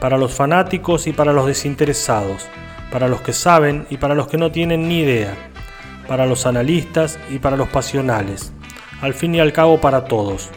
Para 0.09 0.17
los 0.17 0.33
fanáticos 0.33 1.05
y 1.05 1.13
para 1.13 1.33
los 1.33 1.45
desinteresados, 1.45 2.47
para 2.91 3.07
los 3.07 3.21
que 3.21 3.31
saben 3.31 3.85
y 3.91 3.97
para 3.97 4.15
los 4.15 4.27
que 4.27 4.39
no 4.39 4.51
tienen 4.51 4.89
ni 4.89 5.01
idea, 5.01 5.35
para 6.07 6.25
los 6.25 6.47
analistas 6.47 7.19
y 7.29 7.37
para 7.37 7.55
los 7.55 7.69
pasionales, 7.69 8.51
al 9.01 9.13
fin 9.13 9.35
y 9.35 9.39
al 9.39 9.53
cabo 9.53 9.79
para 9.79 10.05
todos. 10.05 10.49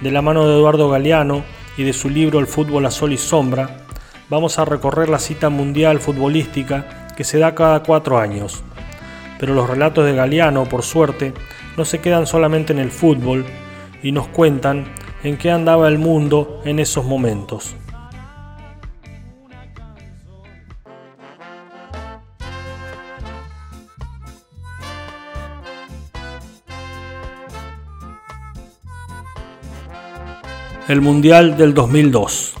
De 0.00 0.10
la 0.10 0.22
mano 0.22 0.48
de 0.48 0.54
Eduardo 0.54 0.88
Galeano 0.88 1.44
y 1.76 1.82
de 1.82 1.92
su 1.92 2.08
libro 2.08 2.38
El 2.38 2.46
fútbol 2.46 2.86
a 2.86 2.90
sol 2.90 3.12
y 3.12 3.18
sombra, 3.18 3.84
vamos 4.30 4.58
a 4.58 4.64
recorrer 4.64 5.10
la 5.10 5.18
cita 5.18 5.50
mundial 5.50 6.00
futbolística 6.00 7.08
que 7.14 7.24
se 7.24 7.38
da 7.38 7.54
cada 7.54 7.82
cuatro 7.82 8.18
años. 8.18 8.62
Pero 9.38 9.52
los 9.52 9.68
relatos 9.68 10.06
de 10.06 10.14
Galeano, 10.14 10.64
por 10.64 10.82
suerte, 10.82 11.34
no 11.76 11.84
se 11.84 12.00
quedan 12.00 12.26
solamente 12.26 12.72
en 12.72 12.78
el 12.78 12.90
fútbol, 12.90 13.44
y 14.02 14.12
nos 14.12 14.28
cuentan 14.28 14.86
en 15.22 15.36
qué 15.36 15.50
andaba 15.50 15.88
el 15.88 15.98
mundo 15.98 16.62
en 16.64 16.78
esos 16.78 17.04
momentos. 17.04 17.76
El 30.86 31.00
Mundial 31.00 31.56
del 31.56 31.72
2002. 31.72 32.52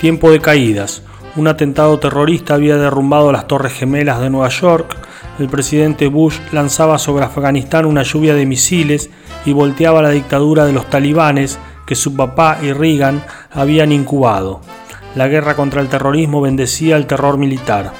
Tiempo 0.00 0.30
de 0.30 0.40
caídas. 0.40 1.02
Un 1.36 1.46
atentado 1.46 1.98
terrorista 1.98 2.54
había 2.54 2.78
derrumbado 2.78 3.32
las 3.32 3.48
Torres 3.48 3.74
Gemelas 3.74 4.18
de 4.18 4.30
Nueva 4.30 4.48
York. 4.48 4.96
El 5.38 5.50
presidente 5.50 6.06
Bush 6.06 6.38
lanzaba 6.52 6.96
sobre 6.96 7.26
Afganistán 7.26 7.84
una 7.84 8.02
lluvia 8.02 8.34
de 8.34 8.46
misiles 8.46 9.10
y 9.44 9.52
volteaba 9.52 10.00
la 10.00 10.08
dictadura 10.08 10.64
de 10.64 10.72
los 10.72 10.88
talibanes 10.88 11.58
que 11.86 11.96
su 11.96 12.16
papá 12.16 12.56
y 12.62 12.72
Reagan 12.72 13.22
habían 13.52 13.92
incubado. 13.92 14.62
La 15.14 15.28
guerra 15.28 15.54
contra 15.54 15.82
el 15.82 15.88
terrorismo 15.88 16.40
bendecía 16.40 16.96
el 16.96 17.06
terror 17.06 17.36
militar. 17.36 17.92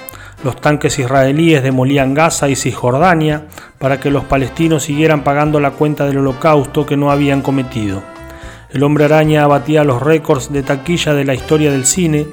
Los 0.42 0.58
tanques 0.58 0.98
israelíes 0.98 1.62
demolían 1.62 2.14
Gaza 2.14 2.48
y 2.48 2.56
Cisjordania 2.56 3.48
para 3.78 4.00
que 4.00 4.10
los 4.10 4.24
palestinos 4.24 4.84
siguieran 4.84 5.22
pagando 5.22 5.60
la 5.60 5.72
cuenta 5.72 6.06
del 6.06 6.16
holocausto 6.16 6.86
que 6.86 6.96
no 6.96 7.10
habían 7.10 7.42
cometido. 7.42 8.02
El 8.72 8.84
hombre 8.84 9.06
araña 9.06 9.42
abatía 9.42 9.82
los 9.82 10.00
récords 10.00 10.52
de 10.52 10.62
taquilla 10.62 11.12
de 11.12 11.24
la 11.24 11.34
historia 11.34 11.72
del 11.72 11.86
cine. 11.86 12.28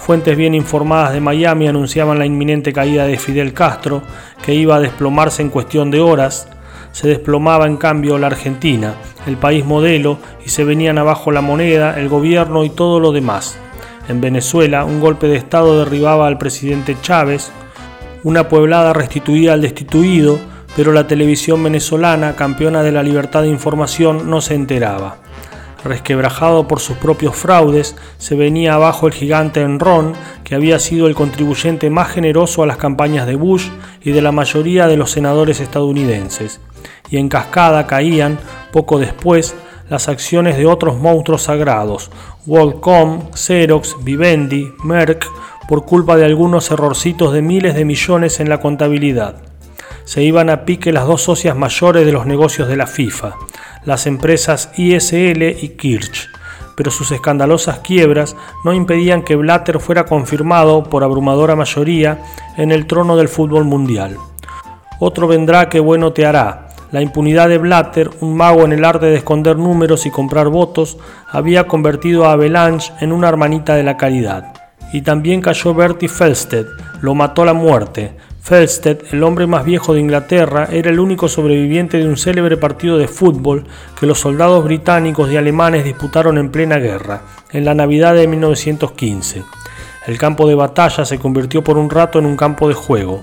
Fuentes 0.00 0.36
bien 0.36 0.54
informadas 0.54 1.12
de 1.12 1.20
Miami 1.20 1.68
anunciaban 1.68 2.18
la 2.18 2.26
inminente 2.26 2.72
caída 2.72 3.06
de 3.06 3.16
Fidel 3.16 3.52
Castro, 3.52 4.02
que 4.42 4.54
iba 4.54 4.74
a 4.74 4.80
desplomarse 4.80 5.40
en 5.40 5.50
cuestión 5.50 5.92
de 5.92 6.00
horas. 6.00 6.48
Se 6.90 7.06
desplomaba 7.06 7.66
en 7.66 7.76
cambio 7.76 8.18
la 8.18 8.26
Argentina, 8.26 8.94
el 9.26 9.36
país 9.36 9.64
modelo, 9.64 10.18
y 10.44 10.48
se 10.48 10.64
venían 10.64 10.98
abajo 10.98 11.30
la 11.30 11.42
moneda, 11.42 12.00
el 12.00 12.08
gobierno 12.08 12.64
y 12.64 12.70
todo 12.70 12.98
lo 12.98 13.12
demás. 13.12 13.56
En 14.08 14.20
Venezuela, 14.20 14.84
un 14.84 14.98
golpe 14.98 15.28
de 15.28 15.36
Estado 15.36 15.78
derribaba 15.78 16.26
al 16.26 16.38
presidente 16.38 16.96
Chávez, 17.02 17.52
una 18.24 18.48
pueblada 18.48 18.92
restituía 18.94 19.52
al 19.52 19.60
destituido, 19.60 20.40
pero 20.74 20.92
la 20.92 21.06
televisión 21.06 21.62
venezolana, 21.62 22.34
campeona 22.34 22.82
de 22.82 22.90
la 22.90 23.04
libertad 23.04 23.42
de 23.42 23.48
información, 23.48 24.28
no 24.28 24.40
se 24.40 24.54
enteraba. 24.54 25.18
Resquebrajado 25.88 26.68
por 26.68 26.80
sus 26.80 26.98
propios 26.98 27.34
fraudes, 27.34 27.96
se 28.18 28.34
venía 28.34 28.74
abajo 28.74 29.06
el 29.06 29.14
gigante 29.14 29.62
Enron, 29.62 30.12
que 30.44 30.54
había 30.54 30.78
sido 30.80 31.06
el 31.06 31.14
contribuyente 31.14 31.88
más 31.88 32.10
generoso 32.10 32.62
a 32.62 32.66
las 32.66 32.76
campañas 32.76 33.26
de 33.26 33.36
Bush 33.36 33.68
y 34.02 34.10
de 34.10 34.20
la 34.20 34.30
mayoría 34.30 34.86
de 34.86 34.98
los 34.98 35.10
senadores 35.12 35.60
estadounidenses. 35.60 36.60
Y 37.08 37.16
en 37.16 37.30
cascada 37.30 37.86
caían, 37.86 38.38
poco 38.70 38.98
después, 38.98 39.54
las 39.88 40.10
acciones 40.10 40.58
de 40.58 40.66
otros 40.66 40.98
monstruos 40.98 41.44
sagrados, 41.44 42.10
WorldCom, 42.46 43.32
Xerox, 43.32 43.96
Vivendi, 44.04 44.70
Merck, 44.84 45.26
por 45.70 45.86
culpa 45.86 46.18
de 46.18 46.26
algunos 46.26 46.70
errorcitos 46.70 47.32
de 47.32 47.40
miles 47.40 47.74
de 47.74 47.86
millones 47.86 48.40
en 48.40 48.50
la 48.50 48.60
contabilidad. 48.60 49.36
Se 50.04 50.22
iban 50.22 50.50
a 50.50 50.66
pique 50.66 50.92
las 50.92 51.06
dos 51.06 51.22
socias 51.22 51.56
mayores 51.56 52.04
de 52.04 52.12
los 52.12 52.26
negocios 52.26 52.68
de 52.68 52.76
la 52.76 52.86
FIFA, 52.86 53.36
las 53.88 54.06
empresas 54.06 54.70
ISL 54.76 55.42
y 55.62 55.70
Kirch, 55.78 56.28
pero 56.76 56.90
sus 56.90 57.10
escandalosas 57.10 57.78
quiebras 57.78 58.36
no 58.62 58.74
impedían 58.74 59.22
que 59.22 59.34
Blatter 59.34 59.80
fuera 59.80 60.04
confirmado 60.04 60.84
por 60.84 61.04
abrumadora 61.04 61.56
mayoría 61.56 62.22
en 62.58 62.70
el 62.70 62.86
trono 62.86 63.16
del 63.16 63.28
fútbol 63.28 63.64
mundial. 63.64 64.18
Otro 65.00 65.26
vendrá 65.26 65.70
que 65.70 65.80
bueno 65.80 66.12
te 66.12 66.26
hará. 66.26 66.68
La 66.90 67.00
impunidad 67.00 67.48
de 67.48 67.56
Blatter, 67.56 68.10
un 68.20 68.36
mago 68.36 68.66
en 68.66 68.72
el 68.72 68.84
arte 68.84 69.06
de 69.06 69.16
esconder 69.16 69.56
números 69.56 70.04
y 70.04 70.10
comprar 70.10 70.48
votos, 70.50 70.98
había 71.26 71.66
convertido 71.66 72.26
a 72.26 72.32
Avalanche 72.32 72.92
en 73.00 73.10
una 73.10 73.30
hermanita 73.30 73.74
de 73.74 73.84
la 73.84 73.96
caridad. 73.96 74.52
Y 74.92 75.00
también 75.00 75.40
cayó 75.40 75.72
Bertie 75.72 76.10
Felsted, 76.10 76.66
lo 77.00 77.14
mató 77.14 77.42
la 77.46 77.54
muerte, 77.54 78.18
Felsted, 78.48 79.12
el 79.12 79.22
hombre 79.24 79.46
más 79.46 79.62
viejo 79.62 79.92
de 79.92 80.00
Inglaterra, 80.00 80.70
era 80.72 80.88
el 80.88 81.00
único 81.00 81.28
sobreviviente 81.28 81.98
de 81.98 82.08
un 82.08 82.16
célebre 82.16 82.56
partido 82.56 82.96
de 82.96 83.06
fútbol 83.06 83.64
que 84.00 84.06
los 84.06 84.20
soldados 84.20 84.64
británicos 84.64 85.30
y 85.30 85.36
alemanes 85.36 85.84
disputaron 85.84 86.38
en 86.38 86.50
plena 86.50 86.78
guerra, 86.78 87.20
en 87.52 87.66
la 87.66 87.74
Navidad 87.74 88.14
de 88.14 88.26
1915. 88.26 89.44
El 90.06 90.16
campo 90.16 90.48
de 90.48 90.54
batalla 90.54 91.04
se 91.04 91.18
convirtió 91.18 91.62
por 91.62 91.76
un 91.76 91.90
rato 91.90 92.18
en 92.18 92.24
un 92.24 92.38
campo 92.38 92.68
de 92.68 92.74
juego. 92.74 93.22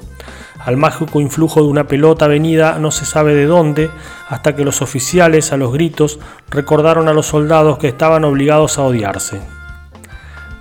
Al 0.63 0.77
mágico 0.77 1.19
influjo 1.19 1.59
de 1.63 1.69
una 1.69 1.87
pelota 1.87 2.27
venida 2.27 2.77
no 2.77 2.91
se 2.91 3.05
sabe 3.05 3.33
de 3.33 3.47
dónde, 3.47 3.89
hasta 4.29 4.55
que 4.55 4.63
los 4.63 4.83
oficiales, 4.83 5.51
a 5.51 5.57
los 5.57 5.73
gritos, 5.73 6.19
recordaron 6.51 7.07
a 7.07 7.13
los 7.13 7.25
soldados 7.25 7.79
que 7.79 7.87
estaban 7.87 8.25
obligados 8.25 8.77
a 8.77 8.83
odiarse. 8.83 9.54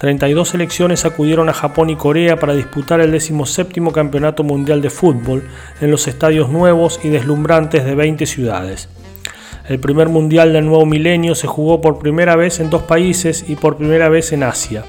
32 0.04 0.50
selecciones 0.50 1.06
acudieron 1.06 1.48
a 1.48 1.54
Japón 1.54 1.88
y 1.88 1.96
Corea 1.96 2.36
para 2.36 2.52
disputar 2.52 3.00
el 3.00 3.10
17 3.10 3.80
Campeonato 3.90 4.44
Mundial 4.44 4.82
de 4.82 4.90
Fútbol 4.90 5.44
en 5.80 5.90
los 5.90 6.06
estadios 6.06 6.50
nuevos 6.50 7.00
y 7.02 7.08
deslumbrantes 7.08 7.86
de 7.86 7.94
20 7.94 8.26
ciudades. 8.26 8.90
El 9.66 9.80
primer 9.80 10.10
Mundial 10.10 10.52
del 10.52 10.66
nuevo 10.66 10.84
milenio 10.84 11.34
se 11.34 11.46
jugó 11.46 11.80
por 11.80 12.00
primera 12.00 12.36
vez 12.36 12.60
en 12.60 12.68
dos 12.68 12.82
países 12.82 13.46
y 13.48 13.56
por 13.56 13.78
primera 13.78 14.10
vez 14.10 14.34
en 14.34 14.42
Asia. 14.42 14.84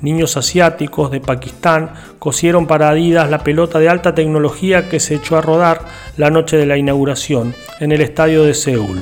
Niños 0.00 0.36
asiáticos 0.36 1.12
de 1.12 1.20
Pakistán 1.20 1.92
cosieron 2.18 2.66
para 2.66 2.88
Adidas 2.88 3.30
la 3.30 3.44
pelota 3.44 3.78
de 3.78 3.88
alta 3.88 4.16
tecnología 4.16 4.88
que 4.88 4.98
se 4.98 5.14
echó 5.14 5.36
a 5.36 5.42
rodar 5.42 5.82
la 6.16 6.30
noche 6.30 6.56
de 6.56 6.66
la 6.66 6.76
inauguración 6.76 7.54
en 7.78 7.92
el 7.92 8.00
estadio 8.00 8.42
de 8.42 8.54
Seúl. 8.54 9.00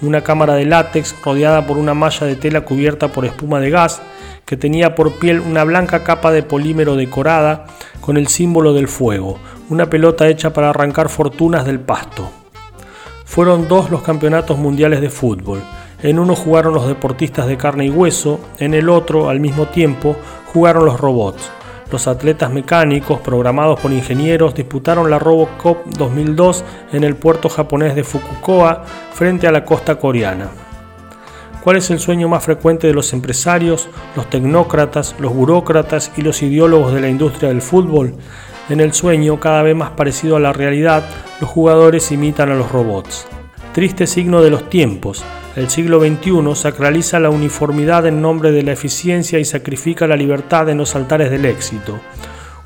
Una 0.00 0.22
cámara 0.22 0.54
de 0.54 0.64
látex 0.64 1.14
rodeada 1.22 1.66
por 1.66 1.76
una 1.76 1.92
malla 1.92 2.26
de 2.26 2.36
tela 2.36 2.62
cubierta 2.62 3.08
por 3.08 3.26
espuma 3.26 3.60
de 3.60 3.68
gas 3.68 4.00
que 4.48 4.56
tenía 4.56 4.94
por 4.94 5.12
piel 5.12 5.40
una 5.40 5.62
blanca 5.62 6.04
capa 6.04 6.32
de 6.32 6.42
polímero 6.42 6.96
decorada 6.96 7.66
con 8.00 8.16
el 8.16 8.28
símbolo 8.28 8.72
del 8.72 8.88
fuego, 8.88 9.38
una 9.68 9.90
pelota 9.90 10.26
hecha 10.26 10.54
para 10.54 10.70
arrancar 10.70 11.10
fortunas 11.10 11.66
del 11.66 11.80
pasto. 11.80 12.30
Fueron 13.26 13.68
dos 13.68 13.90
los 13.90 14.00
campeonatos 14.00 14.56
mundiales 14.56 15.02
de 15.02 15.10
fútbol. 15.10 15.60
En 16.02 16.18
uno 16.18 16.34
jugaron 16.34 16.72
los 16.72 16.88
deportistas 16.88 17.46
de 17.46 17.58
carne 17.58 17.84
y 17.84 17.90
hueso, 17.90 18.40
en 18.58 18.72
el 18.72 18.88
otro, 18.88 19.28
al 19.28 19.38
mismo 19.38 19.66
tiempo, 19.66 20.16
jugaron 20.54 20.86
los 20.86 20.98
robots. 20.98 21.50
Los 21.92 22.08
atletas 22.08 22.50
mecánicos, 22.50 23.20
programados 23.20 23.78
por 23.78 23.92
ingenieros, 23.92 24.54
disputaron 24.54 25.10
la 25.10 25.18
RoboCop 25.18 25.88
2002 25.88 26.64
en 26.94 27.04
el 27.04 27.16
puerto 27.16 27.50
japonés 27.50 27.94
de 27.94 28.02
Fukuoka 28.02 28.82
frente 29.12 29.46
a 29.46 29.52
la 29.52 29.66
costa 29.66 29.98
coreana. 29.98 30.67
¿Cuál 31.62 31.76
es 31.76 31.90
el 31.90 31.98
sueño 31.98 32.28
más 32.28 32.44
frecuente 32.44 32.86
de 32.86 32.94
los 32.94 33.12
empresarios, 33.12 33.88
los 34.14 34.30
tecnócratas, 34.30 35.16
los 35.18 35.34
burócratas 35.34 36.12
y 36.16 36.22
los 36.22 36.40
ideólogos 36.42 36.94
de 36.94 37.00
la 37.00 37.08
industria 37.08 37.48
del 37.48 37.62
fútbol? 37.62 38.14
En 38.68 38.80
el 38.80 38.92
sueño, 38.92 39.40
cada 39.40 39.62
vez 39.62 39.74
más 39.74 39.90
parecido 39.90 40.36
a 40.36 40.40
la 40.40 40.52
realidad, 40.52 41.04
los 41.40 41.50
jugadores 41.50 42.12
imitan 42.12 42.50
a 42.50 42.54
los 42.54 42.70
robots. 42.70 43.26
Triste 43.72 44.06
signo 44.06 44.40
de 44.40 44.50
los 44.50 44.70
tiempos. 44.70 45.24
El 45.56 45.68
siglo 45.68 46.00
XXI 46.00 46.54
sacraliza 46.54 47.18
la 47.18 47.30
uniformidad 47.30 48.06
en 48.06 48.22
nombre 48.22 48.52
de 48.52 48.62
la 48.62 48.72
eficiencia 48.72 49.40
y 49.40 49.44
sacrifica 49.44 50.06
la 50.06 50.16
libertad 50.16 50.68
en 50.68 50.78
los 50.78 50.94
altares 50.94 51.30
del 51.30 51.44
éxito. 51.44 51.98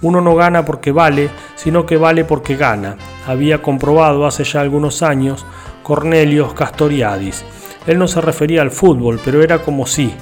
Uno 0.03 0.21
no 0.21 0.35
gana 0.35 0.65
porque 0.65 0.93
vale, 0.93 1.31
sino 1.55 1.87
que 1.87 1.97
vale 1.97 2.25
porque 2.25 2.57
gana, 2.57 2.97
había 3.27 3.63
comprobado 3.63 4.27
hace 4.27 4.45
ya 4.45 4.61
algunos 4.61 5.03
años 5.03 5.47
Cornelius 5.83 6.53
Castoriadis. 6.55 7.45
Él 7.87 7.99
no 7.99 8.07
se 8.07 8.21
refería 8.21 8.63
al 8.63 8.71
fútbol, 8.71 9.21
pero 9.25 9.43
era 9.43 9.59
como 9.63 9.87
si. 9.87 10.15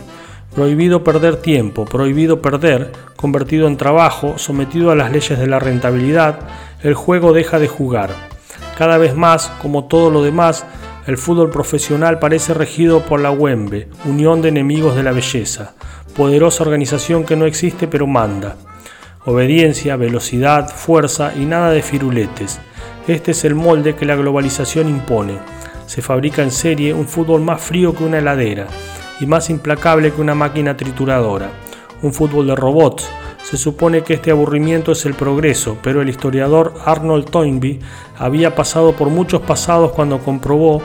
Prohibido 0.55 1.05
perder 1.05 1.37
tiempo, 1.37 1.85
prohibido 1.85 2.43
perder, 2.43 2.91
convertido 3.17 3.69
en 3.69 3.77
trabajo, 3.77 4.37
sometido 4.37 4.91
a 4.91 4.97
las 4.97 5.13
leyes 5.13 5.39
de 5.39 5.47
la 5.47 5.61
rentabilidad, 5.61 6.41
el 6.83 6.95
juego 6.95 7.33
deja 7.33 7.59
de 7.59 7.69
jugar. 7.69 8.11
Cada 8.77 8.99
vez 8.99 9.15
más, 9.15 9.53
como 9.63 9.85
todo 9.85 10.11
lo 10.11 10.23
demás, 10.23 10.65
el 11.07 11.19
fútbol 11.19 11.51
profesional 11.51 12.19
parece 12.19 12.55
regido 12.55 13.01
por 13.03 13.21
la 13.21 13.31
UEMBE, 13.31 13.89
Unión 14.07 14.43
de 14.43 14.49
Enemigos 14.49 14.97
de 14.97 15.03
la 15.03 15.13
Belleza, 15.13 15.75
poderosa 16.17 16.65
organización 16.65 17.25
que 17.25 17.37
no 17.37 17.45
existe 17.45 17.87
pero 17.87 18.07
manda. 18.07 18.57
Obediencia, 19.27 19.97
velocidad, 19.97 20.69
fuerza 20.69 21.33
y 21.37 21.45
nada 21.45 21.71
de 21.71 21.83
firuletes. 21.83 22.59
Este 23.07 23.33
es 23.33 23.45
el 23.45 23.55
molde 23.55 23.95
que 23.95 24.07
la 24.07 24.17
globalización 24.17 24.89
impone 24.89 25.39
se 25.91 26.03
fabrica 26.03 26.41
en 26.41 26.53
serie 26.53 26.95
un 26.95 27.09
fútbol 27.09 27.41
más 27.41 27.61
frío 27.61 27.93
que 27.93 28.05
una 28.05 28.19
heladera 28.19 28.69
y 29.19 29.27
más 29.27 29.51
implacable 29.51 30.13
que 30.13 30.21
una 30.21 30.37
máquina 30.37 30.77
trituradora, 30.77 31.51
un 32.01 32.15
fútbol 32.15 32.47
de 32.47 32.55
robots. 32.55 33.09
Se 33.43 33.57
supone 33.57 34.05
que 34.05 34.15
este 34.15 34.31
aburrimiento 34.31 34.93
es 34.93 35.05
el 35.05 35.15
progreso, 35.15 35.79
pero 35.83 36.01
el 36.01 36.09
historiador 36.09 36.75
Arnold 36.85 37.29
Toynbee 37.29 37.81
había 38.17 38.55
pasado 38.55 38.93
por 38.93 39.09
muchos 39.09 39.41
pasados 39.43 39.91
cuando 39.91 40.21
comprobó 40.21 40.81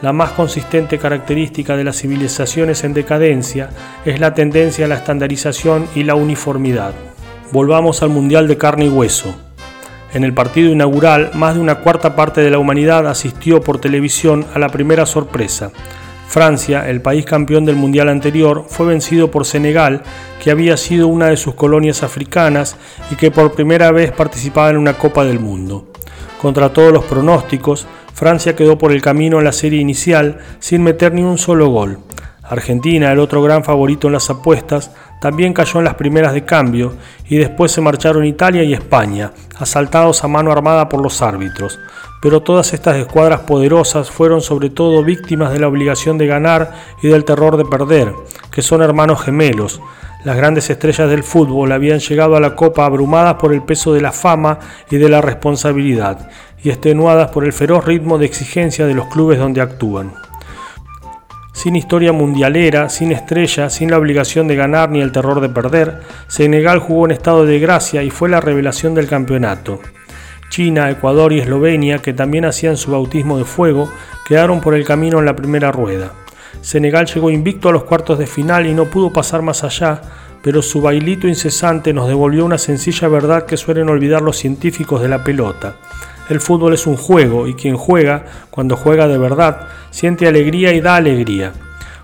la 0.00 0.14
más 0.14 0.30
consistente 0.30 0.98
característica 0.98 1.76
de 1.76 1.84
las 1.84 1.98
civilizaciones 1.98 2.82
en 2.82 2.94
decadencia 2.94 3.68
es 4.06 4.20
la 4.20 4.32
tendencia 4.32 4.86
a 4.86 4.88
la 4.88 4.94
estandarización 4.94 5.86
y 5.94 6.04
la 6.04 6.14
uniformidad. 6.14 6.94
Volvamos 7.52 8.02
al 8.02 8.08
Mundial 8.08 8.48
de 8.48 8.56
Carne 8.56 8.86
y 8.86 8.88
Hueso. 8.88 9.45
En 10.16 10.24
el 10.24 10.32
partido 10.32 10.72
inaugural, 10.72 11.32
más 11.34 11.56
de 11.56 11.60
una 11.60 11.80
cuarta 11.80 12.16
parte 12.16 12.40
de 12.40 12.50
la 12.50 12.58
humanidad 12.58 13.06
asistió 13.06 13.60
por 13.60 13.82
televisión 13.82 14.46
a 14.54 14.58
la 14.58 14.70
primera 14.70 15.04
sorpresa. 15.04 15.72
Francia, 16.26 16.88
el 16.88 17.02
país 17.02 17.26
campeón 17.26 17.66
del 17.66 17.76
Mundial 17.76 18.08
anterior, 18.08 18.64
fue 18.66 18.86
vencido 18.86 19.30
por 19.30 19.44
Senegal, 19.44 20.00
que 20.42 20.50
había 20.50 20.78
sido 20.78 21.06
una 21.08 21.26
de 21.26 21.36
sus 21.36 21.54
colonias 21.54 22.02
africanas 22.02 22.78
y 23.10 23.16
que 23.16 23.30
por 23.30 23.52
primera 23.52 23.92
vez 23.92 24.10
participaba 24.10 24.70
en 24.70 24.78
una 24.78 24.94
Copa 24.94 25.22
del 25.22 25.38
Mundo. 25.38 25.86
Contra 26.40 26.72
todos 26.72 26.94
los 26.94 27.04
pronósticos, 27.04 27.86
Francia 28.14 28.56
quedó 28.56 28.78
por 28.78 28.92
el 28.92 29.02
camino 29.02 29.38
en 29.38 29.44
la 29.44 29.52
serie 29.52 29.82
inicial 29.82 30.38
sin 30.60 30.82
meter 30.82 31.12
ni 31.12 31.24
un 31.24 31.36
solo 31.36 31.68
gol. 31.68 31.98
Argentina, 32.48 33.10
el 33.10 33.18
otro 33.18 33.42
gran 33.42 33.64
favorito 33.64 34.06
en 34.06 34.12
las 34.12 34.30
apuestas, 34.30 34.92
también 35.20 35.52
cayó 35.52 35.78
en 35.78 35.84
las 35.84 35.94
primeras 35.94 36.32
de 36.32 36.44
cambio 36.44 36.94
y 37.28 37.36
después 37.36 37.72
se 37.72 37.80
marcharon 37.80 38.24
Italia 38.24 38.62
y 38.62 38.74
España, 38.74 39.32
asaltados 39.58 40.22
a 40.22 40.28
mano 40.28 40.52
armada 40.52 40.88
por 40.88 41.02
los 41.02 41.22
árbitros. 41.22 41.78
Pero 42.22 42.42
todas 42.42 42.72
estas 42.72 42.96
escuadras 42.96 43.40
poderosas 43.40 44.10
fueron 44.10 44.40
sobre 44.40 44.70
todo 44.70 45.02
víctimas 45.02 45.52
de 45.52 45.58
la 45.58 45.68
obligación 45.68 46.18
de 46.18 46.26
ganar 46.26 46.72
y 47.02 47.08
del 47.08 47.24
terror 47.24 47.56
de 47.56 47.64
perder, 47.64 48.12
que 48.50 48.62
son 48.62 48.82
hermanos 48.82 49.22
gemelos. 49.22 49.80
Las 50.24 50.36
grandes 50.36 50.70
estrellas 50.70 51.08
del 51.10 51.22
fútbol 51.22 51.72
habían 51.72 51.98
llegado 51.98 52.36
a 52.36 52.40
la 52.40 52.54
Copa 52.54 52.84
abrumadas 52.84 53.34
por 53.34 53.52
el 53.52 53.62
peso 53.62 53.92
de 53.92 54.00
la 54.00 54.12
fama 54.12 54.58
y 54.90 54.96
de 54.96 55.08
la 55.08 55.20
responsabilidad, 55.20 56.28
y 56.62 56.70
extenuadas 56.70 57.30
por 57.30 57.44
el 57.44 57.52
feroz 57.52 57.84
ritmo 57.84 58.18
de 58.18 58.26
exigencia 58.26 58.86
de 58.86 58.94
los 58.94 59.06
clubes 59.06 59.38
donde 59.38 59.60
actúan 59.60 60.12
sin 61.56 61.74
historia 61.74 62.12
mundialera, 62.12 62.90
sin 62.90 63.12
estrella, 63.12 63.70
sin 63.70 63.90
la 63.90 63.96
obligación 63.96 64.46
de 64.46 64.56
ganar 64.56 64.90
ni 64.90 65.00
el 65.00 65.10
terror 65.10 65.40
de 65.40 65.48
perder, 65.48 66.02
Senegal 66.28 66.80
jugó 66.80 67.06
en 67.06 67.12
estado 67.12 67.46
de 67.46 67.58
gracia 67.58 68.02
y 68.02 68.10
fue 68.10 68.28
la 68.28 68.42
revelación 68.42 68.94
del 68.94 69.08
campeonato. 69.08 69.80
China, 70.50 70.90
Ecuador 70.90 71.32
y 71.32 71.38
Eslovenia, 71.38 72.00
que 72.00 72.12
también 72.12 72.44
hacían 72.44 72.76
su 72.76 72.90
bautismo 72.90 73.38
de 73.38 73.46
fuego, 73.46 73.90
quedaron 74.28 74.60
por 74.60 74.74
el 74.74 74.84
camino 74.84 75.18
en 75.18 75.24
la 75.24 75.34
primera 75.34 75.72
rueda. 75.72 76.12
Senegal 76.60 77.06
llegó 77.06 77.30
invicto 77.30 77.70
a 77.70 77.72
los 77.72 77.84
cuartos 77.84 78.18
de 78.18 78.26
final 78.26 78.66
y 78.66 78.74
no 78.74 78.84
pudo 78.84 79.10
pasar 79.10 79.40
más 79.40 79.64
allá, 79.64 80.02
pero 80.42 80.60
su 80.60 80.82
bailito 80.82 81.26
incesante 81.26 81.94
nos 81.94 82.06
devolvió 82.06 82.44
una 82.44 82.58
sencilla 82.58 83.08
verdad 83.08 83.46
que 83.46 83.56
suelen 83.56 83.88
olvidar 83.88 84.20
los 84.20 84.36
científicos 84.36 85.00
de 85.00 85.08
la 85.08 85.24
pelota. 85.24 85.76
El 86.28 86.40
fútbol 86.40 86.74
es 86.74 86.86
un 86.86 86.96
juego 86.96 87.46
y 87.46 87.54
quien 87.54 87.76
juega, 87.76 88.24
cuando 88.50 88.76
juega 88.76 89.06
de 89.06 89.18
verdad, 89.18 89.68
siente 89.90 90.26
alegría 90.26 90.72
y 90.72 90.80
da 90.80 90.96
alegría. 90.96 91.52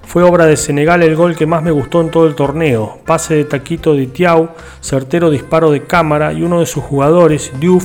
Fue 0.04 0.22
obra 0.22 0.46
de 0.46 0.56
Senegal 0.56 1.02
el 1.02 1.16
gol 1.16 1.36
que 1.36 1.46
más 1.46 1.62
me 1.62 1.70
gustó 1.70 2.00
en 2.00 2.10
todo 2.10 2.26
el 2.26 2.34
torneo, 2.34 2.98
pase 3.06 3.34
de 3.34 3.44
Taquito 3.44 3.94
de 3.94 4.06
Tiau, 4.06 4.50
certero 4.80 5.30
disparo 5.30 5.70
de 5.70 5.84
cámara 5.84 6.32
y 6.32 6.42
uno 6.42 6.60
de 6.60 6.66
sus 6.66 6.84
jugadores, 6.84 7.50
Diouf, 7.58 7.84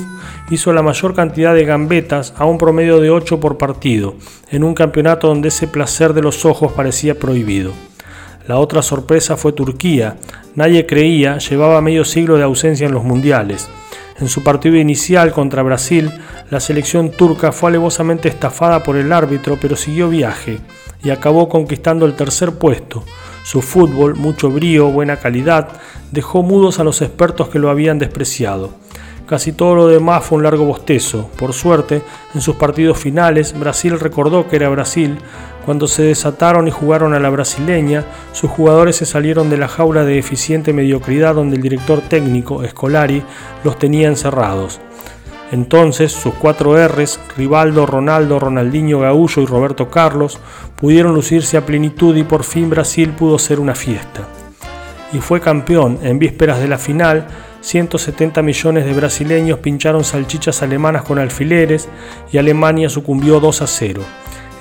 hizo 0.49 0.73
la 0.73 0.83
mayor 0.83 1.15
cantidad 1.15 1.55
de 1.55 1.65
gambetas 1.65 2.33
a 2.37 2.45
un 2.45 2.57
promedio 2.57 2.99
de 2.99 3.09
8 3.09 3.39
por 3.39 3.57
partido, 3.57 4.15
en 4.51 4.63
un 4.63 4.73
campeonato 4.73 5.27
donde 5.27 5.47
ese 5.47 5.67
placer 5.67 6.13
de 6.13 6.21
los 6.21 6.43
ojos 6.45 6.73
parecía 6.73 7.17
prohibido. 7.17 7.71
La 8.47 8.57
otra 8.57 8.81
sorpresa 8.81 9.37
fue 9.37 9.53
Turquía, 9.53 10.17
nadie 10.55 10.85
creía, 10.85 11.37
llevaba 11.37 11.81
medio 11.81 12.05
siglo 12.05 12.37
de 12.37 12.43
ausencia 12.43 12.87
en 12.87 12.93
los 12.93 13.03
mundiales. 13.03 13.69
En 14.19 14.29
su 14.29 14.43
partido 14.43 14.77
inicial 14.77 15.31
contra 15.31 15.61
Brasil, 15.61 16.11
la 16.49 16.59
selección 16.59 17.11
turca 17.11 17.51
fue 17.51 17.69
alevosamente 17.69 18.27
estafada 18.27 18.83
por 18.83 18.97
el 18.97 19.13
árbitro, 19.13 19.57
pero 19.61 19.75
siguió 19.75 20.09
viaje 20.09 20.59
y 21.03 21.11
acabó 21.11 21.47
conquistando 21.49 22.05
el 22.05 22.15
tercer 22.15 22.53
puesto. 22.53 23.03
Su 23.43 23.61
fútbol, 23.61 24.15
mucho 24.15 24.49
brío, 24.49 24.89
buena 24.89 25.17
calidad, 25.17 25.69
dejó 26.11 26.41
mudos 26.41 26.79
a 26.79 26.83
los 26.83 27.01
expertos 27.01 27.49
que 27.49 27.59
lo 27.59 27.69
habían 27.69 27.99
despreciado. 27.99 28.86
Casi 29.27 29.51
todo 29.51 29.75
lo 29.75 29.87
demás 29.89 30.23
fue 30.23 30.37
un 30.37 30.45
largo 30.45 30.63
bostezo. 30.63 31.29
Por 31.37 31.51
suerte, 31.51 32.01
en 32.33 32.39
sus 32.39 32.55
partidos 32.55 32.97
finales, 32.97 33.59
Brasil 33.59 33.99
recordó 33.99 34.47
que 34.47 34.55
era 34.55 34.69
Brasil. 34.69 35.17
Cuando 35.65 35.85
se 35.87 36.03
desataron 36.03 36.65
y 36.69 36.71
jugaron 36.71 37.13
a 37.13 37.19
la 37.19 37.29
brasileña, 37.29 38.05
sus 38.31 38.49
jugadores 38.49 38.95
se 38.95 39.05
salieron 39.05 39.49
de 39.49 39.57
la 39.57 39.67
jaula 39.67 40.05
de 40.05 40.17
eficiente 40.17 40.71
mediocridad 40.71 41.35
donde 41.35 41.57
el 41.57 41.61
director 41.61 41.99
técnico, 41.99 42.65
Scolari, 42.65 43.21
los 43.65 43.77
tenía 43.77 44.07
encerrados. 44.07 44.79
Entonces, 45.51 46.13
sus 46.13 46.33
cuatro 46.35 46.77
R's, 46.87 47.19
Rivaldo, 47.35 47.85
Ronaldo, 47.85 48.39
Ronaldinho, 48.39 49.01
Gaullo 49.01 49.41
y 49.41 49.45
Roberto 49.45 49.89
Carlos, 49.89 50.39
pudieron 50.77 51.13
lucirse 51.13 51.57
a 51.57 51.65
plenitud 51.65 52.15
y 52.15 52.23
por 52.23 52.45
fin 52.45 52.69
Brasil 52.69 53.09
pudo 53.09 53.37
ser 53.39 53.59
una 53.59 53.75
fiesta. 53.75 54.25
Y 55.11 55.19
fue 55.19 55.41
campeón 55.41 55.99
en 56.01 56.17
vísperas 56.17 56.59
de 56.59 56.67
la 56.69 56.77
final 56.77 57.27
170 57.61 58.41
millones 58.41 58.85
de 58.85 58.93
brasileños 58.93 59.59
pincharon 59.59 60.03
salchichas 60.03 60.61
alemanas 60.61 61.03
con 61.03 61.19
alfileres 61.19 61.89
y 62.31 62.37
Alemania 62.37 62.89
sucumbió 62.89 63.39
2 63.39 63.61
a 63.61 63.67
0. 63.67 64.01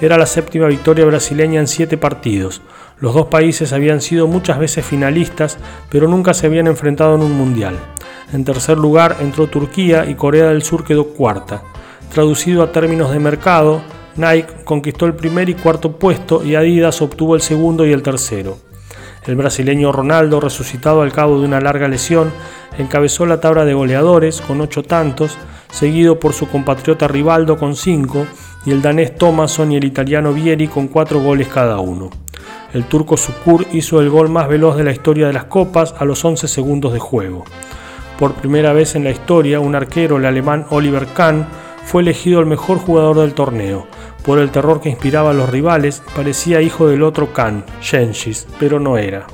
Era 0.01 0.19
la 0.19 0.27
séptima 0.27 0.67
victoria 0.67 1.07
brasileña 1.07 1.61
en 1.61 1.67
siete 1.67 1.97
partidos. 1.97 2.61
Los 2.99 3.15
dos 3.15 3.27
países 3.27 3.73
habían 3.73 4.01
sido 4.01 4.27
muchas 4.27 4.59
veces 4.59 4.85
finalistas, 4.85 5.59
pero 5.91 6.09
nunca 6.09 6.35
se 6.35 6.47
habían 6.47 6.67
enfrentado 6.67 7.15
en 7.15 7.23
un 7.23 7.33
mundial. 7.33 7.79
En 8.33 8.45
tercer 8.45 8.77
lugar 8.77 9.17
entró 9.21 9.47
Turquía 9.47 10.05
y 10.07 10.15
Corea 10.15 10.49
del 10.49 10.63
Sur 10.63 10.85
quedó 10.85 11.09
cuarta. 11.09 11.63
Traducido 12.13 12.63
a 12.63 12.73
términos 12.73 13.11
de 13.11 13.21
mercado, 13.21 13.83
Nike 14.17 14.65
conquistó 14.65 15.07
el 15.07 15.15
primer 15.15 15.49
y 15.49 15.55
cuarto 15.55 15.93
puesto 15.99 16.45
y 16.45 16.55
Adidas 16.55 17.01
obtuvo 17.03 17.35
el 17.35 17.43
segundo 17.43 17.87
y 17.87 17.93
el 17.93 18.03
tercero. 18.03 18.66
El 19.27 19.35
brasileño 19.35 19.91
Ronaldo, 19.91 20.39
resucitado 20.39 21.03
al 21.03 21.13
cabo 21.13 21.41
de 21.41 21.47
una 21.47 21.61
larga 21.61 21.89
lesión, 21.89 22.31
encabezó 22.79 23.27
la 23.27 23.41
tabla 23.41 23.65
de 23.65 23.75
goleadores 23.75 24.41
con 24.41 24.61
ocho 24.61 24.85
tantos, 24.85 25.37
seguido 25.71 26.21
por 26.21 26.33
su 26.33 26.49
compatriota 26.49 27.09
Rivaldo 27.09 27.59
con 27.59 27.75
cinco 27.75 28.27
y 28.65 28.71
el 28.71 28.83
danés 28.83 29.17
Thomason 29.17 29.73
y 29.73 29.77
el 29.77 29.85
italiano 29.85 30.33
Vieri 30.33 30.69
con 30.69 30.87
cuatro 30.87 31.21
goles 31.21 31.49
cada 31.49 31.81
uno. 31.81 32.11
El 32.73 32.85
turco 32.85 33.17
Sukur 33.17 33.67
hizo 33.73 34.01
el 34.01 34.11
gol 34.11 34.29
más 34.29 34.49
veloz 34.49 34.77
de 34.77 34.85
la 34.85 34.93
historia 34.93 35.27
de 35.27 35.33
las 35.33 35.45
copas 35.45 35.95
a 35.99 36.05
los 36.05 36.25
11 36.25 36.47
segundos 36.47 36.93
de 36.93 36.99
juego. 37.01 37.45
Por 38.19 38.35
primera 38.35 38.73
vez 38.73 38.95
en 38.95 39.05
la 39.05 39.11
historia, 39.11 39.61
un 39.61 39.75
arquero, 39.75 40.19
el 40.19 40.27
alemán 40.27 40.67
Oliver 40.71 41.07
Kahn, 41.07 41.47
fue 41.85 42.03
elegido 42.03 42.41
el 42.41 42.47
mejor 42.47 42.79
jugador 42.79 43.19
del 43.19 43.35
torneo, 43.35 43.87
por 44.27 44.41
el 44.41 44.51
terror 44.51 44.81
que 44.81 44.91
inspiraba 44.91 45.31
a 45.31 45.35
los 45.35 45.49
rivales, 45.49 46.03
parecía 46.15 46.61
hijo 46.61 46.89
del 46.89 47.05
otro 47.05 47.33
Khan, 47.33 47.65
Shenshis, 47.81 48.47
pero 48.59 48.81
no 48.81 48.99
era. 48.99 49.27